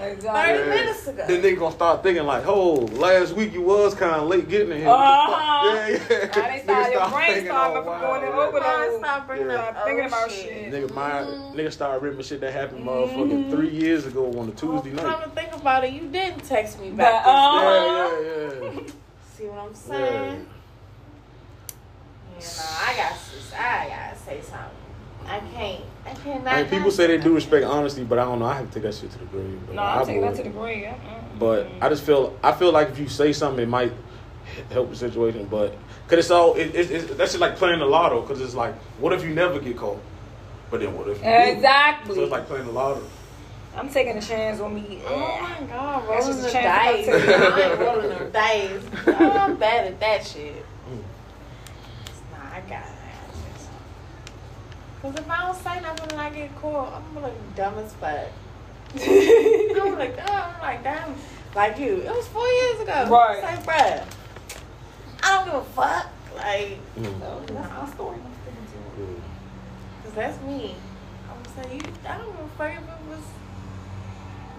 Exactly. 0.00 0.54
thirty 0.56 0.70
minutes 0.70 1.06
ago. 1.06 1.24
Then 1.28 1.42
they 1.42 1.54
gonna 1.54 1.74
start 1.74 2.02
thinking 2.02 2.24
like, 2.24 2.44
oh, 2.46 2.72
last 2.94 3.34
week 3.34 3.52
you 3.52 3.62
was 3.62 3.94
kind 3.94 4.14
of 4.16 4.26
late 4.28 4.48
getting 4.48 4.70
in 4.72 4.78
here. 4.78 4.86
What? 4.88 4.98
Uh-huh. 4.98 5.76
Yeah, 5.76 5.88
yeah. 5.88 5.96
Now 5.98 6.08
they 6.08 6.08
Niggas 6.32 6.62
start, 6.62 6.90
your 6.92 6.92
start 6.92 7.12
brain 7.12 7.26
thinking 7.34 7.44
start 7.46 7.76
all 7.76 7.82
going 7.84 8.00
wild, 8.00 8.22
in 8.22 8.28
yeah. 8.30 8.36
overload. 8.40 9.00
Stop 9.00 9.26
bringing 9.26 9.46
Yeah. 9.48 9.54
up 9.56 9.84
Thinking 9.84 10.04
old 10.04 10.12
about 10.12 10.30
shit. 10.30 10.40
shit. 10.42 10.72
Nigga, 10.72 10.94
my 10.94 11.10
nigga 11.54 11.72
started 11.72 12.02
ripping 12.02 12.22
shit 12.24 12.40
that 12.40 12.52
happened 12.52 12.84
motherfucking 12.86 13.50
three 13.50 13.68
years 13.70 14.06
ago 14.06 14.26
on 14.40 14.48
a 14.48 14.52
Tuesday 14.52 14.92
Well, 14.94 15.04
night. 15.04 15.20
Come 15.20 15.22
to 15.22 15.28
think 15.36 15.54
about 15.54 15.84
it, 15.84 15.92
you 15.92 16.08
didn't 16.08 16.42
text 16.44 16.80
me 16.80 16.90
But, 16.90 16.96
back. 16.96 17.26
um, 17.26 17.54
this 17.54 18.24
Yeah, 18.24 18.70
yeah, 18.70 18.72
yeah. 18.82 18.92
See 19.36 19.44
what 19.44 19.58
I'm 19.58 19.74
saying? 19.74 20.46
Yeah, 22.40 22.46
know, 22.46 22.64
I 22.80 22.96
got 22.96 23.12
to, 23.12 23.62
I 23.62 23.88
gotta 23.88 24.18
say 24.18 24.40
something. 24.40 24.68
I 25.26 25.40
can't, 25.54 25.84
I 26.06 26.14
can't. 26.14 26.46
I 26.46 26.62
mean, 26.62 26.70
people 26.70 26.90
say 26.90 27.06
they 27.06 27.18
do 27.18 27.34
respect 27.34 27.64
honesty, 27.64 28.04
but 28.04 28.18
I 28.18 28.24
don't 28.24 28.38
know. 28.38 28.46
I 28.46 28.54
have 28.54 28.68
to 28.68 28.74
take 28.74 28.82
that 28.84 28.94
shit 28.94 29.10
to 29.12 29.18
the 29.18 29.24
grave. 29.26 29.58
But 29.66 29.76
No, 29.76 29.82
I 29.82 30.00
I'm 30.00 30.06
taking 30.06 30.22
that 30.22 30.34
to 30.36 30.42
the 30.42 30.50
grave. 30.50 30.84
Mm-mm. 30.84 31.38
But 31.38 31.68
I 31.80 31.88
just 31.88 32.04
feel 32.04 32.38
I 32.42 32.52
feel 32.52 32.72
like 32.72 32.90
if 32.90 32.98
you 32.98 33.08
say 33.08 33.32
something, 33.32 33.62
it 33.62 33.68
might 33.68 33.92
help 34.70 34.90
the 34.90 34.96
situation. 34.96 35.46
But 35.50 35.76
cause 36.08 36.18
it's 36.18 36.30
all 36.30 36.54
it, 36.54 36.74
it, 36.74 36.90
it, 36.90 37.18
that's 37.18 37.32
just 37.32 37.40
like 37.40 37.56
playing 37.56 37.78
the 37.78 37.86
lotto. 37.86 38.22
Cause 38.22 38.40
it's 38.40 38.54
like, 38.54 38.74
what 38.98 39.12
if 39.12 39.24
you 39.24 39.34
never 39.34 39.58
get 39.60 39.76
caught? 39.76 40.00
But 40.70 40.80
then 40.80 40.96
what 40.96 41.08
if 41.08 41.18
you 41.18 41.24
do? 41.24 41.30
Exactly. 41.30 42.14
So 42.14 42.22
it's 42.22 42.32
like 42.32 42.46
playing 42.46 42.66
the 42.66 42.72
lotto. 42.72 43.02
I'm 43.74 43.88
taking 43.88 44.18
a 44.18 44.20
chance 44.20 44.60
on 44.60 44.74
me. 44.74 45.02
Oh 45.06 45.38
my 45.40 45.66
god, 45.66 46.06
That's 46.08 46.26
rolling 46.26 46.42
just 46.42 46.42
the 46.42 46.48
a 46.48 46.52
chance 46.52 47.06
dice. 47.06 47.08
I 47.30 47.70
ain't 47.70 47.80
rolling 47.80 48.08
the 48.08 48.24
dice. 48.30 48.82
Oh, 49.06 49.30
I'm 49.30 49.56
bad 49.56 49.86
at 49.86 50.00
that 50.00 50.26
shit. 50.26 50.64
Mm. 50.90 51.02
Nah, 52.32 52.56
I 52.56 52.60
got 52.68 52.86
it. 52.86 52.92
Cause 55.02 55.14
if 55.16 55.28
I 55.28 55.46
don't 55.46 55.56
say 55.62 55.80
nothing 55.80 56.12
and 56.12 56.20
I 56.20 56.30
get 56.30 56.54
caught, 56.60 56.92
I'm 56.94 57.14
gonna 57.14 57.26
look 57.26 57.56
dumb 57.56 57.74
as 57.78 57.92
fuck. 57.94 58.28
I'm 58.94 59.98
like, 59.98 60.16
oh, 60.28 60.54
I'm 60.54 60.60
like, 60.62 60.82
damn, 60.84 61.14
like 61.56 61.78
you. 61.78 61.96
It 62.02 62.10
was 62.10 62.28
four 62.28 62.46
years 62.46 62.80
ago. 62.82 63.08
Right. 63.10 63.42
It's 63.42 63.66
like, 63.66 63.80
bruh, 63.80 64.04
I 65.24 65.28
don't 65.36 65.44
give 65.46 65.54
a 65.54 65.64
fuck. 65.64 66.06
Like, 66.36 66.78
Mm. 66.98 67.20
So 67.20 67.42
that's 67.54 67.70
my 67.72 67.94
story. 67.94 68.16
I'm 68.16 68.32
sticking 68.42 68.66
to 68.96 69.02
it. 69.02 69.08
Mm. 69.08 69.20
cause 70.04 70.12
that's 70.14 70.40
me. 70.44 70.74
I'm 71.28 71.42
gonna 71.42 71.68
say 71.68 71.74
you. 71.74 71.92
I 72.08 72.18
don't 72.18 72.30
give 72.36 72.44
a 72.44 72.48
fuck 72.56 72.72
if 72.72 72.78
it 72.78 73.08
was. 73.10 73.24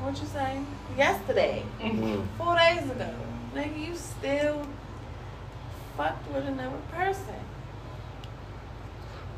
What 0.02 0.20
you 0.20 0.28
say? 0.28 0.60
Yesterday. 0.98 1.64
Mm. 1.80 2.26
Four 2.38 2.56
days 2.58 2.84
ago. 2.92 3.10
Nigga, 3.56 3.88
you 3.88 3.96
still 3.96 4.68
fucked 5.96 6.28
with 6.34 6.46
another 6.48 6.78
person. 6.92 7.36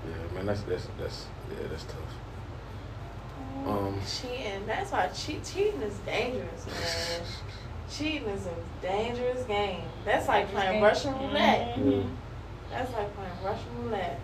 Yeah, 0.07 0.35
man, 0.35 0.45
that's 0.45 0.61
that's 0.61 0.87
that's 0.99 1.25
yeah, 1.51 1.67
that's 1.69 1.83
tough. 1.83 3.67
Um, 3.67 3.99
cheating. 4.07 4.65
That's 4.67 4.91
why 4.91 5.07
cheat 5.07 5.43
cheating 5.43 5.81
is 5.81 5.95
dangerous, 6.05 6.65
man. 6.67 7.21
cheating 7.91 8.27
is 8.29 8.45
a 8.47 8.53
dangerous 8.81 9.43
game. 9.45 9.81
That's 10.03 10.27
like 10.27 10.51
playing 10.51 10.81
Russian 10.81 11.13
roulette. 11.13 11.75
Mhm. 11.77 12.09
That's 12.69 12.91
like 12.93 13.15
playing 13.15 13.31
Russian 13.43 13.83
roulette. 13.83 14.19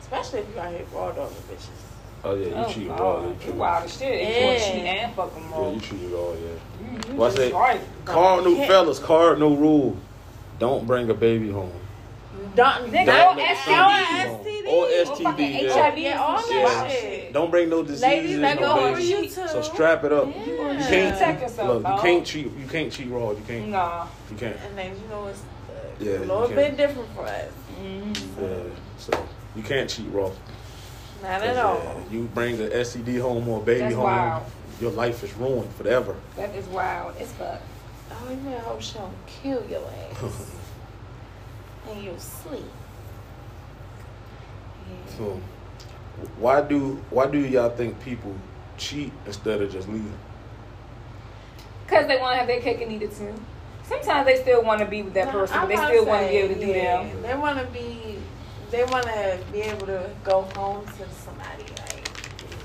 Especially 0.00 0.40
if 0.40 0.54
you 0.54 0.60
out 0.60 0.70
here 0.72 0.84
raw 0.92 1.10
dogging 1.12 1.36
bitches. 1.50 1.68
Oh 2.24 2.34
yeah, 2.34 2.46
you 2.48 2.54
Oh, 2.54 2.68
cheating 2.68 2.88
God. 2.88 3.00
raw. 3.00 3.20
You 3.22 3.28
You 3.28 3.34
cheating. 3.40 3.58
wild 3.58 3.84
as 3.84 3.98
shit. 3.98 4.20
If 4.20 4.36
you 4.38 4.44
want 4.46 4.58
to 4.58 4.64
Yeah. 4.64 4.72
cheat 4.72 4.84
and 4.86 5.14
fuck 5.14 5.34
them 5.34 5.44
Yeah, 5.50 5.56
all. 5.56 5.72
you 5.74 5.80
cheating 5.80 6.12
raw. 6.12 6.30
Yeah. 6.32 6.36
You, 6.38 7.00
you 7.08 7.14
What's 7.18 7.36
just 7.36 7.48
it? 7.48 7.54
right. 7.54 7.80
Cardinal 8.04 8.54
can't- 8.54 8.68
fellas, 8.68 8.98
cardinal 8.98 9.56
rule: 9.56 9.96
don't 10.58 10.86
bring 10.86 11.10
a 11.10 11.14
baby 11.14 11.50
home. 11.50 11.72
Don't, 12.54 12.90
Nigga, 12.92 13.06
don't 13.06 13.38
or 13.38 13.42
STD. 13.42 14.44
STD. 14.44 14.66
Or 14.66 14.84
Or 14.84 14.86
STD. 14.88 15.62
yeah. 15.62 15.72
HIV. 15.90 15.98
Yeah, 15.98 16.20
all 16.20 16.36
that 16.36 16.90
shit. 16.90 17.32
Don't 17.32 17.50
bring 17.50 17.68
no 17.68 17.82
diseases, 17.82 18.02
Ladies, 18.02 18.40
that 18.40 18.60
no 18.60 18.74
go 18.76 18.94
for 18.94 19.00
you 19.00 19.22
too. 19.28 19.48
So 19.48 19.62
strap 19.62 20.04
it 20.04 20.12
up. 20.12 20.26
Yeah. 20.26 20.44
You 20.46 20.56
Protect 20.56 21.18
can't 21.18 21.40
yourself, 21.40 21.82
look. 21.82 21.94
You 21.94 22.00
can't 22.02 22.26
cheat. 22.26 22.44
You 22.56 22.66
can't 22.68 22.92
cheat 22.92 23.08
raw. 23.10 23.30
You 23.30 23.42
can't. 23.46 23.68
Nah. 23.68 24.06
You 24.30 24.36
can't. 24.36 24.56
And 24.66 24.78
then 24.78 24.92
you 25.00 25.08
know 25.08 25.26
it's 25.28 25.40
uh, 25.40 25.72
Yeah, 26.00 26.10
a 26.12 26.18
little 26.20 26.42
can't. 26.44 26.54
bit 26.56 26.76
different 26.76 27.08
for 27.14 27.22
us. 27.26 27.44
Mm-hmm. 27.80 28.42
Yeah. 28.44 28.58
So 28.98 29.28
you 29.56 29.62
can't 29.62 29.88
cheat 29.90 30.06
raw. 30.10 30.30
Not 31.22 31.40
'Cause, 31.40 31.48
at 31.48 31.56
all. 31.64 31.80
yeah, 31.82 32.00
you 32.12 32.24
bring 32.34 32.58
the 32.58 32.68
STD 32.68 33.20
home 33.20 33.48
or 33.48 33.58
a 33.60 33.62
baby 33.64 33.80
That's 33.80 33.94
home, 33.96 34.04
wild. 34.04 34.42
your 34.80 34.92
life 34.92 35.24
is 35.24 35.32
ruined 35.34 35.72
forever. 35.74 36.14
That 36.36 36.54
is 36.54 36.66
wild 36.68 37.16
as 37.18 37.32
fuck. 37.32 37.60
Oh, 38.10 38.30
you 38.30 38.36
better 38.36 38.60
hope 38.60 38.80
she 38.80 38.94
don't 38.94 39.12
kill 39.26 39.64
your 39.68 39.82
ass. 40.12 40.54
and 41.90 42.04
you'll 42.04 42.18
sleep. 42.18 42.64
Yeah. 44.88 45.16
So 45.16 45.40
why 46.38 46.60
do 46.62 47.02
why 47.10 47.26
do 47.26 47.38
y'all 47.38 47.70
think 47.70 48.00
people 48.00 48.34
cheat 48.76 49.12
instead 49.26 49.60
of 49.62 49.70
just 49.70 49.88
leaving? 49.88 50.18
Because 51.86 52.06
they 52.06 52.18
want 52.18 52.34
to 52.34 52.38
have 52.38 52.46
their 52.46 52.60
cake 52.60 52.80
and 52.82 52.92
eat 52.92 53.02
it 53.02 53.14
too. 53.16 53.34
Sometimes 53.84 54.26
they 54.26 54.36
still 54.36 54.62
want 54.62 54.80
to 54.80 54.86
be 54.86 55.02
with 55.02 55.14
that 55.14 55.26
No, 55.26 55.32
person, 55.32 55.56
I'm 55.56 55.62
but 55.62 55.68
they 55.68 55.76
still 55.76 56.04
want 56.06 56.26
to 56.26 56.28
be 56.28 56.36
able 56.36 56.54
to 56.54 56.60
do 56.60 56.66
yeah, 56.66 57.02
them. 57.02 57.22
They 57.22 57.34
want 57.34 57.58
to 57.58 57.66
be, 57.72 58.18
they 58.70 58.84
want 58.84 59.04
to 59.04 59.38
be 59.50 59.60
able 59.62 59.86
to 59.86 60.10
go 60.22 60.42
home 60.54 60.84
to 60.84 61.08
somebody. 61.24 61.62
Like, 61.78 62.10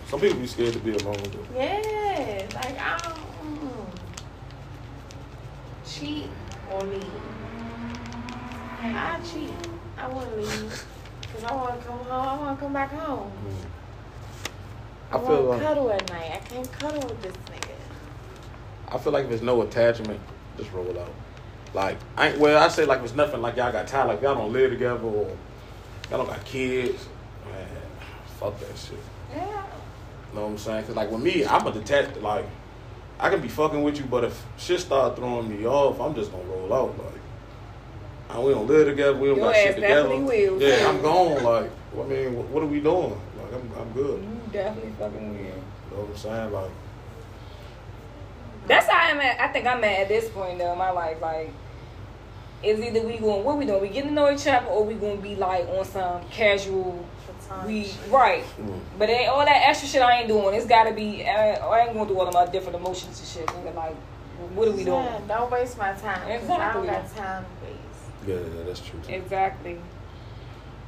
Some 0.10 0.20
people 0.20 0.40
be 0.40 0.48
scared 0.48 0.74
to 0.74 0.80
be 0.80 0.92
alone. 0.92 1.16
Though. 1.24 1.58
yeah, 1.58 2.46
like 2.56 2.78
I 2.78 3.00
don't 3.02 3.62
mm, 3.62 3.86
cheat 5.86 6.28
or 6.74 6.82
leave. 6.82 7.02
I 8.84 9.20
cheat. 9.22 9.50
I 9.98 10.08
want 10.08 10.30
to 10.30 10.36
leave 10.36 10.86
because 11.22 11.44
I 11.44 11.56
want 11.56 11.80
to 11.80 11.88
come 11.88 12.00
home. 12.00 12.12
I 12.12 12.42
want 12.42 12.60
to 12.60 12.66
come 12.66 12.74
back 12.74 12.92
home. 12.92 13.32
I, 15.12 15.18
I 15.18 15.20
feel 15.20 15.44
like 15.44 15.62
cuddle 15.62 15.92
at 15.92 16.10
night. 16.10 16.32
I 16.34 16.38
can't 16.40 16.72
cuddle 16.72 17.08
with 17.08 17.22
this 17.22 17.34
nigga. 17.34 17.70
I 18.90 18.98
feel 18.98 19.14
like 19.14 19.24
if 19.24 19.30
there's 19.30 19.42
no 19.42 19.62
attachment, 19.62 20.20
just 20.58 20.72
roll 20.72 21.00
out. 21.00 21.14
Like 21.74 21.98
I 22.18 22.30
ain't, 22.30 22.40
well, 22.40 22.62
I 22.62 22.68
say 22.68 22.86
like 22.86 23.00
if 23.00 23.06
it's 23.06 23.16
nothing 23.16 23.42
like 23.42 23.56
y'all 23.56 23.72
got 23.72 23.88
tired, 23.88 24.08
like 24.08 24.22
y'all 24.22 24.36
don't 24.36 24.52
live 24.52 24.72
together 24.72 25.04
or 25.04 25.36
y'all 26.10 26.20
don't 26.20 26.28
got 26.28 26.44
kids. 26.46 27.08
Man, 27.46 27.68
fuck 28.40 28.60
that 28.60 28.78
shit. 28.78 29.00
Yeah. 29.34 29.66
You 30.30 30.36
know 30.36 30.44
what 30.44 30.52
I'm 30.52 30.58
saying? 30.58 30.86
Cause 30.86 30.96
like 30.96 31.10
with 31.10 31.22
me, 31.22 31.46
I'm 31.46 31.66
a 31.66 31.72
detached. 31.72 32.18
Like 32.22 32.46
I 33.20 33.30
can 33.30 33.42
be 33.42 33.48
fucking 33.48 33.82
with 33.82 33.98
you, 33.98 34.06
but 34.06 34.26
if 34.26 34.46
shit 34.58 34.82
start 34.82 35.16
throwing 35.16 35.50
me 35.50 35.66
off, 35.66 36.02
I'm 36.02 36.14
just 36.14 36.32
gonna 36.32 36.44
roll 36.44 36.74
out. 36.74 36.98
Like 36.98 37.13
uh, 38.36 38.42
we 38.42 38.54
don't 38.54 38.68
live 38.68 38.88
together, 38.88 39.18
we 39.18 39.28
don't 39.30 39.38
Your 39.38 39.52
got 39.52 39.56
shit 39.56 39.76
together. 39.76 40.10
definitely 40.10 40.48
will. 40.50 40.62
Yeah, 40.62 40.90
I'm 40.90 41.02
gone. 41.02 41.44
Like 41.44 41.70
I 41.98 42.04
mean, 42.04 42.36
what, 42.36 42.48
what 42.48 42.64
are 42.64 42.68
we 42.68 42.80
doing? 42.80 43.12
Like 43.38 43.54
I'm, 43.54 43.72
I'm 43.80 43.92
good. 43.94 44.22
You 44.24 44.42
definitely 44.52 44.94
fucking 45.00 45.30
weird. 45.34 45.46
You 45.46 45.98
know 45.98 46.04
what 46.04 46.10
I'm 46.10 46.18
saying? 46.18 46.52
Like 46.52 46.72
That's 48.68 48.88
how 48.88 48.98
I'm 49.10 49.20
at. 49.20 49.40
I 49.40 49.48
think 49.50 49.68
I'm 49.68 49.84
at 49.84 50.00
at 50.02 50.08
this 50.08 50.30
point 50.30 50.58
though 50.58 50.72
in 50.72 50.78
my 50.78 50.90
life. 50.92 51.22
Like, 51.22 51.52
is 52.64 52.80
either 52.80 53.06
we 53.06 53.18
going 53.18 53.44
what 53.44 53.58
we 53.58 53.66
doing? 53.66 53.82
We 53.82 53.90
getting 53.90 54.10
to 54.10 54.16
know 54.16 54.32
each 54.32 54.48
other, 54.48 54.66
or 54.68 54.86
we 54.86 54.94
gonna 54.96 55.18
be 55.18 55.36
like 55.36 55.68
on 55.70 55.86
some 55.86 56.22
casual. 56.30 57.06
We 57.68 57.84
shit. 57.84 57.98
right, 58.10 58.44
mm, 58.60 58.80
but 58.98 59.10
ain't 59.10 59.30
all 59.30 59.46
that 59.46 59.64
extra 59.68 59.88
shit 59.88 60.02
I 60.02 60.20
ain't 60.20 60.28
doing. 60.28 60.56
It's 60.56 60.66
gotta 60.66 60.92
be. 60.92 61.24
I, 61.24 61.56
I 61.58 61.86
ain't 61.86 61.94
gonna 61.94 62.10
do 62.10 62.18
all 62.20 62.28
of 62.28 62.34
my 62.34 62.48
different 62.48 62.78
emotions 62.78 63.20
and 63.20 63.28
shit. 63.28 63.46
Nigga, 63.56 63.76
like, 63.76 63.96
what 64.56 64.70
are 64.70 64.72
we 64.72 64.84
doing? 64.84 65.04
Yeah, 65.04 65.20
don't 65.28 65.52
waste 65.52 65.78
my 65.78 65.92
time. 65.94 66.40
'cause 66.40 66.50
I 66.50 66.74
don't 66.74 66.86
got 66.88 67.16
time 67.16 67.44
to 67.46 67.66
waste. 67.66 67.80
Yeah, 68.28 68.36
yeah, 68.36 68.64
that's 68.66 68.80
true. 68.82 69.00
Too. 69.06 69.14
Exactly. 69.14 69.78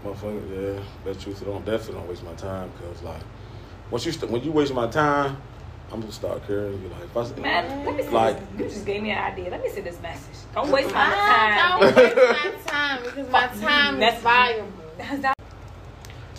Motherfucker, 0.03 0.75
yeah, 0.77 0.83
that's 1.03 1.23
true. 1.23 1.33
So 1.33 1.45
don't 1.45 1.65
definitely 1.65 1.95
don't 1.95 2.07
waste 2.09 2.23
my 2.23 2.33
time 2.33 2.71
because 2.77 3.01
like 3.03 3.21
once 3.91 4.05
you 4.05 4.11
st- 4.11 4.31
when 4.31 4.43
you 4.43 4.51
waste 4.51 4.73
my 4.73 4.87
time, 4.87 5.37
I'm 5.91 5.99
gonna 6.01 6.11
start 6.11 6.45
caring. 6.47 6.81
You 6.81 6.89
like 6.89 7.03
if 7.03 7.17
I 7.17 7.21
s- 7.21 7.37
Man, 7.37 7.85
let 7.85 7.95
me 7.95 8.03
see. 8.03 8.09
Like- 8.09 8.57
this. 8.57 8.59
You 8.59 8.69
just 8.75 8.85
gave 8.85 9.01
me 9.01 9.11
an 9.11 9.17
idea. 9.19 9.49
Let 9.49 9.63
me 9.63 9.69
see 9.69 9.81
this 9.81 9.99
message. 10.01 10.35
Don't 10.53 10.71
waste 10.71 10.93
my 10.93 11.01
I 11.01 11.57
time. 11.57 11.81
don't 11.81 11.95
waste 11.95 12.15
my 12.15 12.71
time 12.71 13.03
because 13.03 13.29
my 13.31 13.47
time 13.47 14.01
is 14.01 14.21
valuable. 14.21 14.71
That- 14.97 15.35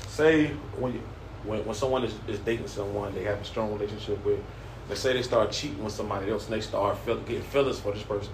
say 0.08 0.48
when 0.78 0.94
you 0.94 1.02
when, 1.44 1.64
when 1.64 1.74
someone 1.74 2.02
is, 2.04 2.14
is 2.26 2.38
dating 2.40 2.66
someone 2.66 3.14
they 3.14 3.22
have 3.24 3.38
a 3.40 3.44
strong 3.44 3.72
relationship 3.72 4.24
with, 4.24 4.40
let's 4.88 5.00
say 5.00 5.12
they 5.12 5.22
start 5.22 5.52
cheating 5.52 5.82
with 5.84 5.92
somebody 5.92 6.30
else 6.30 6.46
and 6.46 6.54
they 6.54 6.60
start 6.60 6.98
feel, 6.98 7.16
getting 7.20 7.42
feelings 7.42 7.78
for 7.78 7.92
this 7.92 8.02
person. 8.02 8.32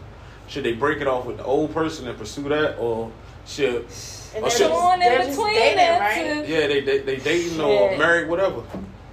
Should 0.52 0.64
they 0.64 0.72
break 0.72 1.00
it 1.00 1.06
off 1.06 1.24
with 1.24 1.38
the 1.38 1.44
old 1.44 1.72
person 1.72 2.06
and 2.06 2.18
pursue 2.18 2.46
that, 2.50 2.76
or 2.78 3.10
should 3.46 3.86
And 4.34 4.44
they're 4.44 4.50
shit. 4.50 4.58
just, 4.58 4.70
Going 4.70 5.00
in 5.00 5.30
between 5.30 5.54
dating, 5.54 5.76
them 5.78 6.00
right? 6.00 6.46
two. 6.46 6.52
yeah 6.52 6.66
they 6.66 6.80
they, 6.82 6.98
they 6.98 7.16
dating 7.16 7.58
or 7.58 7.88
Shit. 7.88 7.98
married 7.98 8.28
whatever? 8.28 8.62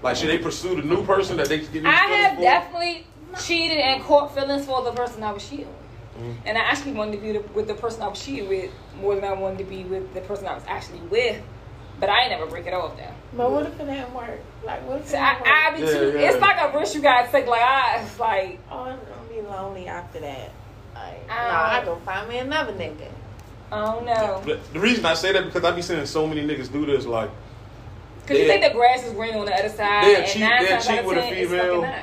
Like 0.04 0.18
should 0.18 0.28
they 0.30 0.38
pursue 0.40 0.76
the 0.76 0.82
new 0.82 1.06
person 1.06 1.38
that 1.38 1.48
they 1.48 1.60
get 1.60 1.72
these 1.72 1.86
I 1.86 1.92
have 1.92 2.36
for? 2.36 2.42
definitely 2.42 3.06
cheated 3.42 3.78
and 3.78 4.04
caught 4.04 4.36
feelings 4.36 4.66
for 4.66 4.84
the 4.84 4.92
person 4.92 5.24
I 5.24 5.32
was 5.32 5.48
cheating 5.50 5.68
with. 5.68 6.24
Mhm. 6.26 6.36
And 6.46 6.58
I 6.58 6.62
actually 6.62 6.92
wanted 6.92 7.14
to 7.14 7.18
be 7.20 7.32
the, 7.32 7.40
with 7.54 7.68
the 7.68 7.74
person 7.74 8.02
I 8.02 8.10
was 8.10 8.22
cheating 8.22 8.50
with 8.50 8.70
more 9.00 9.16
than 9.16 9.24
I 9.24 9.32
wanted 9.34 9.60
to 9.60 9.64
be 9.64 9.86
with 9.86 10.14
the 10.14 10.20
person 10.20 10.46
I 10.46 10.56
was 10.56 10.64
actually 10.68 11.00
with. 11.08 11.42
But 12.02 12.10
I 12.10 12.24
ain't 12.24 12.32
never 12.32 12.48
break 12.48 12.66
it 12.66 12.74
off 12.74 12.98
though. 12.98 13.04
But 13.38 13.50
what 13.52 13.66
if 13.66 13.80
it 13.80 13.86
didn't 13.86 14.14
work? 14.14 14.40
Like, 14.66 14.86
what 14.88 14.98
if 14.98 15.08
it 15.08 15.12
didn't 15.12 15.24
I, 15.24 15.34
work? 15.36 15.48
I 15.48 15.72
be 15.78 15.82
Yeah, 15.84 15.92
too. 16.00 16.12
yeah. 16.20 16.32
It's 16.32 16.42
like 16.42 16.58
a 16.74 16.78
risk 16.78 16.96
you 16.96 17.02
gotta 17.02 17.32
take. 17.32 17.48
Like 17.48 17.62
I, 17.62 18.02
it's 18.04 18.20
like 18.20 18.60
oh, 18.70 18.80
I'm 18.84 19.00
gonna 19.00 19.30
be 19.34 19.42
lonely 19.48 19.88
after 19.88 20.20
that. 20.20 20.52
Like, 21.00 21.22
Oh. 21.24 21.34
nah, 21.34 21.80
I 21.80 21.82
go 21.86 21.96
find 22.06 22.28
me 22.30 22.38
another 22.40 22.74
nigga. 22.74 23.08
I 23.72 23.80
don't. 23.86 24.46
But 24.46 24.74
the 24.74 24.80
reason 24.80 25.06
I 25.06 25.14
say 25.14 25.32
that 25.32 25.46
because 25.46 25.64
I 25.64 25.72
be 25.72 25.82
seeing 25.82 26.06
so 26.06 26.26
many 26.28 26.42
niggas 26.42 26.72
do 26.72 26.86
this. 26.86 27.06
Like 27.06 27.30
Cause 28.28 28.38
you 28.38 28.46
think 28.48 28.64
the 28.64 28.72
grass 28.78 29.04
is 29.06 29.14
green 29.14 29.36
on 29.36 29.46
the 29.46 29.54
other 29.54 29.70
side, 29.70 30.04
They'll 30.06 30.18
and 30.18 30.28
cheat- 30.28 30.42
nine 30.42 30.64
they'll 30.64 30.72
times 30.74 30.86
cheat 30.88 30.94
out 30.94 31.00
of 31.00 31.06
with 31.06 31.18
a 31.18 31.22
ten, 31.22 31.34
it's 31.34 31.52
female. 31.52 31.82
fucking 31.82 31.82
not. 31.82 32.00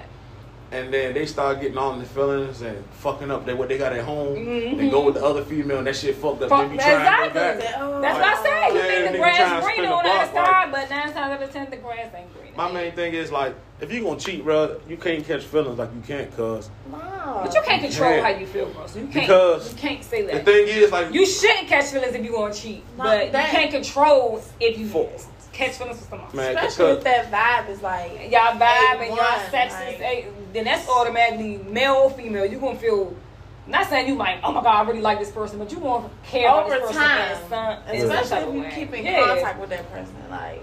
And 0.72 0.92
then 0.92 1.14
they 1.14 1.26
start 1.26 1.60
getting 1.60 1.78
on 1.78 1.98
the 2.00 2.04
feelings 2.04 2.62
and 2.62 2.84
fucking 3.00 3.30
up 3.30 3.46
that 3.46 3.56
what 3.56 3.68
they 3.68 3.78
got 3.78 3.92
at 3.92 4.04
home, 4.04 4.36
Mhm. 4.36 4.78
and 4.80 4.90
go 4.90 5.02
with 5.04 5.14
the 5.14 5.24
other 5.24 5.42
female, 5.44 5.78
and 5.78 5.86
that 5.86 5.96
shit 5.96 6.16
fucked 6.16 6.42
up. 6.42 6.48
Fuck- 6.50 6.68
They 6.70 6.76
be 6.76 6.82
trying 6.82 6.98
to 6.98 7.04
go 7.04 7.24
exactly. 7.26 7.62
back. 7.62 7.74
Oh. 7.78 8.00
That's 8.00 8.18
what 8.18 8.26
I 8.26 8.42
say. 8.42 8.74
You 8.74 8.78
Yeah, 8.80 8.86
think 8.86 9.12
the 9.12 9.18
grass 9.18 9.60
to 9.60 9.66
greener 9.66 9.92
on 9.92 10.04
the 10.04 10.10
other 10.10 10.32
block, 10.32 10.46
side, 10.46 10.72
but 10.72 10.90
nine 10.90 11.12
times 11.12 11.16
out 11.16 11.42
of 11.42 11.52
ten, 11.52 11.70
the 11.70 11.76
grass 11.76 12.08
ain't 12.16 12.34
green. 12.34 12.52
My 12.56 12.70
main 12.72 12.92
thing 12.92 13.14
is 13.14 13.30
like, 13.30 13.54
if 13.80 13.92
you 13.92 14.02
gonna 14.02 14.18
cheat, 14.18 14.42
bro, 14.44 14.76
you 14.88 14.96
can't 14.96 15.26
catch 15.26 15.44
feelings 15.44 15.78
like 15.78 15.90
you 15.94 16.02
can't, 16.06 16.34
cause 16.36 16.70
No. 16.90 17.40
But 17.44 17.54
you 17.54 17.60
can't 17.62 17.82
control 17.82 18.10
Yeah. 18.12 18.22
how 18.22 18.28
you 18.30 18.46
feel, 18.46 18.66
bro. 18.66 18.86
So 18.86 18.98
you 18.98 19.06
can't. 19.08 19.26
Because 19.26 19.72
you 19.72 19.78
can't 19.78 20.02
say 20.04 20.22
that. 20.22 20.44
the 20.44 20.50
thing 20.52 20.68
is 20.68 20.90
like, 20.90 21.12
You 21.12 21.26
shouldn't 21.26 21.68
catch 21.68 21.86
feelings 21.86 22.14
if 22.14 22.24
you 22.24 22.32
gonna 22.32 22.54
cheat, 22.54 22.82
but 22.96 23.30
that- 23.32 23.52
you 23.52 23.58
can't 23.58 23.70
control 23.70 24.40
if 24.58 24.78
you 24.78 24.86
For- 24.88 25.10
catch 25.56 25.76
feelings 25.76 25.98
for 26.00 26.04
someone. 26.10 26.28
man, 26.36 26.56
Especially 26.56 26.92
if 26.92 27.04
that 27.04 27.30
vibe 27.30 27.70
is 27.70 27.82
like. 27.82 28.12
Y'all 28.30 28.58
vibe 28.58 29.00
and 29.00 29.08
y'all 29.08 29.18
A1, 29.18 29.50
sex 29.50 29.74
like- 29.74 29.94
is 29.94 30.00
a, 30.00 30.26
then 30.52 30.64
that's 30.64 30.88
automatically 30.88 31.58
male 31.68 31.94
or 31.94 32.10
female. 32.10 32.44
You 32.46 32.58
gonna 32.58 32.78
feel. 32.78 33.14
Not 33.68 33.88
saying 33.88 34.06
you 34.06 34.14
like, 34.14 34.38
oh 34.44 34.52
my 34.52 34.62
god, 34.62 34.86
I 34.86 34.88
really 34.88 35.00
like 35.00 35.18
this 35.18 35.32
person, 35.32 35.58
but 35.58 35.72
you 35.72 35.78
gonna 35.80 36.08
care 36.24 36.48
about 36.48 36.66
over 36.66 36.74
this 36.74 36.86
person 36.86 37.02
time, 37.02 37.32
in 37.32 37.48
some, 37.48 38.18
especially 38.20 38.48
if 38.48 38.54
you 38.54 38.60
way. 38.62 38.70
keep 38.74 38.94
in 38.94 39.04
Yeah. 39.04 39.24
contact 39.26 39.58
with 39.60 39.70
that 39.70 39.90
person, 39.92 40.14
like 40.30 40.62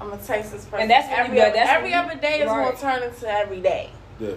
I'm 0.00 0.08
gonna 0.10 0.22
text 0.22 0.52
this 0.52 0.64
person. 0.64 0.80
And 0.82 0.90
that's 0.90 1.08
every 1.10 1.36
you- 1.36 1.42
other, 1.42 1.52
that's 1.52 1.68
every 1.70 1.90
when 1.90 1.92
you- 2.04 2.10
other 2.10 2.20
day 2.20 2.40
is 2.40 2.46
right. 2.46 2.74
gonna 2.74 2.98
turn 3.00 3.02
into 3.02 3.28
every 3.30 3.60
day, 3.60 3.90
yeah, 4.18 4.28
D- 4.30 4.36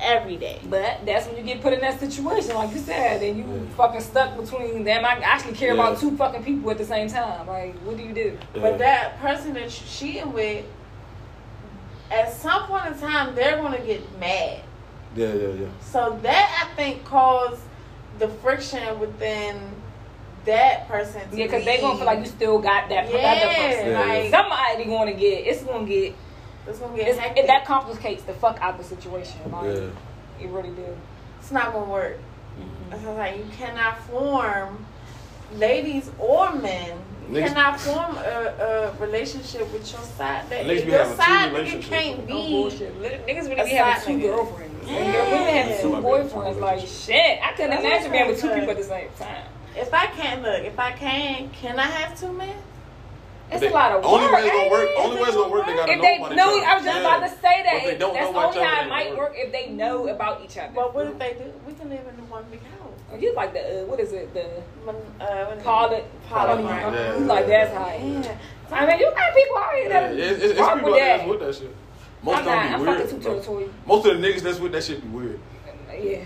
every 0.00 0.36
day. 0.36 0.60
But 0.68 1.04
that's 1.04 1.26
when 1.26 1.36
you 1.36 1.42
get 1.42 1.60
put 1.60 1.72
in 1.72 1.80
that 1.80 2.00
situation, 2.00 2.54
like 2.54 2.72
you 2.72 2.78
said, 2.80 3.22
and 3.22 3.36
you 3.38 3.44
Yeah. 3.44 3.76
fucking 3.76 4.00
stuck 4.00 4.36
between 4.36 4.84
them. 4.84 5.04
I 5.04 5.18
actually 5.22 5.54
care 5.54 5.74
Yeah. 5.74 5.82
about 5.82 5.98
two 5.98 6.16
fucking 6.16 6.42
people 6.44 6.70
at 6.70 6.78
the 6.78 6.84
same 6.86 7.08
time. 7.08 7.46
Like, 7.46 7.74
what 7.84 7.96
do 7.96 8.02
you 8.02 8.12
do? 8.12 8.38
yeah. 8.54 8.62
But 8.62 8.78
that 8.78 9.20
person 9.20 9.52
that 9.54 9.62
you're 9.62 9.70
cheating 9.70 10.32
with, 10.32 10.64
at 12.10 12.32
some 12.32 12.62
point 12.64 12.86
in 12.86 12.98
time, 12.98 13.34
they're 13.34 13.56
gonna 13.58 13.78
get 13.80 14.00
mad. 14.18 14.60
yeah, 15.14 15.26
yeah, 15.28 15.48
yeah. 15.48 15.66
So 15.80 16.18
that 16.22 16.66
I 16.70 16.74
think 16.76 17.04
caused 17.04 17.60
the 18.18 18.28
friction 18.28 18.98
within 19.00 19.56
that 20.44 20.88
person. 20.88 21.20
To 21.30 21.36
Yeah, 21.36 21.44
because 21.44 21.64
they 21.64 21.78
gonna 21.80 21.96
feel 21.96 22.06
like 22.06 22.20
you 22.20 22.26
still 22.26 22.58
got 22.58 22.88
that, 22.88 23.10
Yeah, 23.10 23.16
that 23.20 23.42
other 23.44 23.54
person. 23.54 23.90
Yeah. 23.90 24.00
like 24.00 24.30
Somebody 24.30 24.84
gonna 24.86 25.12
get. 25.12 25.46
It's 25.46 25.62
gonna 25.62 25.86
get. 25.86 26.14
It's 26.68 26.78
gonna 26.78 26.96
get 26.96 27.08
It's, 27.08 27.18
hectic. 27.18 27.44
it, 27.44 27.46
that 27.46 27.64
complicates 27.64 28.22
the 28.24 28.34
fuck 28.34 28.58
out 28.60 28.78
the 28.78 28.84
situation. 28.84 29.40
Like, 29.50 29.64
Yeah. 29.64 29.90
it 30.40 30.48
really 30.50 30.70
do. 30.70 30.96
it's 31.40 31.50
not 31.50 31.72
gonna 31.72 31.90
work. 31.90 32.18
Mm-hmm. 32.18 32.90
That's 32.90 33.02
what 33.02 33.10
I'm 33.12 33.16
saying. 33.34 33.38
You 33.46 33.52
cannot 33.56 33.98
form, 34.04 34.84
ladies 35.54 36.10
or 36.18 36.52
men, 36.54 36.98
you 37.30 37.34
Niggas- 37.36 37.48
cannot 37.48 37.80
form 37.80 38.16
a, 38.16 38.92
a 38.98 39.00
relationship 39.00 39.70
with 39.72 39.90
your 39.92 40.00
side. 40.02 40.48
That 40.50 40.64
Niggas 40.66 40.84
be 40.86 40.90
your 40.92 41.04
two 41.04 41.14
side 41.16 41.50
nigga 41.50 41.54
relationships. 41.54 41.88
can't 41.88 42.28
No 42.28 42.42
be. 42.42 42.48
bullshit. 42.50 43.02
Niggas 43.02 43.26
really 43.48 43.60
a 43.60 43.64
be 43.64 43.70
having 43.70 44.20
two 44.20 44.26
nigga. 44.26 44.34
girlfriends. 44.36 44.88
Yeah. 44.88 44.96
And 44.96 45.12
girl, 45.12 45.30
women 45.30 45.54
have 45.54 45.80
two 45.82 45.88
boyfriends. 45.90 46.60
Like 46.60 46.80
shit, 46.86 47.38
I 47.42 47.52
couldn't 47.52 47.70
That's 47.70 47.84
imagine 47.84 48.12
being 48.12 48.26
with 48.28 48.40
two 48.40 48.48
people 48.48 48.70
at 48.70 48.76
the 48.78 48.82
same 48.84 49.08
time. 49.18 49.44
If 49.76 49.92
I 49.94 50.06
can't 50.06 50.42
look, 50.42 50.64
if 50.64 50.78
I 50.78 50.92
can, 50.92 51.50
can 51.50 51.78
I 51.78 51.82
have 51.86 52.18
two 52.18 52.32
men? 52.32 52.56
It's 53.50 53.60
They- 53.60 53.68
a 53.68 53.72
lot 53.72 53.92
of 53.92 54.04
Only 54.04 54.26
work. 54.26 54.32
way 54.34 54.42
it's 54.44 54.56
gonna 54.56 54.70
work. 54.70 54.88
Only 54.98 55.16
way 55.16 55.22
it's 55.28 55.36
gonna 55.36 55.48
work. 55.52 55.66
They 55.66 55.74
gotta 55.74 55.92
If 55.92 55.96
know 55.98 56.02
they 56.04 56.16
about 56.18 56.36
know, 56.36 56.56
each 56.58 56.64
I 56.64 56.74
was 56.76 56.84
just 56.84 56.96
other. 56.98 57.06
about 57.06 57.20
to 57.22 57.28
say 57.40 57.62
that. 57.64 57.80
But 57.84 57.98
don't 57.98 58.12
That's 58.14 58.24
know 58.24 58.30
about 58.30 58.44
only 58.44 58.60
each 58.60 58.66
how 58.68 58.80
it 58.80 58.84
it 58.84 58.88
might 58.90 59.06
ain't 59.06 59.16
work 59.16 59.32
if 59.36 59.52
they 59.52 59.66
know 59.70 60.08
about 60.08 60.40
each 60.44 60.58
other. 60.58 60.72
But 60.74 60.94
what 60.94 61.06
if 61.06 61.18
they 61.18 61.32
do? 61.32 61.44
We 61.66 61.72
can 61.74 61.88
live 61.88 62.00
in 62.08 62.16
the 62.16 62.22
one 62.30 62.44
big 62.50 62.60
house. 62.60 62.92
Oh, 63.10 63.16
you 63.16 63.34
like 63.34 63.54
the 63.54 63.60
uh, 63.82 63.84
what 63.86 64.00
is 64.00 64.12
it? 64.12 64.34
The 64.34 64.44
When, 64.84 64.96
uh, 65.20 65.46
when 65.46 65.60
Poly, 65.62 66.02
Poly- 66.28 66.62
poly, 66.62 66.64
Yeah. 66.64 67.16
You 67.18 67.24
like 67.24 67.46
that's 67.46 67.74
how. 67.74 67.86
it 67.88 68.02
is. 68.02 68.26
Yeah. 68.26 68.36
I 68.70 68.86
mean, 68.86 68.98
you 68.98 69.10
got 69.16 69.34
people 69.34 69.56
out 69.56 69.72
here 69.72 69.82
Yeah, 69.84 69.88
that 69.88 70.12
it's, 70.12 70.42
it's, 70.42 70.44
it's 70.44 70.68
people 70.68 70.90
with 70.90 71.00
that. 71.00 71.16
that's 71.16 71.28
with 71.28 71.40
that 71.40 71.54
shit. 71.54 71.74
Most 72.22 72.34
I'm 72.34 72.40
of 72.40 72.46
not. 72.46 72.62
them 72.64 72.74
I'm 72.74 72.80
be 72.80 72.84
fucking 72.84 73.00
weird. 73.00 73.10
too 73.10 73.30
territorial. 73.30 73.70
Most 73.86 74.06
of 74.06 74.20
the 74.20 74.28
niggas 74.28 74.40
that's 74.42 74.58
with 74.58 74.72
that 74.72 74.84
shit 74.84 75.00
be 75.00 75.08
weird. 75.08 75.40
Yeah. 75.88 75.94
Yeah. 75.94 76.18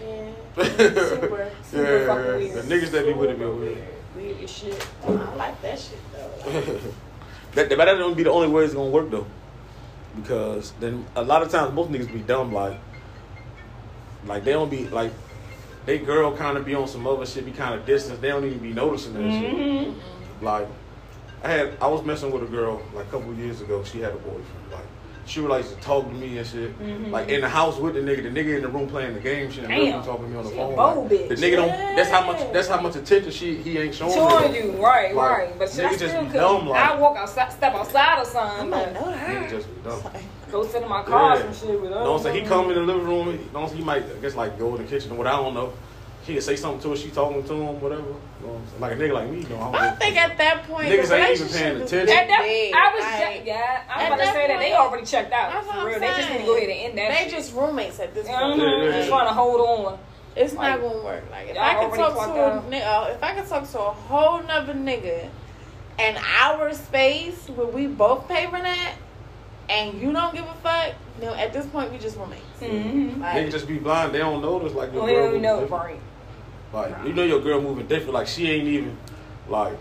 yeah, 0.57 0.64
Super. 0.64 1.51
Super 1.70 2.07
fucking 2.09 2.25
yeah. 2.25 2.37
weird. 2.37 2.53
The 2.66 2.75
niggas 2.75 2.91
that 2.91 3.07
be 3.07 3.12
with 3.12 3.31
it 3.31 3.39
be 3.39 3.45
Super 3.45 3.55
weird. 3.55 3.79
Weird 4.16 4.43
as 4.43 4.51
shit. 4.51 4.87
I 5.07 5.35
like 5.37 5.62
that 5.62 5.79
shit 5.79 5.99
though. 6.12 6.79
that, 7.55 7.68
but 7.68 7.84
that 7.84 7.94
don't 7.94 8.16
be 8.16 8.22
the 8.22 8.30
only 8.30 8.48
way 8.48 8.64
it's 8.64 8.74
gonna 8.74 8.90
work 8.90 9.11
though, 9.11 9.26
because 10.16 10.72
then 10.80 11.05
a 11.16 11.22
lot 11.22 11.42
of 11.42 11.50
times 11.50 11.72
most 11.74 11.90
niggas 11.90 12.12
be 12.12 12.20
dumb 12.20 12.53
like, 12.53 12.78
like 14.26 14.44
they 14.44 14.53
don't 14.53 14.70
be 14.70 14.88
like, 14.88 15.12
they 15.84 15.98
girl 15.98 16.36
kind 16.36 16.57
of 16.57 16.64
be 16.64 16.74
on 16.74 16.86
some 16.86 17.07
other 17.07 17.26
shit, 17.26 17.44
be 17.44 17.53
kind 17.53 17.74
of 17.74 17.84
distant. 17.84 18.20
They 18.20 18.28
don't 18.28 18.44
even 18.44 18.59
be 18.59 18.72
noticing 18.72 19.14
that 19.14 19.30
shit. 19.30 19.55
Mm-hmm. 19.55 20.44
Like, 20.44 20.68
I 21.42 21.48
had 21.50 21.76
I 21.80 21.88
was 21.88 22.05
messing 22.05 22.30
with 22.30 22.42
a 22.42 22.46
girl 22.46 22.80
like 22.94 23.07
a 23.07 23.11
couple 23.11 23.34
years 23.34 23.61
ago. 23.61 23.82
She 23.82 24.00
had 24.00 24.12
a 24.12 24.16
boyfriend. 24.16 24.46
Like, 24.70 24.86
she 25.25 25.41
would 25.41 25.51
like 25.51 25.68
to 25.68 25.75
talk 25.77 26.07
to 26.07 26.12
me 26.14 26.39
and 26.39 26.47
shit. 26.47 26.79
Mhm. 26.81 27.11
Like 27.11 27.29
in 27.29 27.41
the 27.43 27.49
house 27.49 27.79
with 27.79 27.95
the 27.95 28.01
nigga, 28.01 28.23
the 28.25 28.29
nigga 28.29 28.57
in 28.57 28.62
the 28.62 28.68
room 28.68 28.89
playing 28.89 29.14
the 29.14 29.20
game. 29.20 29.51
She 29.51 29.61
and 29.61 29.68
Damn. 29.68 30.03
talking 30.03 30.25
to 30.25 30.31
me 30.31 30.37
on 30.37 30.45
the 30.45 30.51
She 30.51 30.57
a 30.57 30.59
phone. 30.59 30.75
bold 30.77 31.11
like, 31.11 31.29
The 31.29 31.35
bitch. 31.35 31.39
nigga 31.39 31.57
don't. 31.57 31.68
That's 31.97 32.11
how 32.11 32.27
much. 32.27 32.53
That's 32.53 32.68
how 32.68 32.81
much 32.81 32.97
attention 32.97 33.31
she 33.31 33.55
he 33.57 33.79
ain't 33.79 33.95
showing. 33.95 34.12
Showing 34.14 34.53
me. 34.53 34.59
you, 34.59 34.70
right, 34.85 35.14
Like, 35.14 35.31
right. 35.39 35.59
But 35.59 35.70
shit, 35.70 35.85
I 35.85 35.89
niggas 35.89 35.99
just 35.99 36.11
still 36.11 36.23
be 36.25 36.31
could. 36.31 36.39
dumb, 36.41 36.68
like- 36.68 36.91
I 36.91 36.97
walk 36.99 37.16
outside, 37.16 37.53
step 37.53 37.75
outside 37.75 38.18
or 38.18 38.20
I 38.20 38.25
something. 38.25 38.70
might 38.70 38.93
but 38.93 38.95
know 38.95 39.07
Nigga 39.12 39.43
her. 39.45 39.49
just 39.51 39.68
be 39.85 39.89
dumb. 39.89 40.01
Go 40.51 40.66
sit 40.66 40.83
in 40.83 40.89
my 40.89 41.03
car 41.03 41.37
Yeah. 41.39 41.45
and 41.47 41.55
shit. 41.57 41.68
With 41.81 41.85
You 41.85 41.91
know 41.91 42.12
what 42.12 42.16
I'm 42.18 42.23
saying? 42.25 42.43
He 42.43 42.49
come 42.49 42.68
in 42.70 42.75
the 42.75 42.83
living 42.83 43.05
room. 43.07 43.39
He, 43.39 43.49
know, 43.55 43.66
he 43.68 43.83
might, 43.83 44.03
I 44.05 44.20
guess, 44.20 44.35
like 44.35 44.59
go 44.59 44.75
in 44.75 44.83
the 44.83 44.89
kitchen 44.89 45.12
or 45.12 45.14
what. 45.14 45.27
I 45.27 45.33
don't 45.33 45.55
know. 45.55 45.73
He 46.25 46.35
can 46.35 46.43
say 46.43 46.55
something 46.57 46.81
to 46.83 46.91
her. 46.91 46.97
She 46.97 47.11
talking 47.11 47.43
to 47.43 47.53
him, 47.55 47.81
whatever. 47.81 48.03
You 48.03 48.47
know 48.47 48.53
what 48.53 48.62
I'm? 48.75 48.81
Like 48.81 48.93
a 48.93 48.97
nigga 48.97 49.12
like 49.12 49.29
me, 49.31 49.41
you 49.41 49.49
know. 49.49 49.61
I, 49.61 49.73
don't 49.73 49.75
I 49.75 49.91
think 49.97 50.16
at 50.16 50.39
that 50.39 50.62
point, 50.64 50.89
Niggas 50.89 51.09
the 51.09 51.16
ain't 51.16 51.41
even 51.41 51.49
paying 51.53 51.77
attention. 51.83 52.07
that 52.07 52.23
At 52.23 52.29
that. 52.29 52.43
I 52.43 52.95
was, 52.95 53.03
Like, 53.05 53.39
ju- 53.45 53.47
yeah, 53.49 53.83
I 53.89 53.97
was 53.97 54.07
about 54.07 54.16
to 54.18 54.25
that 54.25 54.35
say 54.35 54.47
that 54.49 54.59
they 54.61 54.73
already 54.75 55.07
checked 55.07 55.33
out. 55.33 55.53
That's 55.53 55.66
what 55.66 55.75
For 55.75 55.81
I'm 55.81 55.87
real, 55.87 56.01
they 56.01 56.07
just 56.07 56.31
need 56.31 56.39
to 56.39 56.45
go 56.45 56.57
ahead 56.57 56.68
and 56.70 56.79
end 56.79 56.99
that. 56.99 57.11
They 57.11 57.25
shit. 57.25 57.31
just 57.39 57.55
roommates 57.55 57.99
at 58.01 58.14
this 58.14 58.27
point. 58.29 58.39
Mhm. 58.39 58.59
Yeah, 58.59 58.85
yeah, 58.89 58.99
yeah. 59.01 59.09
trying 59.09 59.27
to 59.27 59.33
hold 59.35 59.61
on. 59.61 59.99
It's 60.35 60.55
Like, 60.55 60.81
not 60.81 60.89
gonna 60.89 61.05
work. 61.05 61.25
Like 61.31 61.49
if 61.51 61.59
I 61.59 61.75
can 61.75 61.85
already 61.91 62.03
talk 62.03 62.35
to 62.35 62.59
a 62.59 62.62
nigga, 62.70 63.14
if 63.16 63.23
I 63.23 63.35
can 63.35 63.47
talk 63.47 63.70
to 63.70 63.79
a 63.81 63.91
whole 63.91 64.43
nother 64.45 64.75
nigga, 64.75 65.29
in 65.99 66.16
our 66.41 66.73
space 66.73 67.49
where 67.49 67.66
we 67.66 67.87
both 67.87 68.29
pay 68.29 68.47
rent 68.47 68.66
at, 68.66 68.95
and 69.68 70.01
you 70.01 70.12
don't 70.12 70.35
give 70.35 70.45
a 70.45 70.55
fuck, 70.62 70.95
then 71.20 71.35
at 71.39 71.53
this 71.53 71.66
point 71.66 71.93
we 71.93 71.99
just 71.99 72.16
roommates. 72.16 72.43
Mm-hmm. 72.61 73.20
Like, 73.20 73.37
Niggas 73.37 73.51
just 73.53 73.68
be 73.68 73.79
blind. 73.79 74.14
They 74.14 74.18
don't 74.18 74.41
notice 74.41 74.73
like 74.73 74.93
your 74.93 75.05
We 75.05 75.12
girl 75.12 75.33
don't 75.33 75.43
know, 75.43 75.64
right? 75.66 75.99
Like 76.73 76.95
you 77.07 77.12
know 77.12 77.25
your 77.25 77.41
girl 77.41 77.61
moving 77.61 77.87
different. 77.87 78.14
Like 78.14 78.27
she 78.27 78.49
ain't 78.51 78.66
even 78.68 78.97
like. 79.49 79.75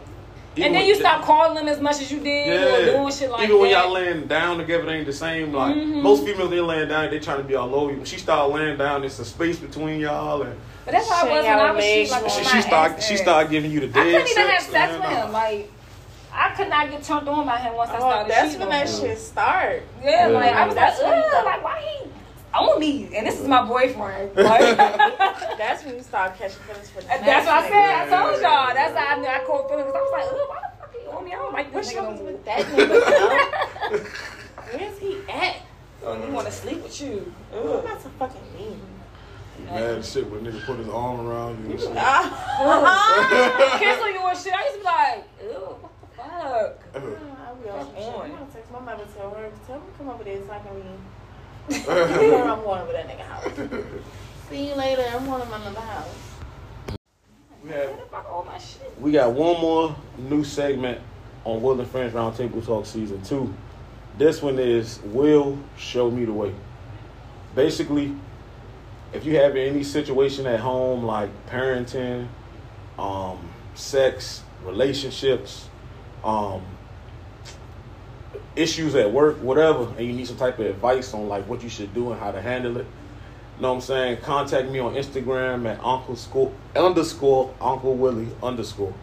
even 0.55 0.67
And 0.67 0.75
then 0.75 0.85
you 0.85 0.95
stop 0.95 1.23
calling 1.23 1.55
them 1.55 1.67
as 1.67 1.79
much 1.79 2.01
as 2.01 2.11
you 2.11 2.19
did 2.19 2.49
or 2.49 2.79
Yeah. 2.85 2.97
doing 2.97 3.11
shit 3.13 3.31
like 3.31 3.43
Even 3.43 3.55
that. 3.55 3.61
when 3.61 3.69
y'all 3.71 3.91
laying 3.91 4.27
down 4.27 4.57
together, 4.57 4.85
they 4.85 4.93
ain't 4.95 5.05
the 5.05 5.13
same. 5.13 5.53
Like 5.53 5.75
Mhm. 5.75 6.01
most 6.01 6.25
females, 6.25 6.49
they 6.49 6.59
laying 6.59 6.89
down, 6.89 7.09
they 7.09 7.19
trying 7.19 7.37
to 7.37 7.43
be 7.43 7.55
all 7.55 7.73
over 7.73 7.91
you. 7.91 7.97
When 7.97 8.05
she 8.05 8.17
start 8.17 8.49
laying 8.51 8.77
down, 8.77 9.03
it's 9.05 9.19
a 9.19 9.25
space 9.25 9.57
between 9.57 9.99
y'all, 10.01 10.41
and 10.41 10.59
but 10.85 10.91
that's 10.93 11.09
how 11.09 11.25
it 11.27 11.31
was 11.31 11.45
when 11.45 11.59
I 11.59 11.71
was 11.71 11.83
Shake 11.85 12.07
shit, 12.07 12.11
like 12.23 12.29
she, 12.31 12.43
my 12.43 12.49
she 12.49 12.61
start 12.61 12.91
ex 12.93 13.05
she 13.05 13.13
ex. 13.13 13.21
start 13.21 13.49
giving 13.49 13.71
you 13.71 13.79
the 13.81 13.87
I 13.99 14.03
dead 14.03 14.13
couldn't 14.25 14.29
even 14.31 14.47
have 14.47 14.61
sex, 14.61 14.71
sex 14.71 14.91
man. 14.91 14.99
with 14.99 15.09
him. 15.19 15.31
Like 15.31 15.71
I 16.33 16.49
could 16.55 16.69
not 16.69 16.89
get 16.89 17.03
turned 17.03 17.29
on 17.29 17.45
by 17.45 17.57
him 17.57 17.75
once 17.75 17.89
I 17.91 17.95
oh, 17.95 17.99
started 17.99 18.31
that's 18.31 18.53
when 18.53 18.63
on 18.63 18.69
that 18.69 18.89
shit 18.89 19.17
start. 19.19 19.83
Yeah, 20.03 20.27
Yeah. 20.27 20.33
like 20.33 20.53
I 20.53 20.65
was 20.65 20.75
That's 20.75 21.01
like, 21.01 21.11
when 21.11 21.19
you 21.21 21.27
ugh, 21.37 21.45
like 21.45 21.63
why 21.63 21.81
he 21.81 22.09
on 22.53 22.79
me? 22.79 23.09
And 23.15 23.25
this 23.27 23.39
is 23.39 23.47
my 23.47 23.63
boyfriend. 23.65 24.31
Like, 24.35 24.77
That's 25.57 25.83
when 25.85 25.95
you 25.95 26.01
start 26.03 26.37
catching 26.37 26.59
feelings 26.63 26.89
for 26.89 27.01
the 27.01 27.07
that's 27.07 27.45
what 27.45 27.55
I 27.55 27.61
next 27.61 27.71
said. 27.71 28.13
I 28.13 28.29
told 28.29 28.41
y'all. 28.41 28.73
That's 28.73 28.97
how 28.97 29.15
I 29.15 29.19
knew 29.19 29.27
I 29.27 29.39
caught 29.45 29.69
feelings. 29.69 29.91
I 29.93 29.99
was 29.99 30.11
like, 30.11 30.25
ugh, 30.25 30.49
why 30.49 30.59
the 30.61 30.69
fuck 30.79 30.93
he 30.95 31.07
on 31.07 31.25
me? 31.25 31.31
I 31.33 31.35
don't 31.35 31.53
like 31.53 31.73
this 31.73 31.75
What's 31.75 31.93
nigga 31.93 32.03
no 32.03 32.09
up 32.09 32.21
with 32.21 32.45
that 32.45 32.61
nigga? 32.65 34.07
Where's 34.77 34.99
he 34.99 35.17
at? 35.31 35.55
Oh, 36.03 36.25
you 36.25 36.33
want 36.33 36.47
to 36.47 36.51
sleep 36.53 36.81
with 36.83 36.99
you? 37.01 37.33
Ooh, 37.55 37.77
I'm 37.79 37.85
not 37.85 38.01
so 38.01 38.09
fucking 38.17 38.41
mean. 38.57 38.81
Mad 39.65 39.83
as 39.83 40.11
shit 40.11 40.29
when 40.31 40.41
nigga 40.41 40.65
put 40.65 40.79
his 40.79 40.89
arm 40.89 41.19
around 41.27 41.63
you. 41.65 41.71
And 41.71 41.79
shit. 41.79 41.93
Ah. 41.95 43.77
Cancel 43.79 44.09
you 44.11 44.25
and 44.25 44.37
shit. 44.37 44.53
I 44.53 44.63
used 44.63 44.73
to 44.75 44.79
be 44.79 44.85
like, 44.85 45.23
ew, 45.43 45.77
what 45.81 45.91
the 46.01 46.07
fuck? 46.17 46.95
I'll 46.95 47.55
be 47.55 47.69
on 47.69 47.85
some 47.85 47.95
shit. 47.95 48.05
on. 48.05 48.21
I'm 48.25 48.31
gonna 48.31 48.45
text 48.51 48.71
my 48.71 48.79
mother, 48.79 49.05
tell 49.15 49.29
her, 49.31 49.51
tell 49.67 49.79
me 49.79 49.85
to 49.91 49.97
come 49.97 50.09
over 50.09 50.23
there 50.23 50.41
so 50.43 50.51
I 50.51 50.59
can 50.59 50.73
leave. 50.75 50.85
I'm 51.69 51.85
going 51.85 52.81
over 52.81 52.91
that 52.91 53.07
nigga 53.07 53.21
house. 53.21 53.53
See 54.49 54.69
you 54.69 54.75
later. 54.75 55.05
I'm 55.13 55.25
going 55.25 55.41
to 55.41 55.47
my 55.47 55.57
another 55.57 55.79
house. 55.79 56.15
We 57.63 57.69
have 57.69 57.89
Where 57.89 57.95
the 57.97 58.05
fuck 58.09 58.29
all 58.29 58.43
my 58.43 58.57
shit? 58.57 58.99
We 58.99 59.11
got 59.11 59.33
one 59.33 59.61
more 59.61 59.95
new 60.17 60.43
segment 60.43 60.99
on 61.45 61.61
Will 61.61 61.79
and 61.79 61.89
Friends 61.89 62.13
Roundtable 62.13 62.65
Talk 62.65 62.85
Season 62.85 63.21
2. 63.23 63.53
This 64.17 64.41
one 64.41 64.59
is 64.59 64.99
Will 65.05 65.57
Show 65.77 66.11
Me 66.11 66.25
the 66.25 66.33
Way. 66.33 66.53
Basically, 67.55 68.15
if 69.13 69.25
you 69.25 69.35
have 69.37 69.55
any 69.55 69.83
situation 69.83 70.45
at 70.47 70.59
home 70.59 71.03
like 71.03 71.29
parenting, 71.47 72.27
um, 72.97 73.49
sex, 73.73 74.43
relationships, 74.63 75.69
um, 76.23 76.61
issues 78.55 78.95
at 78.95 79.11
work, 79.11 79.37
whatever, 79.41 79.83
and 79.97 80.05
you 80.05 80.13
need 80.13 80.27
some 80.27 80.37
type 80.37 80.59
of 80.59 80.65
advice 80.65 81.13
on 81.13 81.27
like 81.27 81.47
what 81.47 81.63
you 81.63 81.69
should 81.69 81.93
do 81.93 82.11
and 82.11 82.19
how 82.19 82.31
to 82.31 82.41
handle 82.41 82.77
it, 82.77 82.85
you 83.55 83.61
know 83.61 83.69
what 83.69 83.75
I'm 83.75 83.81
saying? 83.81 84.17
Contact 84.17 84.69
me 84.69 84.79
on 84.79 84.95
Instagram 84.95 85.71
at 85.71 85.83
Uncle 85.83 86.15
School 86.15 86.53
underscore 86.75 87.53
Uncle 87.61 87.93
Willie 87.95 88.29
underscore. 88.41 88.93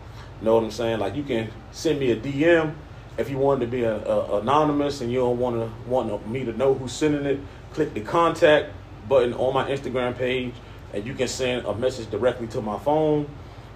You 0.41 0.45
Know 0.45 0.55
what 0.57 0.65
I'm 0.65 0.71
saying? 0.71 0.99
Like 0.99 1.15
you 1.15 1.23
can 1.23 1.51
send 1.71 2.01
me 2.01 2.11
a 2.11 2.17
DM 2.17 2.75
if 3.17 3.31
you 3.31 3.39
want 3.39 3.61
to 3.61 3.67
be 3.67 3.85
a, 3.85 3.97
a- 4.05 4.41
anonymous 4.41 5.01
and 5.01 5.11
you 5.13 5.19
don't 5.19 5.39
want 5.39 5.57
to 5.57 5.89
want 5.89 6.29
me 6.29 6.45
to 6.45 6.53
know 6.53 6.75
who's 6.75 6.93
sending 6.93 7.25
it. 7.25 7.41
click 7.73 7.95
the 7.95 8.01
contact 8.01 8.73
button 9.09 9.33
on 9.35 9.55
my 9.55 9.69
Instagram 9.71 10.17
page, 10.17 10.55
and 10.93 11.07
you 11.07 11.15
can 11.15 11.29
send 11.29 11.65
a 11.67 11.75
message 11.75 12.11
directly 12.11 12.47
to 12.49 12.61
my 12.61 12.79
phone, 12.79 13.29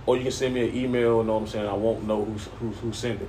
or 0.06 0.16
you 0.16 0.22
can 0.22 0.32
send 0.32 0.54
me 0.54 0.68
an 0.68 0.76
email. 0.76 1.18
You 1.18 1.24
know 1.24 1.34
what 1.34 1.42
I'm 1.42 1.46
saying? 1.46 1.68
I 1.68 1.74
won't 1.74 2.04
know 2.06 2.24
who's 2.24 2.44
who's 2.58 2.76
who 2.78 2.92
sent 2.92 3.22
it. 3.22 3.28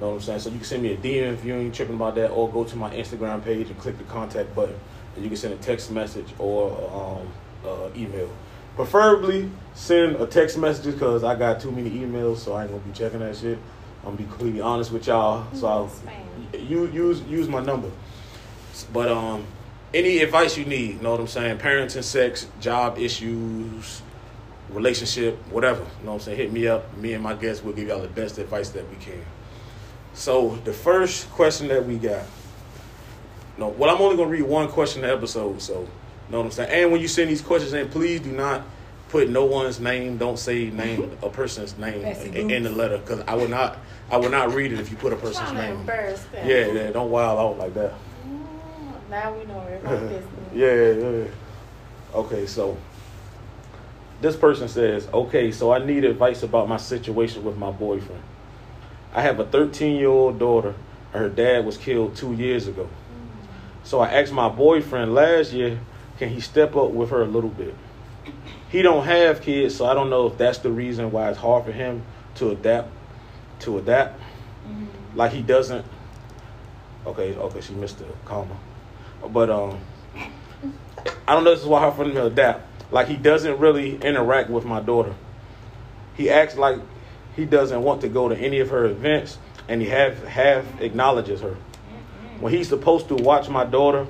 Know 0.00 0.10
what 0.10 0.14
I'm 0.14 0.20
saying? 0.20 0.40
So 0.40 0.50
you 0.50 0.56
can 0.56 0.64
send 0.64 0.82
me 0.82 0.92
a 0.92 0.96
DM 0.96 1.34
if 1.34 1.44
you 1.44 1.54
ain't 1.54 1.74
tripping 1.74 1.96
about 1.96 2.14
that, 2.14 2.30
or 2.30 2.48
go 2.50 2.64
to 2.64 2.76
my 2.76 2.90
Instagram 2.94 3.42
page 3.42 3.68
and 3.68 3.78
click 3.78 3.98
the 3.98 4.04
contact 4.04 4.54
button, 4.54 4.78
and 5.14 5.24
you 5.24 5.30
can 5.30 5.36
send 5.36 5.54
a 5.54 5.56
text 5.56 5.90
message 5.90 6.32
or 6.38 6.70
um, 6.92 7.28
uh, 7.68 7.88
email. 7.96 8.30
Preferably 8.76 9.50
send 9.74 10.16
a 10.16 10.26
text 10.26 10.56
message 10.56 10.94
because 10.94 11.24
I 11.24 11.34
got 11.34 11.60
too 11.60 11.72
many 11.72 11.90
emails, 11.90 12.36
so 12.36 12.52
I 12.52 12.62
ain't 12.62 12.70
gonna 12.70 12.82
be 12.82 12.92
checking 12.92 13.18
that 13.20 13.36
shit. 13.36 13.58
I'm 14.02 14.16
gonna 14.16 14.16
be 14.18 14.24
completely 14.24 14.60
honest 14.60 14.92
with 14.92 15.08
y'all. 15.08 15.46
So 15.52 15.66
I'll, 15.66 15.90
you 16.56 16.86
use 16.86 17.20
use 17.22 17.48
my 17.48 17.60
number. 17.60 17.90
But 18.92 19.08
um, 19.08 19.44
any 19.92 20.18
advice 20.18 20.56
you 20.56 20.64
need, 20.64 21.02
know 21.02 21.10
what 21.10 21.20
I'm 21.20 21.26
saying? 21.26 21.58
Parenting, 21.58 22.04
sex, 22.04 22.46
job 22.60 22.98
issues, 22.98 24.02
relationship, 24.70 25.36
whatever. 25.50 25.80
You 25.80 26.04
know 26.04 26.12
what 26.12 26.14
I'm 26.14 26.20
saying? 26.20 26.36
Hit 26.36 26.52
me 26.52 26.68
up. 26.68 26.96
Me 26.96 27.14
and 27.14 27.22
my 27.22 27.34
guests 27.34 27.64
will 27.64 27.72
give 27.72 27.88
y'all 27.88 28.00
the 28.00 28.08
best 28.08 28.38
advice 28.38 28.68
that 28.70 28.88
we 28.88 28.96
can. 28.96 29.24
So 30.18 30.56
the 30.64 30.72
first 30.72 31.30
question 31.30 31.68
that 31.68 31.86
we 31.86 31.96
got. 31.96 32.24
No, 33.56 33.68
well, 33.68 33.94
I'm 33.94 34.02
only 34.02 34.16
gonna 34.16 34.28
read 34.28 34.42
one 34.42 34.68
question 34.68 35.04
an 35.04 35.10
episode, 35.10 35.62
so 35.62 35.82
you 35.82 35.88
know 36.32 36.38
what 36.38 36.46
I'm 36.46 36.50
saying. 36.50 36.70
And 36.70 36.90
when 36.92 37.00
you 37.00 37.06
send 37.06 37.30
these 37.30 37.40
questions 37.40 37.72
in, 37.72 37.88
please 37.88 38.20
do 38.20 38.32
not 38.32 38.62
put 39.10 39.28
no 39.28 39.44
one's 39.44 39.78
name. 39.78 40.18
Don't 40.18 40.36
say 40.36 40.70
name 40.70 41.16
a 41.22 41.30
person's 41.30 41.78
name 41.78 42.04
in, 42.04 42.50
in 42.50 42.62
the 42.64 42.70
letter, 42.70 42.98
because 42.98 43.20
I 43.28 43.36
would 43.36 43.48
not. 43.50 43.78
I 44.10 44.16
would 44.16 44.32
not 44.32 44.52
read 44.54 44.72
it 44.72 44.80
if 44.80 44.90
you 44.90 44.96
put 44.96 45.12
a 45.12 45.16
person's 45.16 45.52
name. 45.52 45.86
Yeah, 46.48 46.66
yeah. 46.66 46.90
Don't 46.90 47.10
wild 47.10 47.38
out 47.38 47.58
like 47.58 47.74
that. 47.74 47.92
Mm, 48.26 49.10
Now 49.10 49.38
we 49.38 49.44
know 49.44 49.60
everybody 49.70 50.06
business. 50.18 50.34
Yeah, 50.52 51.24
yeah. 51.24 52.18
Okay, 52.18 52.46
so 52.46 52.76
this 54.20 54.34
person 54.34 54.66
says, 54.66 55.06
okay, 55.12 55.52
so 55.52 55.72
I 55.72 55.78
need 55.84 56.04
advice 56.04 56.42
about 56.42 56.68
my 56.68 56.76
situation 56.76 57.44
with 57.44 57.56
my 57.56 57.70
boyfriend. 57.70 58.22
I 59.18 59.22
have 59.22 59.40
a 59.40 59.44
13 59.44 59.96
year 59.96 60.06
old 60.06 60.38
daughter, 60.38 60.76
her 61.10 61.28
dad 61.28 61.66
was 61.66 61.76
killed 61.76 62.14
two 62.14 62.34
years 62.34 62.68
ago. 62.68 62.88
So 63.82 63.98
I 63.98 64.12
asked 64.12 64.32
my 64.32 64.48
boyfriend 64.48 65.12
last 65.12 65.52
year, 65.52 65.80
can 66.18 66.28
he 66.28 66.40
step 66.40 66.76
up 66.76 66.92
with 66.92 67.10
her 67.10 67.22
a 67.22 67.26
little 67.26 67.50
bit? 67.50 67.74
He 68.68 68.80
don't 68.80 69.04
have 69.04 69.42
kids, 69.42 69.74
so 69.74 69.86
I 69.86 69.94
don't 69.94 70.08
know 70.08 70.28
if 70.28 70.38
that's 70.38 70.58
the 70.58 70.70
reason 70.70 71.10
why 71.10 71.30
it's 71.30 71.38
hard 71.38 71.64
for 71.64 71.72
him 71.72 72.04
to 72.36 72.50
adapt. 72.50 72.92
To 73.60 73.78
adapt, 73.78 74.20
like 75.16 75.32
he 75.32 75.42
doesn't. 75.42 75.84
Okay, 77.04 77.34
okay, 77.34 77.60
she 77.60 77.74
missed 77.74 77.98
the 77.98 78.04
comma, 78.24 78.56
but 79.30 79.50
um, 79.50 79.80
I 81.26 81.34
don't 81.34 81.42
know 81.42 81.50
if 81.50 81.56
this 81.56 81.64
is 81.64 81.68
why 81.68 81.80
hard 81.80 81.96
for 81.96 82.04
him 82.04 82.14
to 82.14 82.26
adapt. 82.26 82.92
Like 82.92 83.08
he 83.08 83.16
doesn't 83.16 83.58
really 83.58 83.96
interact 83.96 84.48
with 84.48 84.64
my 84.64 84.78
daughter. 84.78 85.16
He 86.14 86.30
acts 86.30 86.56
like 86.56 86.78
he 87.38 87.46
doesn't 87.46 87.82
want 87.82 88.00
to 88.02 88.08
go 88.08 88.28
to 88.28 88.36
any 88.36 88.58
of 88.58 88.68
her 88.70 88.84
events, 88.84 89.38
and 89.68 89.80
he 89.80 89.88
half 89.88 90.22
half 90.24 90.64
acknowledges 90.82 91.40
her. 91.40 91.56
When 92.40 92.52
he's 92.52 92.68
supposed 92.68 93.08
to 93.08 93.14
watch 93.14 93.48
my 93.48 93.64
daughter, 93.64 94.06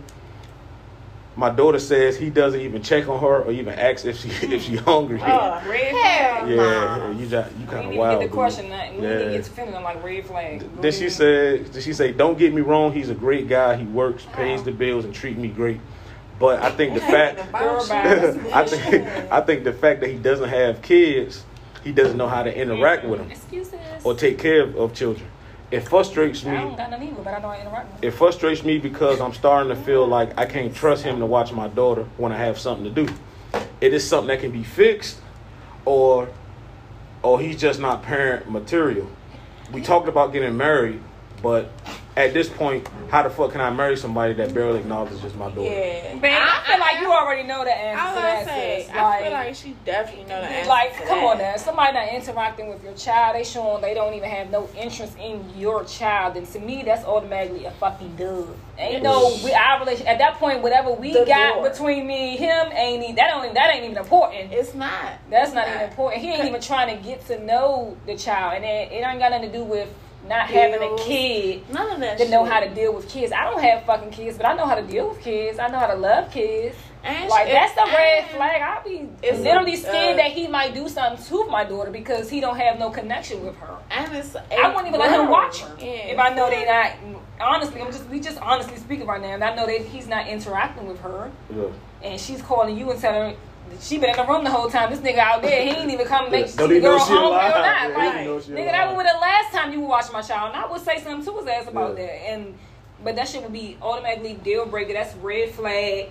my 1.37 1.51
daughter 1.51 1.79
says 1.79 2.17
he 2.17 2.31
doesn't 2.31 2.61
even 2.61 2.83
check 2.83 3.07
on 3.09 3.21
her 3.21 3.43
or 3.45 3.53
even 3.53 3.75
ask 3.75 4.05
if 4.07 4.19
she 4.19 4.29
if 4.55 4.63
she 4.65 4.77
hungry. 4.77 5.21
Oh, 5.23 5.63
Red 5.69 5.95
hell 5.95 6.41
flag. 6.41 6.49
yeah, 6.51 6.57
no. 6.57 7.11
you 7.19 7.27
just, 7.29 7.53
you 7.53 7.61
We 7.61 7.67
kind 7.67 7.81
need 7.83 7.87
of 7.87 7.93
to 7.93 7.99
wild. 7.99 8.21
get 8.21 8.31
the 8.31 8.35
question. 8.35 8.71
That 8.71 8.93
we 8.95 9.01
need 9.03 9.07
to 9.09 9.15
uh, 9.15 9.19
Yeah. 9.27 9.33
get 9.37 9.45
to 9.45 9.51
feeling 9.51 9.73
them 9.73 9.83
like 9.85 10.03
red 10.03 10.27
flag. 10.27 10.61
Go 10.61 10.83
Then 10.83 10.93
she 10.93 10.99
ahead. 11.07 11.13
said, 11.13 11.73
did 11.73 11.83
she 11.83 11.93
say, 11.93 12.13
don't 12.13 12.39
get 12.39 12.53
me 12.55 12.63
wrong, 12.63 12.93
he's 12.93 13.11
a 13.11 13.15
great 13.15 13.47
guy. 13.49 13.77
He 13.77 13.85
works, 13.85 14.27
pays 14.33 14.63
the 14.63 14.73
bills, 14.73 15.05
and 15.05 15.15
treat 15.15 15.37
me 15.39 15.49
great. 15.49 15.81
But 16.41 16.63
I 16.63 16.71
think 16.71 16.95
the 16.95 17.01
fact, 17.01 17.37
Girl. 17.53 17.87
I 18.53 18.65
think, 18.65 19.33
I 19.33 19.41
think 19.41 19.65
the 19.65 19.73
fact 19.73 20.01
that 20.01 20.09
he 20.11 20.17
doesn't 20.17 20.49
have 20.49 20.83
kids, 20.83 21.45
he 21.89 21.95
doesn't 21.95 22.19
know 22.19 22.29
how 22.29 22.43
to 22.43 22.55
interact 22.55 23.07
with 23.07 23.19
them 23.19 23.31
Excuses. 23.31 23.81
or 24.05 24.15
take 24.15 24.39
care 24.39 24.63
of, 24.63 24.77
of 24.77 24.93
children. 24.93 25.27
It 25.71 25.81
frustrates 25.81 26.45
I 26.45 26.55
don't 26.55 27.01
me. 27.01 27.09
either, 27.09 27.23
but 27.23 27.33
I 27.33 27.39
know 27.41 27.49
I 27.49 27.61
interact 27.63 27.95
with. 27.95 28.05
It 28.05 28.11
frustrates 28.11 28.63
me 28.63 28.77
because 28.79 29.23
I'm 29.23 29.33
starting 29.33 29.75
to 29.75 29.83
feel 29.85 30.07
like 30.07 30.39
I 30.39 30.45
can't 30.45 30.75
trust 30.75 31.03
him 31.03 31.19
to 31.21 31.25
watch 31.27 31.51
my 31.51 31.67
daughter 31.69 32.05
when 32.19 32.31
I 32.31 32.37
have 32.37 32.59
something 32.59 32.85
to 32.85 33.07
do. 33.07 33.13
It 33.81 33.95
is 33.95 34.07
something 34.07 34.29
that 34.29 34.41
can 34.41 34.51
be 34.51 34.65
fixed, 34.65 35.19
or, 35.87 36.29
or 37.23 37.41
he's 37.41 37.59
just 37.59 37.81
not 37.81 38.03
parent 38.03 38.51
material. 38.51 39.09
We 39.73 39.81
talked 39.81 40.09
about 40.09 40.35
getting 40.35 40.57
married, 40.59 41.01
but 41.43 41.71
at 42.19 42.35
this 42.35 42.49
point, 42.49 42.87
how 43.11 43.23
the 43.23 43.31
fuck 43.31 43.53
can 43.53 43.61
I 43.61 43.71
marry 43.71 43.97
somebody 43.97 44.35
that 44.35 44.53
barely 44.53 44.81
acknowledges 44.81 45.23
my 45.35 45.49
daughter? 45.51 45.63
Yeah. 45.63 46.17
Babe, 46.17 46.37
I, 46.37 46.65
feel 46.67 46.81
like 46.81 47.01
you 47.01 47.13
already 47.13 47.47
know 47.47 47.63
the 47.63 47.73
answer 47.73 48.01
I 48.01 48.13
was 48.13 48.45
gonna 48.45 48.45
say, 48.45 48.83
sis. 48.87 48.95
I 48.97 49.23
feel 49.23 49.33
like 49.33 49.55
she 49.55 49.77
definitely 49.85 50.25
know 50.25 50.41
the 50.41 50.49
answer. 50.49 50.69
like, 50.69 50.93
to 50.95 50.99
come 51.07 51.19
that. 51.21 51.25
on 51.27 51.39
now. 51.39 51.57
Somebody 51.57 51.93
not 51.93 52.09
interacting 52.09 52.69
with 52.71 52.83
your 52.83 52.95
child, 52.95 53.37
they 53.37 53.45
showing 53.45 53.81
they 53.83 53.95
don't 53.95 54.15
even 54.15 54.29
have 54.29 54.51
no 54.51 54.69
interest 54.77 55.17
in 55.17 55.49
your 55.57 55.85
child. 55.85 56.37
And 56.37 56.45
to 56.49 56.59
me, 56.59 56.83
that's 56.83 57.05
automatically 57.05 57.67
a 57.67 57.71
fucking 57.71 58.17
dub. 58.17 58.49
Ain't 58.79 59.05
no 59.05 59.39
we 59.45 59.53
our 59.53 59.79
relation 59.79 60.07
at 60.09 60.19
that 60.19 60.35
point. 60.35 60.61
Whatever 60.61 60.93
we 60.93 61.13
The 61.13 61.25
got 61.25 61.59
Lord. 61.59 61.73
between 61.73 62.07
me 62.07 62.31
and 62.31 62.39
him 62.39 62.73
ain't 62.73 63.11
e- 63.11 63.13
that 63.13 63.29
don't 63.29 63.55
that 63.55 63.75
ain't 63.75 63.85
even 63.85 63.97
important. 63.97 64.53
It's 64.53 64.75
not. 64.75 65.15
That's 65.31 65.49
It's 65.51 65.55
not 65.55 65.69
even 65.69 65.83
important. 65.83 66.23
He 66.23 66.31
ain't 66.31 66.45
even 66.47 66.61
trying 66.61 66.97
to 66.97 67.03
get 67.03 67.27
to 67.29 67.43
know 67.45 67.97
the 68.07 68.17
child, 68.17 68.55
and 68.55 68.65
it, 68.65 68.93
it 68.93 69.05
ain't 69.07 69.19
got 69.21 69.31
nothing 69.31 69.51
to 69.51 69.59
do 69.59 69.65
with 69.65 69.89
not 70.29 70.47
having 70.49 70.83
a 70.83 70.97
kid 70.99 71.63
None 71.73 71.91
of 71.91 72.01
that. 72.01 72.19
to 72.19 72.29
know 72.29 72.45
how 72.45 72.61
to 72.61 72.69
deal 72.75 72.93
with 72.95 73.09
kids. 73.09 73.33
I 73.33 73.45
don't 73.45 73.63
have 73.63 73.85
fucking 73.85 74.11
kids, 74.11 74.37
but 74.37 74.47
I 74.47 74.55
know 74.55 74.67
how 74.67 74.75
to 74.75 74.83
deal 74.83 75.09
with 75.09 75.21
kids. 75.21 75.59
I 75.59 75.69
know 75.69 75.79
how 75.79 75.87
to 75.87 75.95
love 75.95 76.31
kids. 76.31 76.77
And 77.05 77.29
Like 77.31 77.47
she- 77.47 77.53
that's 77.53 77.75
the 77.75 77.85
red 77.97 78.23
and 78.25 78.31
flag. 78.33 78.61
I'll 78.63 78.83
be 78.85 79.09
It's 79.23 79.39
literally 79.39 79.75
a- 79.75 79.77
scared 79.79 80.15
uh, 80.15 80.17
that 80.23 80.33
he 80.33 80.49
might 80.49 80.75
do 80.75 80.89
something 80.89 81.25
to 81.27 81.45
my 81.49 81.65
daughter 81.65 81.91
because 81.91 82.29
he 82.29 82.41
don't 82.41 82.57
have 82.59 82.79
no 82.79 82.91
connection 82.91 83.45
with 83.47 83.57
her. 83.59 83.77
And 83.91 84.15
it's 84.17 84.35
I 84.37 84.69
wouldn't 84.69 84.89
even 84.89 85.01
let 85.01 85.13
him 85.13 85.29
watch 85.29 85.61
her 85.63 85.77
Yeah. 85.79 85.87
if 85.87 86.19
I 86.19 86.35
know 86.35 86.51
they 86.51 86.65
not. 86.67 86.93
Honestly, 87.41 87.81
I'm 87.81 87.93
just 87.93 88.07
we 88.09 88.19
just 88.21 88.39
honestly 88.43 88.77
speaking 88.79 89.07
right 89.07 89.21
now, 89.23 89.29
and 89.29 89.45
I 89.45 89.55
know 89.55 89.65
that 89.67 89.81
he's 89.83 90.09
not 90.09 90.27
interacting 90.27 90.89
with 90.89 91.01
her, 91.03 91.31
Yeah. 91.55 91.67
and 92.03 92.21
she's 92.21 92.43
calling 92.43 92.77
you 92.77 92.91
and 92.91 93.01
telling 93.01 93.21
her. 93.23 93.29
that 93.31 93.37
She 93.81 93.99
been 93.99 94.11
in 94.11 94.17
the 94.17 94.25
room 94.25 94.45
the 94.45 94.51
whole 94.51 94.69
time. 94.71 94.91
This 94.91 95.01
nigga 95.01 95.19
out 95.19 95.43
there, 95.43 95.63
he 95.63 95.71
ain't 95.71 95.91
even 95.91 96.07
come 96.07 96.25
and 96.25 96.33
make 96.33 96.47
Yeah, 96.47 96.51
see 96.53 96.59
don't 96.59 96.69
the 96.71 96.75
even 96.77 96.91
know 96.91 96.99
girl 96.99 97.07
she 97.07 97.13
hungry 97.13 97.29
or 97.29 97.31
not. 97.33 97.91
Yeah, 97.91 97.97
Like, 97.97 98.15
even 98.15 98.25
know 98.27 98.41
she 98.41 98.51
nigga, 98.51 98.59
alive. 98.63 98.73
that 98.73 98.97
was 98.97 99.07
the 99.13 99.19
last 99.21 99.53
time 99.53 99.73
you 99.73 99.81
watched 99.81 100.13
my 100.13 100.23
child, 100.23 100.55
and 100.55 100.65
I 100.65 100.67
would 100.71 100.81
say 100.83 101.01
something 101.03 101.25
to 101.25 101.39
his 101.41 101.47
ass 101.49 101.69
about 101.69 101.97
Yeah. 101.99 102.07
that. 102.07 102.13
And 102.31 102.59
but 103.05 103.15
that 103.17 103.29
shit 103.29 103.43
would 103.43 103.53
be 103.53 103.77
automatically 103.81 104.35
deal 104.35 104.67
breaker. 104.67 104.93
That's 104.93 105.15
red 105.17 105.51
flag. 105.53 106.11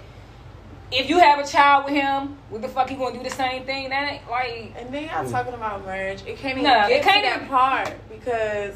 If 0.89 1.09
you 1.09 1.19
have 1.19 1.37
a 1.39 1.45
child 1.45 1.83
with 1.83 1.93
him, 1.95 2.37
what 2.49 2.61
the 2.61 2.69
fuck 2.69 2.87
he 2.89 2.95
gonna 2.95 3.17
do 3.17 3.21
the 3.23 3.29
same 3.29 3.65
thing? 3.65 3.89
That 3.89 4.09
ain't 4.13 4.29
like 4.29 4.73
And 4.77 4.93
then 4.93 5.03
y'all 5.03 5.25
mm. 5.25 5.29
talking 5.31 5.53
about 5.53 5.85
marriage. 5.85 6.21
It 6.25 6.37
can't 6.37 6.57
even 6.57 6.63
No, 6.63 6.87
get 6.87 6.91
it 6.91 7.03
can't 7.03 7.23
to 7.25 7.29
that 7.29 7.35
even- 7.37 7.47
part 7.49 7.93
because, 8.09 8.75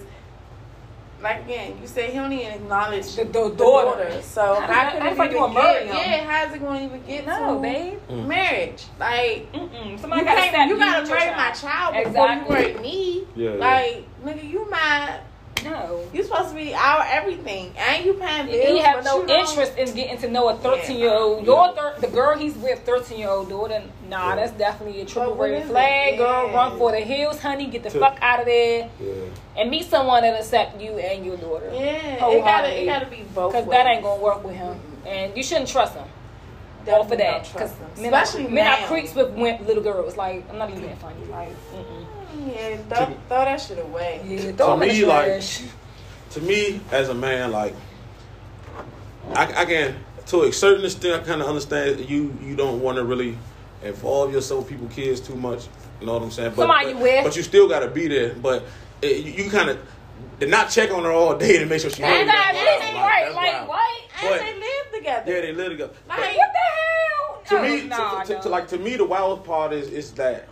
like 1.21 1.43
again, 1.45 1.77
you 1.81 1.87
say 1.87 2.07
he 2.11 2.17
don't 2.17 2.31
even 2.31 2.51
acknowledge 2.53 3.15
The- 3.15 3.25
the, 3.25 3.31
the 3.49 3.49
daughter. 3.55 4.03
daughter. 4.03 4.21
So 4.21 4.41
How 4.41 4.53
how, 4.55 4.67
does 4.67 4.67
that- 4.67 4.91
could 4.93 5.01
how 5.01 5.07
it 5.09 5.13
even 5.13 5.31
you 5.31 5.37
gonna 5.39 5.53
marry 5.53 5.85
get? 5.85 5.95
Yeah, 5.95 6.23
how's 6.31 6.55
it 6.55 6.59
going 6.59 6.79
to 6.89 6.95
even 6.95 7.07
get 7.07 7.27
no, 7.27 7.55
to 7.55 7.61
babe. 7.61 7.99
Mm. 8.09 8.27
marriage? 8.27 8.83
Like 8.99 9.51
Mm-mm. 9.53 9.99
Somebody 9.99 10.21
you 10.21 10.27
gotta 10.27 10.41
can't, 10.41 10.69
you 10.69 10.77
gotta 10.77 11.01
with 11.01 11.09
your 11.09 11.19
marry 11.19 11.35
my 11.35 11.51
child 11.51 11.93
before 11.95 12.07
Exactly. 12.31 12.57
you 12.57 12.73
marry 12.73 12.81
me. 12.81 13.23
Yeah, 13.35 13.49
yeah. 13.51 13.55
Like 13.57 14.05
nigga, 14.25 14.49
you 14.49 14.69
my 14.69 15.19
No. 15.63 15.99
You're 16.11 16.23
supposed 16.23 16.49
to 16.49 16.55
be 16.55 16.73
our 16.73 17.05
everything, 17.07 17.71
and 17.77 18.03
you 18.03 18.13
paying 18.15 18.47
bills. 18.47 18.65
He 18.67 18.79
have 18.79 19.03
no 19.05 19.21
interest 19.27 19.77
in 19.77 19.93
getting 19.93 20.17
to 20.19 20.27
know 20.27 20.49
a 20.49 20.55
13 20.55 20.97
year 20.97 21.11
old. 21.13 21.45
Your 21.45 21.71
thir- 21.75 21.95
the 21.99 22.07
girl 22.07 22.35
he's 22.35 22.55
with, 22.55 22.79
13 22.83 23.19
year 23.19 23.29
old 23.29 23.47
daughter. 23.49 23.83
Nah, 24.09 24.29
Yeah. 24.29 24.35
that's 24.37 24.53
definitely 24.53 25.01
a 25.01 25.05
triple 25.05 25.35
But 25.35 25.51
red 25.51 25.65
flag. 25.67 26.13
it? 26.15 26.17
Girl, 26.17 26.47
Yeah. 26.47 26.55
run 26.55 26.77
for 26.79 26.91
the 26.91 26.99
hills, 27.01 27.39
honey. 27.39 27.67
Get 27.67 27.83
the 27.83 27.91
To- 27.91 27.99
fuck 27.99 28.17
out 28.21 28.39
of 28.39 28.47
there 28.47 28.89
Yeah. 28.99 29.11
and 29.57 29.69
meet 29.69 29.87
someone 29.87 30.23
that 30.23 30.33
accept 30.39 30.81
you 30.81 30.93
and 30.97 31.23
your 31.23 31.37
daughter. 31.37 31.69
Yeah, 31.71 31.79
it 31.81 32.19
gotta 32.19 32.23
Wholeheartedly. 32.23 32.77
it 32.81 32.85
gotta 32.87 33.05
be 33.05 33.23
both. 33.35 33.53
Because 33.53 33.67
that 33.69 33.85
ain't 33.85 34.01
gonna 34.01 34.19
work 34.21 34.43
with 34.43 34.55
him, 34.55 34.79
and 35.05 35.37
you 35.37 35.43
shouldn't 35.43 35.69
trust 35.69 35.93
him. 35.95 36.05
All 36.91 37.03
for 37.03 37.15
that, 37.17 37.43
because 37.53 37.71
men, 37.99 38.11
are- 38.11 38.23
especially 38.23 38.47
men 38.47 38.65
now. 38.65 38.73
are 38.73 38.87
creeps 38.87 39.13
with 39.13 39.37
little 39.37 39.83
girls. 39.83 40.17
Like 40.17 40.43
I'm 40.49 40.57
not 40.57 40.71
even 40.71 40.81
being 40.81 40.95
funny. 40.95 41.13
Like, 41.29 41.49
mm-mm. 41.49 42.05
Yeah, 42.47 42.77
throw, 42.89 43.05
throw 43.27 43.45
that 43.45 43.57
shit 43.61 43.79
away. 43.79 44.21
yeah, 44.25 44.41
To 44.41 44.53
throw 44.53 44.73
him 44.73 44.79
me, 44.79 45.01
the 45.01 45.05
like- 45.07 45.43
to 46.31 46.41
me 46.41 46.79
as 46.91 47.09
a 47.09 47.13
man, 47.13 47.51
like 47.51 47.75
I, 49.33 49.61
I 49.61 49.65
can 49.65 49.95
to 50.27 50.43
a 50.43 50.53
certain 50.53 50.85
extent, 50.85 51.21
I 51.23 51.25
kind 51.25 51.41
of 51.41 51.47
understand 51.47 52.09
you 52.09 52.37
you 52.41 52.55
don't 52.55 52.81
want 52.81 52.97
to 52.97 53.03
really 53.03 53.37
involve 53.83 54.31
yourself 54.33 54.61
with 54.65 54.69
people, 54.69 54.87
kids 54.87 55.19
too 55.19 55.35
much. 55.35 55.67
You 55.99 56.07
know 56.07 56.13
what 56.13 56.23
I'm 56.23 56.31
saying? 56.31 56.51
But 56.55 56.63
Somebody 56.63 56.85
but, 56.85 56.97
you 56.97 57.03
with. 57.03 57.23
but 57.25 57.35
you 57.35 57.43
still 57.43 57.67
got 57.69 57.79
to 57.81 57.87
be 57.89 58.07
there. 58.07 58.33
But 58.33 58.63
it, 59.01 59.17
you, 59.25 59.43
you 59.45 59.51
kind 59.51 59.69
of 59.69 59.77
did 60.39 60.49
not 60.49 60.69
check 60.69 60.89
on 60.91 61.03
her 61.03 61.11
all 61.11 61.35
day 61.37 61.59
to 61.59 61.65
make 61.65 61.81
sure 61.81 61.89
she. 61.89 62.01
And 62.03 62.11
hungry, 62.13 62.31
that 62.31 62.79
that's 62.79 62.95
right. 62.95 63.23
That's 63.25 63.35
Like 63.35 63.53
wild. 63.53 63.67
what? 63.67 63.89
And 64.23 64.29
But- 64.29 64.39
they 64.39 64.59
live 64.59 64.91
together. 64.93 65.31
Yeah, 65.35 65.41
they 65.41 65.53
live 65.53 65.71
together. 65.71 65.93
Like, 66.07 66.19
What 66.37 66.51
the 66.53 66.57
hell? 66.57 67.41
to 67.49 67.55
No, 67.55 67.61
me, 67.61 67.81
to- 67.81 67.87
nah, 67.87 68.23
to, 68.23 68.33
no. 68.33 68.41
to, 68.41 68.49
like 68.49 68.67
to 68.69 68.77
me, 68.77 68.95
the 68.97 69.05
wild 69.05 69.43
part 69.45 69.73
is 69.73 69.89
is 69.89 70.11
that 70.13 70.47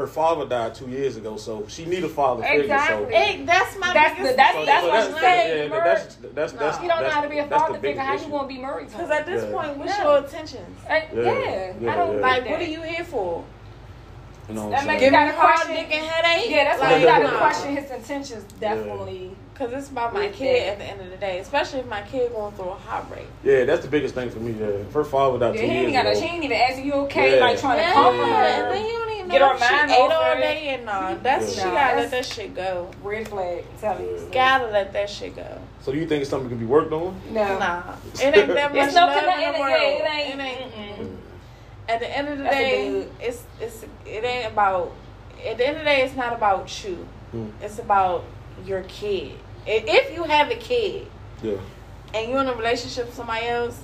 her 0.00 0.06
father 0.06 0.46
died 0.46 0.74
two 0.74 0.88
years 0.88 1.16
ago, 1.16 1.36
so 1.36 1.64
she 1.68 1.84
need 1.84 2.02
a 2.04 2.08
father 2.08 2.42
figure. 2.42 2.62
Exactly. 2.62 3.04
So, 3.04 3.10
Hey, 3.10 3.44
that's 3.44 3.78
my 3.78 3.92
That's 3.92 4.14
biggest 4.16 4.30
the- 4.32 4.36
that's- 4.36 4.54
so, 4.54 4.64
that's 4.64 4.82
so 4.82 4.88
what 4.88 4.94
that's, 4.94 5.14
I'm 5.14 5.20
saying, 5.20 5.70
yeah, 5.70 5.84
that's 5.84 6.14
that's 6.16 6.52
that's 6.52 6.76
No. 6.78 6.82
You 6.82 6.88
don't 6.88 7.02
know 7.02 7.10
how 7.10 7.20
to 7.20 7.28
be 7.28 7.38
a 7.38 7.46
father 7.46 7.74
figure. 7.74 7.80
biggest 7.80 8.06
How 8.06 8.12
you 8.14 8.18
issue. 8.20 8.30
gonna 8.30 8.48
be 8.48 8.58
married 8.58 8.88
Because 8.90 9.10
at 9.10 9.26
this 9.26 9.44
Yeah. 9.44 9.50
point, 9.52 9.76
what's 9.78 9.98
Yeah. 9.98 10.04
your 10.04 10.18
intentions? 10.18 10.78
Uh, 10.88 10.92
Yeah, 10.92 11.02
yeah, 11.22 11.72
yeah, 11.80 11.92
I 11.92 11.96
don't 11.96 12.14
yeah. 12.16 12.20
like 12.20 12.22
Like, 12.22 12.44
that. 12.44 12.50
what 12.50 12.60
are 12.60 12.64
you 12.64 12.82
here 12.82 13.04
for? 13.04 13.44
You 14.48 14.54
know 14.56 14.62
what 14.64 14.70
That 14.72 14.80
I'm 14.80 14.86
makes 14.88 15.00
saying? 15.00 15.12
you 15.12 15.18
Give 15.18 15.26
me 15.26 15.32
gotta 15.32 15.38
hard 15.40 15.54
question- 15.60 15.76
dick 15.76 15.94
and 15.96 16.06
headache? 16.06 16.50
Yeah, 16.50 16.64
that's 16.64 16.80
why 16.82 16.90
like, 16.92 17.00
you 17.00 17.06
gotta 17.06 17.36
question 17.36 17.76
his 17.76 17.90
intentions. 17.90 18.44
Definitely. 18.58 19.36
Because 19.60 19.74
it's 19.74 19.90
about 19.90 20.14
my 20.14 20.28
kid 20.28 20.68
at 20.68 20.78
the 20.78 20.84
end 20.86 21.02
of 21.02 21.10
the 21.10 21.18
day, 21.18 21.38
especially 21.38 21.80
if 21.80 21.86
my 21.86 22.00
kid 22.00 22.32
going 22.32 22.50
through 22.54 22.70
a 22.70 22.74
heartbreak. 22.76 23.26
Yeah, 23.44 23.64
that's 23.64 23.82
the 23.84 23.90
biggest 23.90 24.14
thing 24.14 24.30
for 24.30 24.38
me. 24.40 24.52
Yeah, 24.58 24.68
if 24.68 24.92
her 24.94 25.04
father 25.04 25.38
died 25.38 25.54
Yeah, 25.54 25.60
two 25.60 25.66
he 25.66 25.72
years 25.74 25.84
ain't 25.84 25.92
gotta. 25.92 26.10
ago. 26.12 26.20
She 26.20 26.26
ain't 26.26 26.44
even 26.44 26.56
asking 26.56 26.86
you 26.86 26.92
okay, 26.94 27.34
Yeah. 27.36 27.44
like 27.44 27.60
trying 27.60 27.76
to 27.76 27.82
Yeah, 27.82 27.92
comfort 27.92 28.22
and 28.22 28.62
her. 28.64 28.72
then 28.72 28.86
you 28.86 28.92
don't 28.92 29.10
even 29.16 29.28
Get 29.28 29.38
know 29.40 29.48
her 29.48 29.54
if 29.56 29.60
she 29.60 29.94
ate 29.94 30.00
all 30.00 30.10
her. 30.24 30.40
day 30.40 30.68
and 30.68 30.84
nah, 30.86 31.14
that's 31.22 31.56
Yeah. 31.58 31.62
she 31.62 31.68
Nah, 31.68 31.74
gotta 31.74 31.96
that's- 31.96 32.00
let 32.00 32.10
that 32.10 32.24
shit 32.24 32.54
go. 32.54 32.90
Red 33.02 33.28
flag. 33.28 33.64
I'm 33.84 34.00
you. 34.00 34.28
Gotta 34.32 34.66
let 34.68 34.92
that 34.94 35.10
shit 35.10 35.36
go. 35.36 35.46
So 35.82 35.92
do 35.92 35.98
you 35.98 36.06
think 36.06 36.22
it's 36.22 36.30
something 36.30 36.48
can 36.48 36.58
be 36.58 36.64
worked 36.64 36.92
on? 36.94 37.20
No. 37.30 37.58
Nah, 37.58 37.82
it 38.14 38.34
ain't 38.34 38.48
that 38.54 38.72
much 38.74 38.86
It's 38.86 38.94
no 38.94 39.06
love 39.08 39.16
in 39.16 39.20
connection. 39.24 39.52
the 39.52 39.58
Yeah, 39.58 39.60
world. 39.60 39.82
it 39.82 40.08
ain't. 40.10 40.40
It 40.40 40.42
ain't. 40.42 40.98
mm-mm. 41.00 41.16
At 41.86 42.00
the 42.00 42.16
end 42.16 42.28
of 42.28 42.38
the 42.38 42.44
That's 42.44 42.56
day, 42.56 43.06
it's 43.20 43.42
it's 43.60 43.84
it 44.06 44.24
ain't 44.24 44.52
about. 44.54 44.92
At 45.46 45.58
the 45.58 45.66
end 45.66 45.76
of 45.76 45.82
the 45.82 45.84
day, 45.84 46.00
it's 46.02 46.16
not 46.16 46.32
about 46.32 46.82
you. 46.82 47.06
Mm. 47.34 47.50
It's 47.60 47.78
about 47.78 48.24
your 48.64 48.82
kid. 48.84 49.32
I- 49.70 49.84
If 49.86 50.14
you 50.14 50.24
have 50.24 50.50
a 50.50 50.56
kid 50.56 51.06
Yeah. 51.42 51.54
and 52.14 52.30
you're 52.30 52.40
in 52.40 52.48
a 52.48 52.54
relationship 52.54 53.06
with 53.06 53.14
somebody 53.14 53.46
else, 53.46 53.80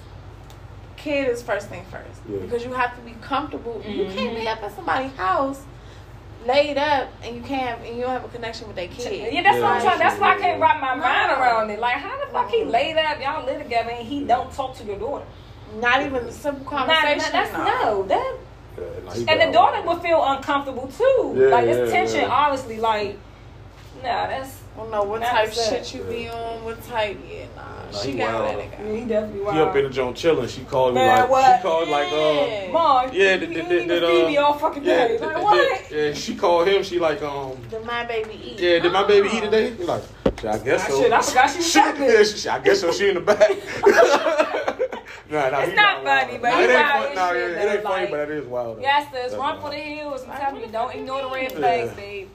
kid 0.96 1.28
is 1.28 1.42
first 1.42 1.68
thing 1.68 1.84
first 1.90 2.20
Yeah. 2.28 2.38
because 2.38 2.64
you 2.64 2.72
have 2.72 2.94
to 2.96 3.02
be 3.02 3.14
comfortable. 3.20 3.82
You 3.86 4.04
mm-hmm. 4.04 4.16
can't 4.16 4.36
be 4.36 4.48
up 4.48 4.62
at 4.62 4.74
somebody's 4.74 5.14
house 5.16 5.62
laid 6.46 6.78
up 6.78 7.08
and 7.22 7.36
you 7.36 7.42
can't 7.42 7.80
and 7.82 7.96
you 7.96 8.02
don't 8.02 8.10
have 8.10 8.24
a 8.24 8.28
connection 8.28 8.66
with 8.66 8.76
that 8.76 8.90
kid. 8.90 9.32
Yeah, 9.32 9.42
that's 9.42 9.60
what 9.60 9.72
I'm 9.72 9.82
trying. 9.82 9.98
That's 9.98 10.20
why 10.20 10.34
I 10.34 10.38
can't 10.38 10.60
wrap 10.60 10.80
my 10.80 10.94
mind 10.94 11.32
around 11.32 11.70
it. 11.70 11.78
Like, 11.78 11.94
how 11.96 12.24
the 12.24 12.32
fuck 12.32 12.50
he 12.50 12.64
laid 12.64 12.96
up? 12.96 13.20
Y'all 13.20 13.44
live 13.44 13.62
together 13.62 13.90
and 13.90 14.06
he 14.06 14.24
don't 14.24 14.52
talk 14.52 14.76
to 14.76 14.84
your 14.84 14.98
daughter. 14.98 15.24
Not 15.80 16.02
even 16.02 16.24
a 16.24 16.32
simple 16.32 16.64
Nah, 16.72 16.86
nah, 16.86 16.94
conversation. 16.94 17.32
that's 17.32 17.52
no. 17.52 17.64
no. 17.64 18.02
That 18.04 18.36
Yeah, 18.78 18.84
nah, 19.04 19.32
and 19.32 19.40
the 19.40 19.52
daughter 19.52 19.82
would 19.86 20.02
feel 20.02 20.22
uncomfortable 20.24 20.88
too. 20.88 21.34
Yeah, 21.36 21.46
like 21.48 21.66
it's 21.66 21.90
yeah, 21.90 21.96
tension. 21.98 22.20
yeah. 22.20 22.28
Honestly, 22.28 22.78
like, 22.78 23.18
nah, 24.02 24.26
that's 24.28 24.55
I 24.76 24.78
don't 24.80 24.90
know 24.90 25.04
what 25.04 25.20
Not 25.22 25.30
type 25.30 25.48
upset. 25.48 25.86
shit 25.86 25.94
you 26.00 26.04
be 26.06 26.28
on, 26.28 26.62
what 26.62 26.82
type. 26.86 27.16
Yeah, 27.30 27.46
nah. 27.56 27.62
Nah, 27.90 27.98
she 27.98 28.12
gotta 28.12 28.32
wild. 28.44 28.56
let 28.56 28.64
it 28.66 28.78
go. 28.78 28.94
he 28.94 29.00
definitely 29.06 29.40
wild. 29.40 29.54
He 29.56 29.60
up 29.62 29.76
in 29.76 29.84
the 29.84 29.90
joint 29.90 30.16
chilling. 30.18 30.48
She 30.48 30.64
called 30.64 30.94
me 30.94 31.00
Man, 31.00 31.18
like 31.20 31.30
what? 31.30 31.56
she 31.56 31.62
called 31.62 31.88
like 31.88 32.12
uh 32.12 32.16
Yeah. 32.16 32.70
Mom, 32.72 33.10
Yeah, 33.12 33.34
you 33.34 33.40
the- 33.40 33.46
the- 33.46 33.58
ain't 33.60 33.68
the- 33.68 33.74
even 33.76 33.88
the, 33.88 34.00
feed 34.06 34.24
uh, 34.24 34.28
me 34.28 34.36
all 34.36 34.52
fucking 34.54 34.84
yeah, 34.84 35.08
day. 35.08 35.16
the- 35.16 35.26
Like, 35.26 35.42
what? 35.42 35.90
yeah. 35.90 36.12
She 36.12 36.34
called 36.36 36.68
him. 36.68 36.82
She 36.82 36.98
like 36.98 37.22
um 37.22 37.56
Did 37.70 37.84
my 37.86 38.04
baby 38.04 38.34
eat? 38.44 38.60
yeah. 38.60 38.78
Did 38.80 38.92
my 38.92 39.04
baby 39.06 39.28
eat 39.28 39.42
Oh. 39.44 39.50
today? 39.50 39.70
He 39.70 39.84
like 39.84 40.02
I 40.44 40.58
guess 40.58 40.84
Ah, 40.84 40.88
so. 40.90 41.02
shit, 41.02 41.12
I 41.12 41.22
forgot 41.22 41.50
she 41.50 41.56
was 41.56 41.70
She- 41.72 41.78
yeah, 41.78 42.22
she- 42.24 42.48
I 42.50 42.58
guess 42.58 42.80
so. 42.82 42.92
She 42.92 43.08
in 43.08 43.14
the 43.14 43.20
back. 43.22 43.40
nah, 45.30 45.48
nah, 45.50 45.58
It's 45.60 45.70
he 45.70 45.74
not 45.76 46.04
wild. 46.04 46.26
funny, 46.26 46.38
but 46.38 46.50
nah, 46.50 46.56
he 46.58 46.64
it 46.64 46.70
ain't 46.70 46.88
fun- 46.88 47.14
nah, 47.14 47.28
shit, 47.30 47.36
it, 47.36 47.50
it 47.56 47.72
ain't 47.72 47.82
funny, 47.82 48.02
like- 48.02 48.10
but 48.10 48.20
it 48.20 48.30
is 48.30 48.46
wild. 48.46 48.76
though. 48.76 48.82
Yes, 48.82 49.06
there's 49.12 49.30
That's 49.32 49.40
run 49.40 49.60
for 49.60 49.70
the 49.70 49.76
hills. 49.76 50.24
I'm 50.28 50.38
telling 50.38 50.60
you, 50.60 50.66
don't 50.68 50.94
ignore 50.94 51.22
the 51.22 51.30
red 51.30 51.52
flags, 51.52 51.90
Yeah. 51.90 51.96
babe. 51.96 52.28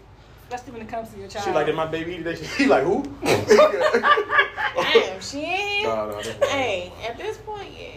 Especially 0.53 0.73
when 0.73 0.81
it 0.81 0.89
comes 0.89 1.09
to 1.11 1.17
your 1.17 1.29
child. 1.29 1.45
She 1.45 1.51
like, 1.51 1.65
did 1.65 1.75
my 1.75 1.85
baby 1.85 2.13
eat 2.15 2.23
today? 2.23 2.45
He 2.57 2.65
like 2.65 2.83
who? 2.83 3.03
Damn, 3.23 5.21
she 5.21 5.39
ain't. 5.39 5.87
Nah, 5.87 6.07
nah, 6.07 6.15
that's 6.15 6.27
wild. 6.27 6.43
Hey, 6.51 6.91
at 7.07 7.17
this 7.17 7.37
point, 7.37 7.69
yeah. 7.71 7.87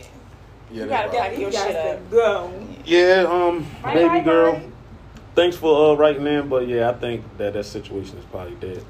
Yeah, 0.71 0.83
you 0.85 0.89
gotta 0.89 1.09
wild. 1.09 1.19
pack 1.21 1.39
your 1.39 1.51
shit 1.51 1.75
up. 1.77 2.11
go. 2.13 2.67
Yeah, 2.85 3.27
um, 3.29 3.67
Right, 3.83 3.95
baby 3.95 4.07
right, 4.09 4.25
girl. 4.25 4.53
right. 4.53 4.63
Thanks 5.35 5.57
for 5.57 5.91
uh, 5.91 5.97
writing 5.97 6.27
in, 6.29 6.49
but 6.49 6.69
yeah, 6.69 6.91
I 6.91 6.93
think 6.93 7.25
that 7.39 7.55
that 7.55 7.65
situation 7.65 8.19
is 8.19 8.25
probably 8.27 8.55
dead. 8.55 8.85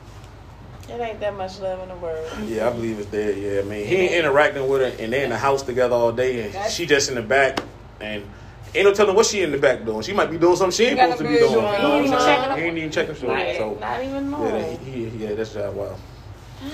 It 0.90 1.00
ain't 1.00 1.20
that 1.20 1.34
much 1.34 1.58
love 1.60 1.80
in 1.80 1.88
the 1.88 1.96
world. 1.96 2.30
Yeah, 2.44 2.68
I 2.68 2.70
believe 2.70 2.98
it's 2.98 3.10
dead. 3.10 3.38
Yeah, 3.38 3.60
I 3.60 3.62
mean, 3.62 3.86
he 3.86 3.96
ain't 3.96 4.12
interacting 4.12 4.68
with 4.68 4.82
her, 4.82 5.02
and 5.02 5.10
they 5.10 5.24
in 5.24 5.30
the 5.30 5.38
house 5.38 5.62
together 5.62 5.94
all 5.94 6.12
day, 6.12 6.44
and 6.44 6.52
That's- 6.52 6.74
she 6.74 6.84
just 6.84 7.08
in 7.08 7.14
the 7.14 7.22
back, 7.22 7.60
and 7.98 8.24
ain't 8.74 8.86
no 8.86 8.94
telling 8.94 9.14
what 9.14 9.26
she 9.26 9.42
in 9.42 9.50
the 9.52 9.58
back 9.58 9.84
doing. 9.84 10.02
She 10.02 10.12
might 10.12 10.30
be 10.30 10.38
doing 10.38 10.56
something 10.56 10.76
she 10.76 10.90
ain't 10.90 10.98
supposed 10.98 11.18
to 11.18 11.24
be 11.24 11.28
doing. 11.30 11.40
business 11.40 11.52
You 11.52 11.60
know 11.62 11.68
what 11.68 11.80
He 11.80 11.86
I'm 11.86 12.12
ain't 12.12 12.20
saying? 12.22 12.40
checking 12.44 12.56
He 12.62 12.68
ain't 12.68 12.78
even 12.78 12.90
checking 12.90 13.14
for 13.14 13.26
Like, 13.28 13.46
it. 13.46 13.56
So 13.58 13.74
not 13.80 14.02
even 14.04 14.30
yeah, 14.30 14.76
he, 14.76 15.08
he, 15.08 15.24
yeah, 15.24 15.34
that's 15.34 15.52
just 15.54 15.74
wild. 15.74 15.98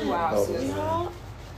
Wow, 0.05 0.45
sis. 0.45 0.63
yeah. 0.65 0.77
Y'all- 0.77 1.13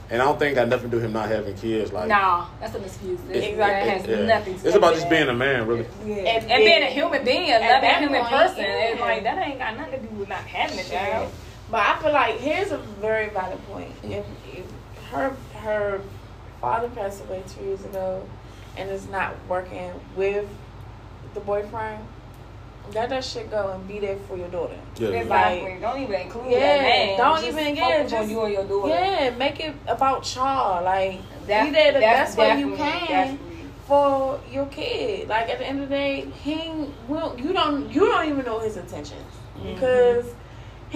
And 0.09 0.21
I 0.21 0.25
don't 0.25 0.37
think 0.37 0.55
got 0.55 0.67
nothing 0.67 0.89
to 0.89 0.91
do 0.91 0.97
with 0.97 1.05
him 1.05 1.13
not 1.13 1.29
having 1.29 1.55
kids. 1.55 1.91
Like, 1.93 2.07
Nah, 2.09 2.45
that's 2.59 2.75
an 2.75 2.83
excuse. 2.83 3.19
It, 3.29 3.35
It's- 3.37 3.57
that 3.57 3.87
has 3.87 4.05
yeah. 4.07 4.25
nothing 4.37 4.59
to 4.59 4.67
It's 4.67 4.75
about 4.75 4.95
just 4.95 5.09
being 5.09 5.27
a 5.29 5.33
man, 5.33 5.65
really. 5.67 5.85
Yeah. 6.05 6.15
And 6.15 6.51
And, 6.51 6.63
being 6.63 6.83
a 6.83 6.87
human 6.87 7.23
being, 7.23 7.49
at 7.51 7.61
loving 7.61 7.89
human 8.03 8.21
point, 8.21 8.33
person. 8.33 8.57
yeah. 8.63 8.89
It's 8.91 8.99
like 9.01 9.23
that 9.23 9.47
ain't 9.47 9.59
got 9.59 9.77
nothing 9.77 10.01
to 10.01 10.07
do 10.07 10.15
with 10.15 10.29
not 10.29 10.39
having 10.39 10.77
a 10.79 10.83
child. 10.83 11.31
But 11.71 11.79
I 11.87 11.99
feel 12.01 12.11
like 12.11 12.37
here's 12.39 12.71
a 12.71 12.77
very 12.77 13.29
valid 13.29 13.65
point. 13.67 13.91
If, 14.03 14.25
if 14.53 14.65
her 15.11 15.31
her 15.61 16.01
father 16.61 16.89
passed 16.89 17.23
away 17.23 17.41
two 17.57 17.63
years 17.65 17.83
ago, 17.85 18.21
and 18.77 18.89
it's 18.89 19.07
not 19.09 19.33
working 19.47 19.91
with 20.15 20.47
the 21.33 21.39
boyfriend, 21.39 22.03
let 22.93 23.09
that 23.09 23.23
shit 23.23 23.49
go 23.49 23.71
and 23.71 23.87
be 23.87 23.99
there 23.99 24.17
for 24.27 24.37
your 24.37 24.49
daughter. 24.49 24.75
Yeah, 24.97 25.09
yeah. 25.09 25.19
Exactly. 25.21 25.77
don't 25.79 25.99
even 26.01 26.21
include 26.21 26.51
Yeah, 26.51 26.59
that 26.59 26.81
man. 26.81 27.17
don't 27.17 27.35
Just 27.43 27.47
even- 27.59 27.75
yeah, 27.75 27.83
on 28.01 28.07
just- 28.09 28.29
you 28.29 28.41
and 28.43 28.53
your 28.53 28.63
daughter. 28.65 28.89
Yeah, 28.89 29.29
make 29.31 29.59
it 29.59 29.73
about 29.87 30.35
y'all. 30.35 30.83
Like 30.83 31.19
That- 31.47 31.65
be 31.65 31.71
there 31.71 31.93
the 31.93 31.99
best 31.99 32.37
way 32.37 32.59
you 32.59 32.75
can 32.75 33.07
definitely. 33.07 33.39
for 33.87 34.39
your 34.51 34.65
kid. 34.67 35.27
Like 35.29 35.49
at 35.49 35.59
the 35.59 35.65
end 35.67 35.81
of 35.81 35.89
the 35.89 35.95
day, 35.95 36.25
he 36.43 36.71
will 37.07 37.35
you 37.39 37.53
don't 37.53 37.89
you 37.89 38.01
don't 38.05 38.27
even 38.29 38.43
know 38.45 38.59
his 38.59 38.75
intentions 38.77 39.21
Mm-hmm. 39.57 39.73
because 39.75 40.25
he 40.25 40.33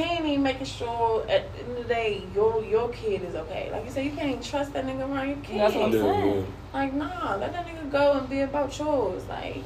ain't 0.03 0.25
even 0.25 0.43
making 0.43 0.65
sure 0.65 1.25
at 1.29 1.51
the 1.53 1.59
end 1.63 1.71
of 1.71 1.77
the 1.87 1.93
day 1.93 2.23
your 2.35 2.63
your 2.63 2.89
kid 2.89 3.23
is 3.23 3.35
okay. 3.35 3.69
Like 3.71 3.85
you 3.85 3.91
said, 3.91 4.05
you 4.05 4.11
can't 4.11 4.29
even 4.29 4.43
trust 4.43 4.73
that 4.73 4.85
nigga 4.85 5.09
around 5.09 5.27
your 5.27 5.37
kid. 5.37 5.59
That's 5.59 5.75
what 5.75 5.83
I'm 5.85 5.93
Yeah, 5.93 6.01
saying. 6.01 6.53
Like 6.73 6.93
nah, 6.93 7.35
let 7.35 7.53
that 7.53 7.65
nigga 7.67 7.91
go 7.91 8.13
and 8.19 8.29
be 8.29 8.41
about 8.41 8.77
yours. 8.77 9.23
Like, 9.27 9.63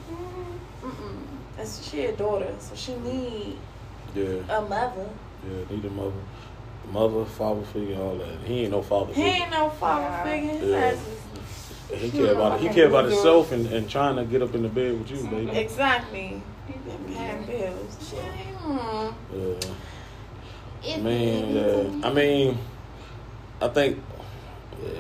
mm-mm. 0.82 1.17
That's 1.57 1.89
she 1.89 2.05
a 2.05 2.13
daughter, 2.15 2.53
so 2.59 2.75
she 2.75 2.95
need 2.95 3.57
yeah, 4.15 4.23
yeah, 4.25 4.57
a 4.57 4.61
mother. 4.61 5.09
yeah. 5.47 5.75
Need 5.75 5.86
a 5.86 5.89
mother, 5.89 6.11
mother, 6.91 7.25
father 7.25 7.63
figure, 7.63 7.97
all 7.99 8.15
that. 8.17 8.39
He 8.45 8.61
ain't 8.61 8.71
no 8.71 8.82
father 8.82 9.13
figure. 9.13 9.23
He 9.23 9.32
figure. 9.32 9.43
ain't 9.45 9.51
no 9.53 9.69
father 9.69 10.01
Yeah. 10.01 10.23
figure. 10.23 10.51
His 10.53 10.69
Yeah. 10.69 10.77
ass 10.77 11.07
is 11.91 12.01
He 12.01 12.11
care 12.11 12.34
about 12.34 12.59
he 12.59 12.69
care 12.69 12.88
about 12.88 13.05
himself 13.05 13.51
and, 13.51 13.65
and 13.67 13.89
trying 13.89 14.15
to 14.15 14.23
get 14.23 14.41
up 14.41 14.55
in 14.55 14.63
the 14.63 14.69
bed 14.69 14.97
with 14.97 15.11
you, 15.11 15.23
baby. 15.27 15.57
Exactly. 15.57 16.41
Them 16.88 17.13
paying 17.13 17.43
bills. 17.45 18.13
Hmm. 18.13 19.09
Yeah. 19.38 19.73
Man, 20.84 21.03
it- 21.03 21.93
yeah. 22.01 22.07
I 22.07 22.13
mean, 22.13 22.57
I 23.61 23.67
think, 23.67 24.01
yeah, 24.84 24.91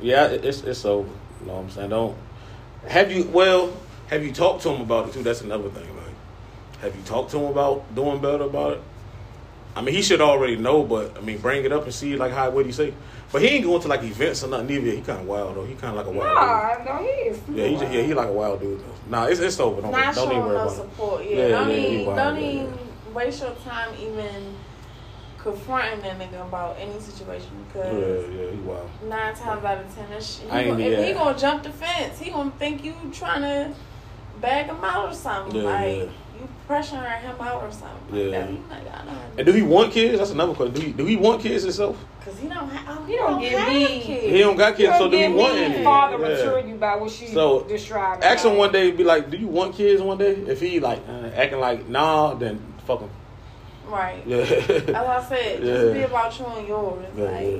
yeah. 0.00 0.24
It's 0.26 0.62
it's 0.62 0.84
over. 0.84 1.08
You 1.40 1.46
know 1.46 1.54
what 1.54 1.60
I'm 1.64 1.70
saying? 1.70 1.90
Don't 1.90 2.16
have 2.86 3.10
you. 3.10 3.24
Well, 3.24 3.72
have 4.08 4.24
you 4.24 4.32
talked 4.32 4.62
to 4.64 4.70
him 4.70 4.82
about 4.82 5.08
it 5.08 5.14
too? 5.14 5.22
That's 5.22 5.40
another 5.40 5.70
thing. 5.70 5.86
Like, 5.96 6.82
have 6.82 6.94
you 6.94 7.02
talked 7.02 7.30
to 7.32 7.38
him 7.38 7.46
about 7.46 7.94
doing 7.94 8.20
better 8.20 8.44
about 8.44 8.72
it? 8.74 8.82
I 9.74 9.82
mean, 9.82 9.94
he 9.94 10.02
should 10.02 10.20
already 10.20 10.56
know, 10.56 10.82
but 10.82 11.16
I 11.16 11.20
mean, 11.20 11.38
bring 11.38 11.64
it 11.64 11.72
up 11.72 11.84
and 11.84 11.94
see 11.94 12.16
like 12.16 12.32
how 12.32 12.50
what 12.50 12.66
he 12.66 12.72
say. 12.72 12.92
But 13.32 13.42
he 13.42 13.48
ain't 13.48 13.64
going 13.64 13.80
to 13.80 13.88
like 13.88 14.02
events 14.02 14.42
or 14.42 14.48
nothing 14.48 14.68
either. 14.70 14.90
He 14.90 15.00
kind 15.00 15.20
of 15.20 15.26
wild 15.26 15.56
though. 15.56 15.64
He 15.64 15.74
kind 15.74 15.96
of 15.96 16.04
like 16.04 16.06
a 16.06 16.18
wild 16.18 16.84
Nah, 16.86 16.92
no, 16.96 16.98
he 17.02 17.06
is. 17.06 17.40
Yeah, 17.48 17.66
he 17.66 17.76
just, 17.76 17.92
yeah, 17.92 18.02
he 18.02 18.12
like 18.12 18.28
a 18.28 18.32
wild 18.32 18.60
dude. 18.60 18.80
Though. 18.80 18.84
Nah, 19.08 19.26
it's 19.26 19.40
it's 19.40 19.58
over. 19.60 19.80
Don't, 19.80 19.92
not 19.92 20.14
don't 20.14 20.32
even 20.32 20.42
worry 20.44 20.54
no 20.54 20.62
about 20.62 20.72
it. 20.72 20.76
support. 20.76 21.24
Yeah, 21.24 21.36
Yeah, 21.36 21.48
don't 21.48 21.70
yeah, 21.70 21.76
even 21.76 22.16
don't 22.16 22.38
even 22.38 22.78
waste 23.14 23.40
your 23.42 23.52
time 23.64 23.94
even 24.00 24.56
confronting 25.42 26.00
that 26.02 26.18
nigga 26.18 26.46
about 26.46 26.76
any 26.78 27.00
situation 27.00 27.48
because 27.66 28.28
yeah, 28.32 28.50
he 28.50 28.56
wild. 28.58 28.88
nine 29.08 29.34
times 29.34 29.64
out 29.64 29.78
of 29.78 29.94
ten, 29.94 30.10
that 30.10 30.22
shit, 30.22 30.44
he 30.44 30.50
I 30.50 30.64
gonna, 30.64 30.84
if 30.84 31.06
he 31.06 31.12
gonna 31.14 31.38
jump 31.38 31.62
the 31.62 31.70
fence, 31.70 32.18
he 32.18 32.30
gonna 32.30 32.50
think 32.52 32.84
you 32.84 32.94
trying 33.12 33.42
to 33.42 33.74
bag 34.40 34.66
him 34.66 34.82
out 34.84 35.08
or 35.10 35.14
something. 35.14 35.56
Yeah, 35.56 35.62
like 35.70 35.96
yeah. 35.96 36.02
you 36.38 36.48
pressuring 36.68 37.20
him 37.20 37.36
out 37.40 37.62
or 37.62 37.72
something. 37.72 38.14
Yeah. 38.14 38.46
Like 38.70 38.84
that. 38.84 39.06
Like, 39.06 39.16
And 39.38 39.46
do 39.46 39.52
he 39.52 39.62
want 39.62 39.92
kids? 39.92 40.18
That's 40.18 40.30
another 40.30 40.54
question. 40.54 40.74
Do 40.74 40.80
he, 40.82 40.92
do 40.92 41.06
he 41.06 41.16
want 41.16 41.40
kids 41.42 41.62
himself? 41.64 42.02
Cause 42.24 42.38
he 42.38 42.48
don't 42.48 42.68
have. 42.68 42.98
Oh, 43.00 43.04
He 43.06 43.16
don't 43.16 43.40
give 43.40 43.58
have 43.58 43.68
me- 43.72 44.00
kids. 44.02 44.26
He 44.26 44.38
don't 44.40 44.56
got 44.56 44.76
kids, 44.76 44.98
so 44.98 45.08
do 45.10 45.16
he 45.16 45.22
Give 45.22 45.34
want 45.34 45.54
me 45.54 45.64
any? 45.64 45.84
Father 45.84 46.18
Yeah. 46.18 46.66
you 46.66 46.74
by 46.74 46.96
what 46.96 47.10
she 47.10 47.28
So, 47.28 47.62
described. 47.64 48.22
Ask 48.22 48.44
him 48.44 48.58
one 48.58 48.72
day, 48.72 48.90
be 48.90 49.04
like, 49.04 49.30
"Do 49.30 49.38
you 49.38 49.46
want 49.48 49.74
kids?" 49.74 50.02
One 50.02 50.18
day, 50.18 50.32
if 50.32 50.60
he 50.60 50.80
like 50.80 51.00
uh, 51.08 51.30
acting 51.34 51.60
like 51.60 51.88
nah, 51.88 52.34
then 52.34 52.60
fuck 52.86 53.00
him. 53.00 53.10
Right. 53.90 54.22
Yeah. 54.26 54.36
As 54.38 54.94
I 54.94 55.24
said. 55.28 55.60
Just 55.62 55.86
Yeah. 55.86 55.92
be 55.92 56.02
about 56.02 56.38
you 56.38 56.46
and 56.46 56.68
yours. 56.68 57.06
Yeah, 57.16 57.24
like, 57.24 57.46
yeah. 57.46 57.58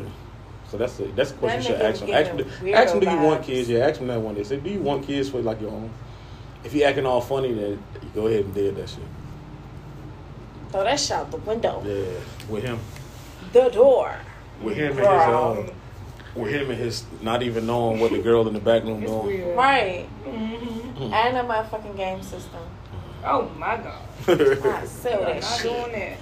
So 0.71 0.77
that's 0.79 0.97
the 0.97 1.05
that's 1.17 1.33
the 1.33 1.39
question 1.39 1.63
you 1.63 1.67
should 1.69 1.81
ask 1.83 2.01
him. 2.01 2.07
getting 2.07 2.41
Ask 2.41 2.49
him, 2.53 2.67
weirdo 2.67 2.75
ask 2.75 2.95
him, 2.95 3.01
do 3.01 3.11
you 3.11 3.19
want 3.19 3.43
kids? 3.43 3.69
Yeah, 3.69 3.87
ask 3.89 4.01
him 4.01 4.07
that 4.07 4.21
one 4.21 4.35
day. 4.37 4.45
Say, 4.45 4.57
do 4.59 4.71
you 4.71 4.81
want 4.81 5.05
kids 5.05 5.29
for 5.29 5.41
like 5.43 5.61
your 5.61 5.71
own? 5.71 5.91
If 6.63 6.73
he 6.73 6.85
acting 6.85 7.07
all 7.07 7.21
funny, 7.21 7.53
then 7.55 7.83
you 8.03 8.09
go 8.15 8.27
ahead 8.29 8.45
and 8.45 8.55
dead 8.55 8.77
that 8.77 8.89
shit. 8.89 8.99
throw 10.71 10.85
that 10.85 11.01
shit 11.01 11.11
out 11.13 11.31
the 11.31 11.39
window. 11.39 11.83
Yeah, 11.85 12.05
with 12.49 12.63
him, 12.65 12.79
The 13.53 13.69
door. 13.71 14.15
with 14.63 14.77
him 14.77 14.91
and 14.91 14.99
his 14.99 15.07
Girl. 15.09 15.67
uh, 15.69 15.73
with 16.39 16.53
him 16.53 16.71
and 16.71 16.79
his 16.79 17.05
not 17.23 17.43
even 17.43 17.67
knowing 17.67 17.99
what 17.99 18.13
the 18.13 18.19
girl 18.19 18.47
in 18.47 18.55
the 18.55 18.61
back 18.61 18.85
room 18.85 19.03
It's 19.03 19.11
doing. 19.11 19.27
weird. 19.27 19.57
Right. 19.57 20.07
Mm-hmm. 20.25 21.13
And 21.13 21.37
a 21.37 21.43
motherfucking 21.43 21.97
game 21.97 22.23
system. 22.23 22.61
Oh 23.25 23.49
my 23.59 23.77
god. 23.79 24.03
I 24.31 24.85
sell 24.87 25.19
I'm 25.21 25.25
that 25.27 25.41
not 25.41 25.45
shit. 25.45 25.63
doing 25.63 25.93
that. 25.93 26.17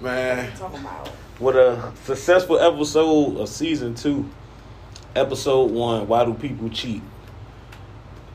Man, 0.00 0.56
Talking 0.56 0.80
about. 0.80 1.10
With 1.38 1.56
a 1.56 1.92
successful 2.04 2.58
episode 2.58 3.36
of 3.38 3.48
season 3.48 3.94
two, 3.94 4.28
episode 5.16 5.70
one, 5.70 6.06
why 6.06 6.24
do 6.24 6.34
people 6.34 6.68
cheat? 6.70 7.02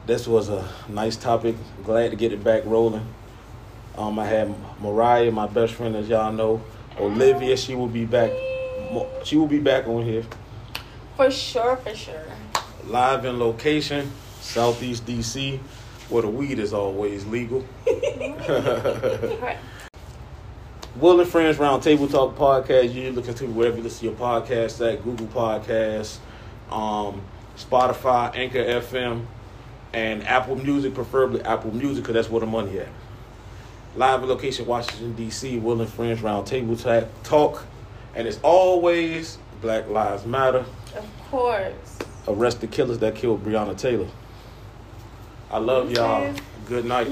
This 0.06 0.28
was 0.28 0.50
a 0.50 0.68
nice 0.90 1.16
topic. 1.16 1.56
Glad 1.84 2.10
to 2.12 2.16
get 2.16 2.32
it 2.34 2.44
back 2.44 2.64
rolling. 2.66 3.06
Um, 3.98 4.20
I 4.20 4.26
had 4.26 4.54
Mariah, 4.82 5.32
my 5.32 5.48
best 5.48 5.74
friend, 5.74 5.96
as 5.96 6.10
y'all 6.10 6.32
know. 6.34 6.62
Olivia, 7.00 7.56
she 7.58 7.76
will 7.76 7.88
be 7.88 8.06
back. 8.06 8.32
She 9.24 9.38
will 9.38 9.48
be 9.48 9.60
back 9.60 9.88
on 9.88 10.04
here, 10.04 10.24
For 11.16 11.32
sure, 11.32 11.76
for 11.78 11.96
sure. 11.96 12.26
live 12.86 13.26
in 13.26 13.40
location, 13.40 14.12
Southeast 14.42 15.06
DC, 15.06 15.60
where 16.10 16.22
the 16.22 16.28
weed 16.30 16.60
is 16.60 16.74
always 16.74 17.26
legal. 17.26 17.66
Will 20.96 21.20
and 21.20 21.30
Friends 21.30 21.58
Round 21.60 21.84
Table 21.84 22.08
Talk 22.08 22.38
podcast. 22.38 22.94
You 22.94 23.12
looking 23.12 23.34
to 23.34 23.48
wherever 23.48 23.76
you 23.78 23.84
listen 23.84 24.00
to 24.00 24.06
your 24.06 24.16
podcast 24.16 24.80
at 24.94 25.04
Google 25.04 25.28
Podcasts, 25.28 26.20
um, 26.72 27.22
Spotify, 27.58 28.34
Anchor 28.36 28.64
FM, 28.64 29.26
and 29.94 30.26
Apple 30.26 30.56
Music, 30.56 30.94
preferably 30.94 31.42
Apple 31.42 31.74
Music, 31.76 32.04
because 32.04 32.14
that's 32.14 32.30
where 32.30 32.40
the 32.40 32.46
money 32.46 32.80
at. 32.80 32.88
Live 33.98 34.24
location, 34.24 34.66
Washington 34.66 35.14
D.C. 35.16 35.58
Will 35.60 35.82
and 35.82 35.90
Friends 35.90 36.22
Round 36.22 36.48
Table 36.48 36.78
Ta- 36.78 37.06
Talk, 37.24 37.66
and 38.14 38.28
it's 38.28 38.40
always 38.42 39.38
Black 39.62 39.90
Lives 39.90 40.26
Matter. 40.26 40.66
Of 40.96 41.10
course. 41.30 41.98
Arrest 42.28 42.62
the 42.62 42.68
killers 42.68 43.00
that 43.00 43.16
killed 43.16 43.44
Breonna 43.44 43.78
Taylor. 43.78 44.08
I 45.56 45.58
love 45.58 45.90
y'all. 45.90 46.36
Good 46.68 46.84
night. 46.84 47.08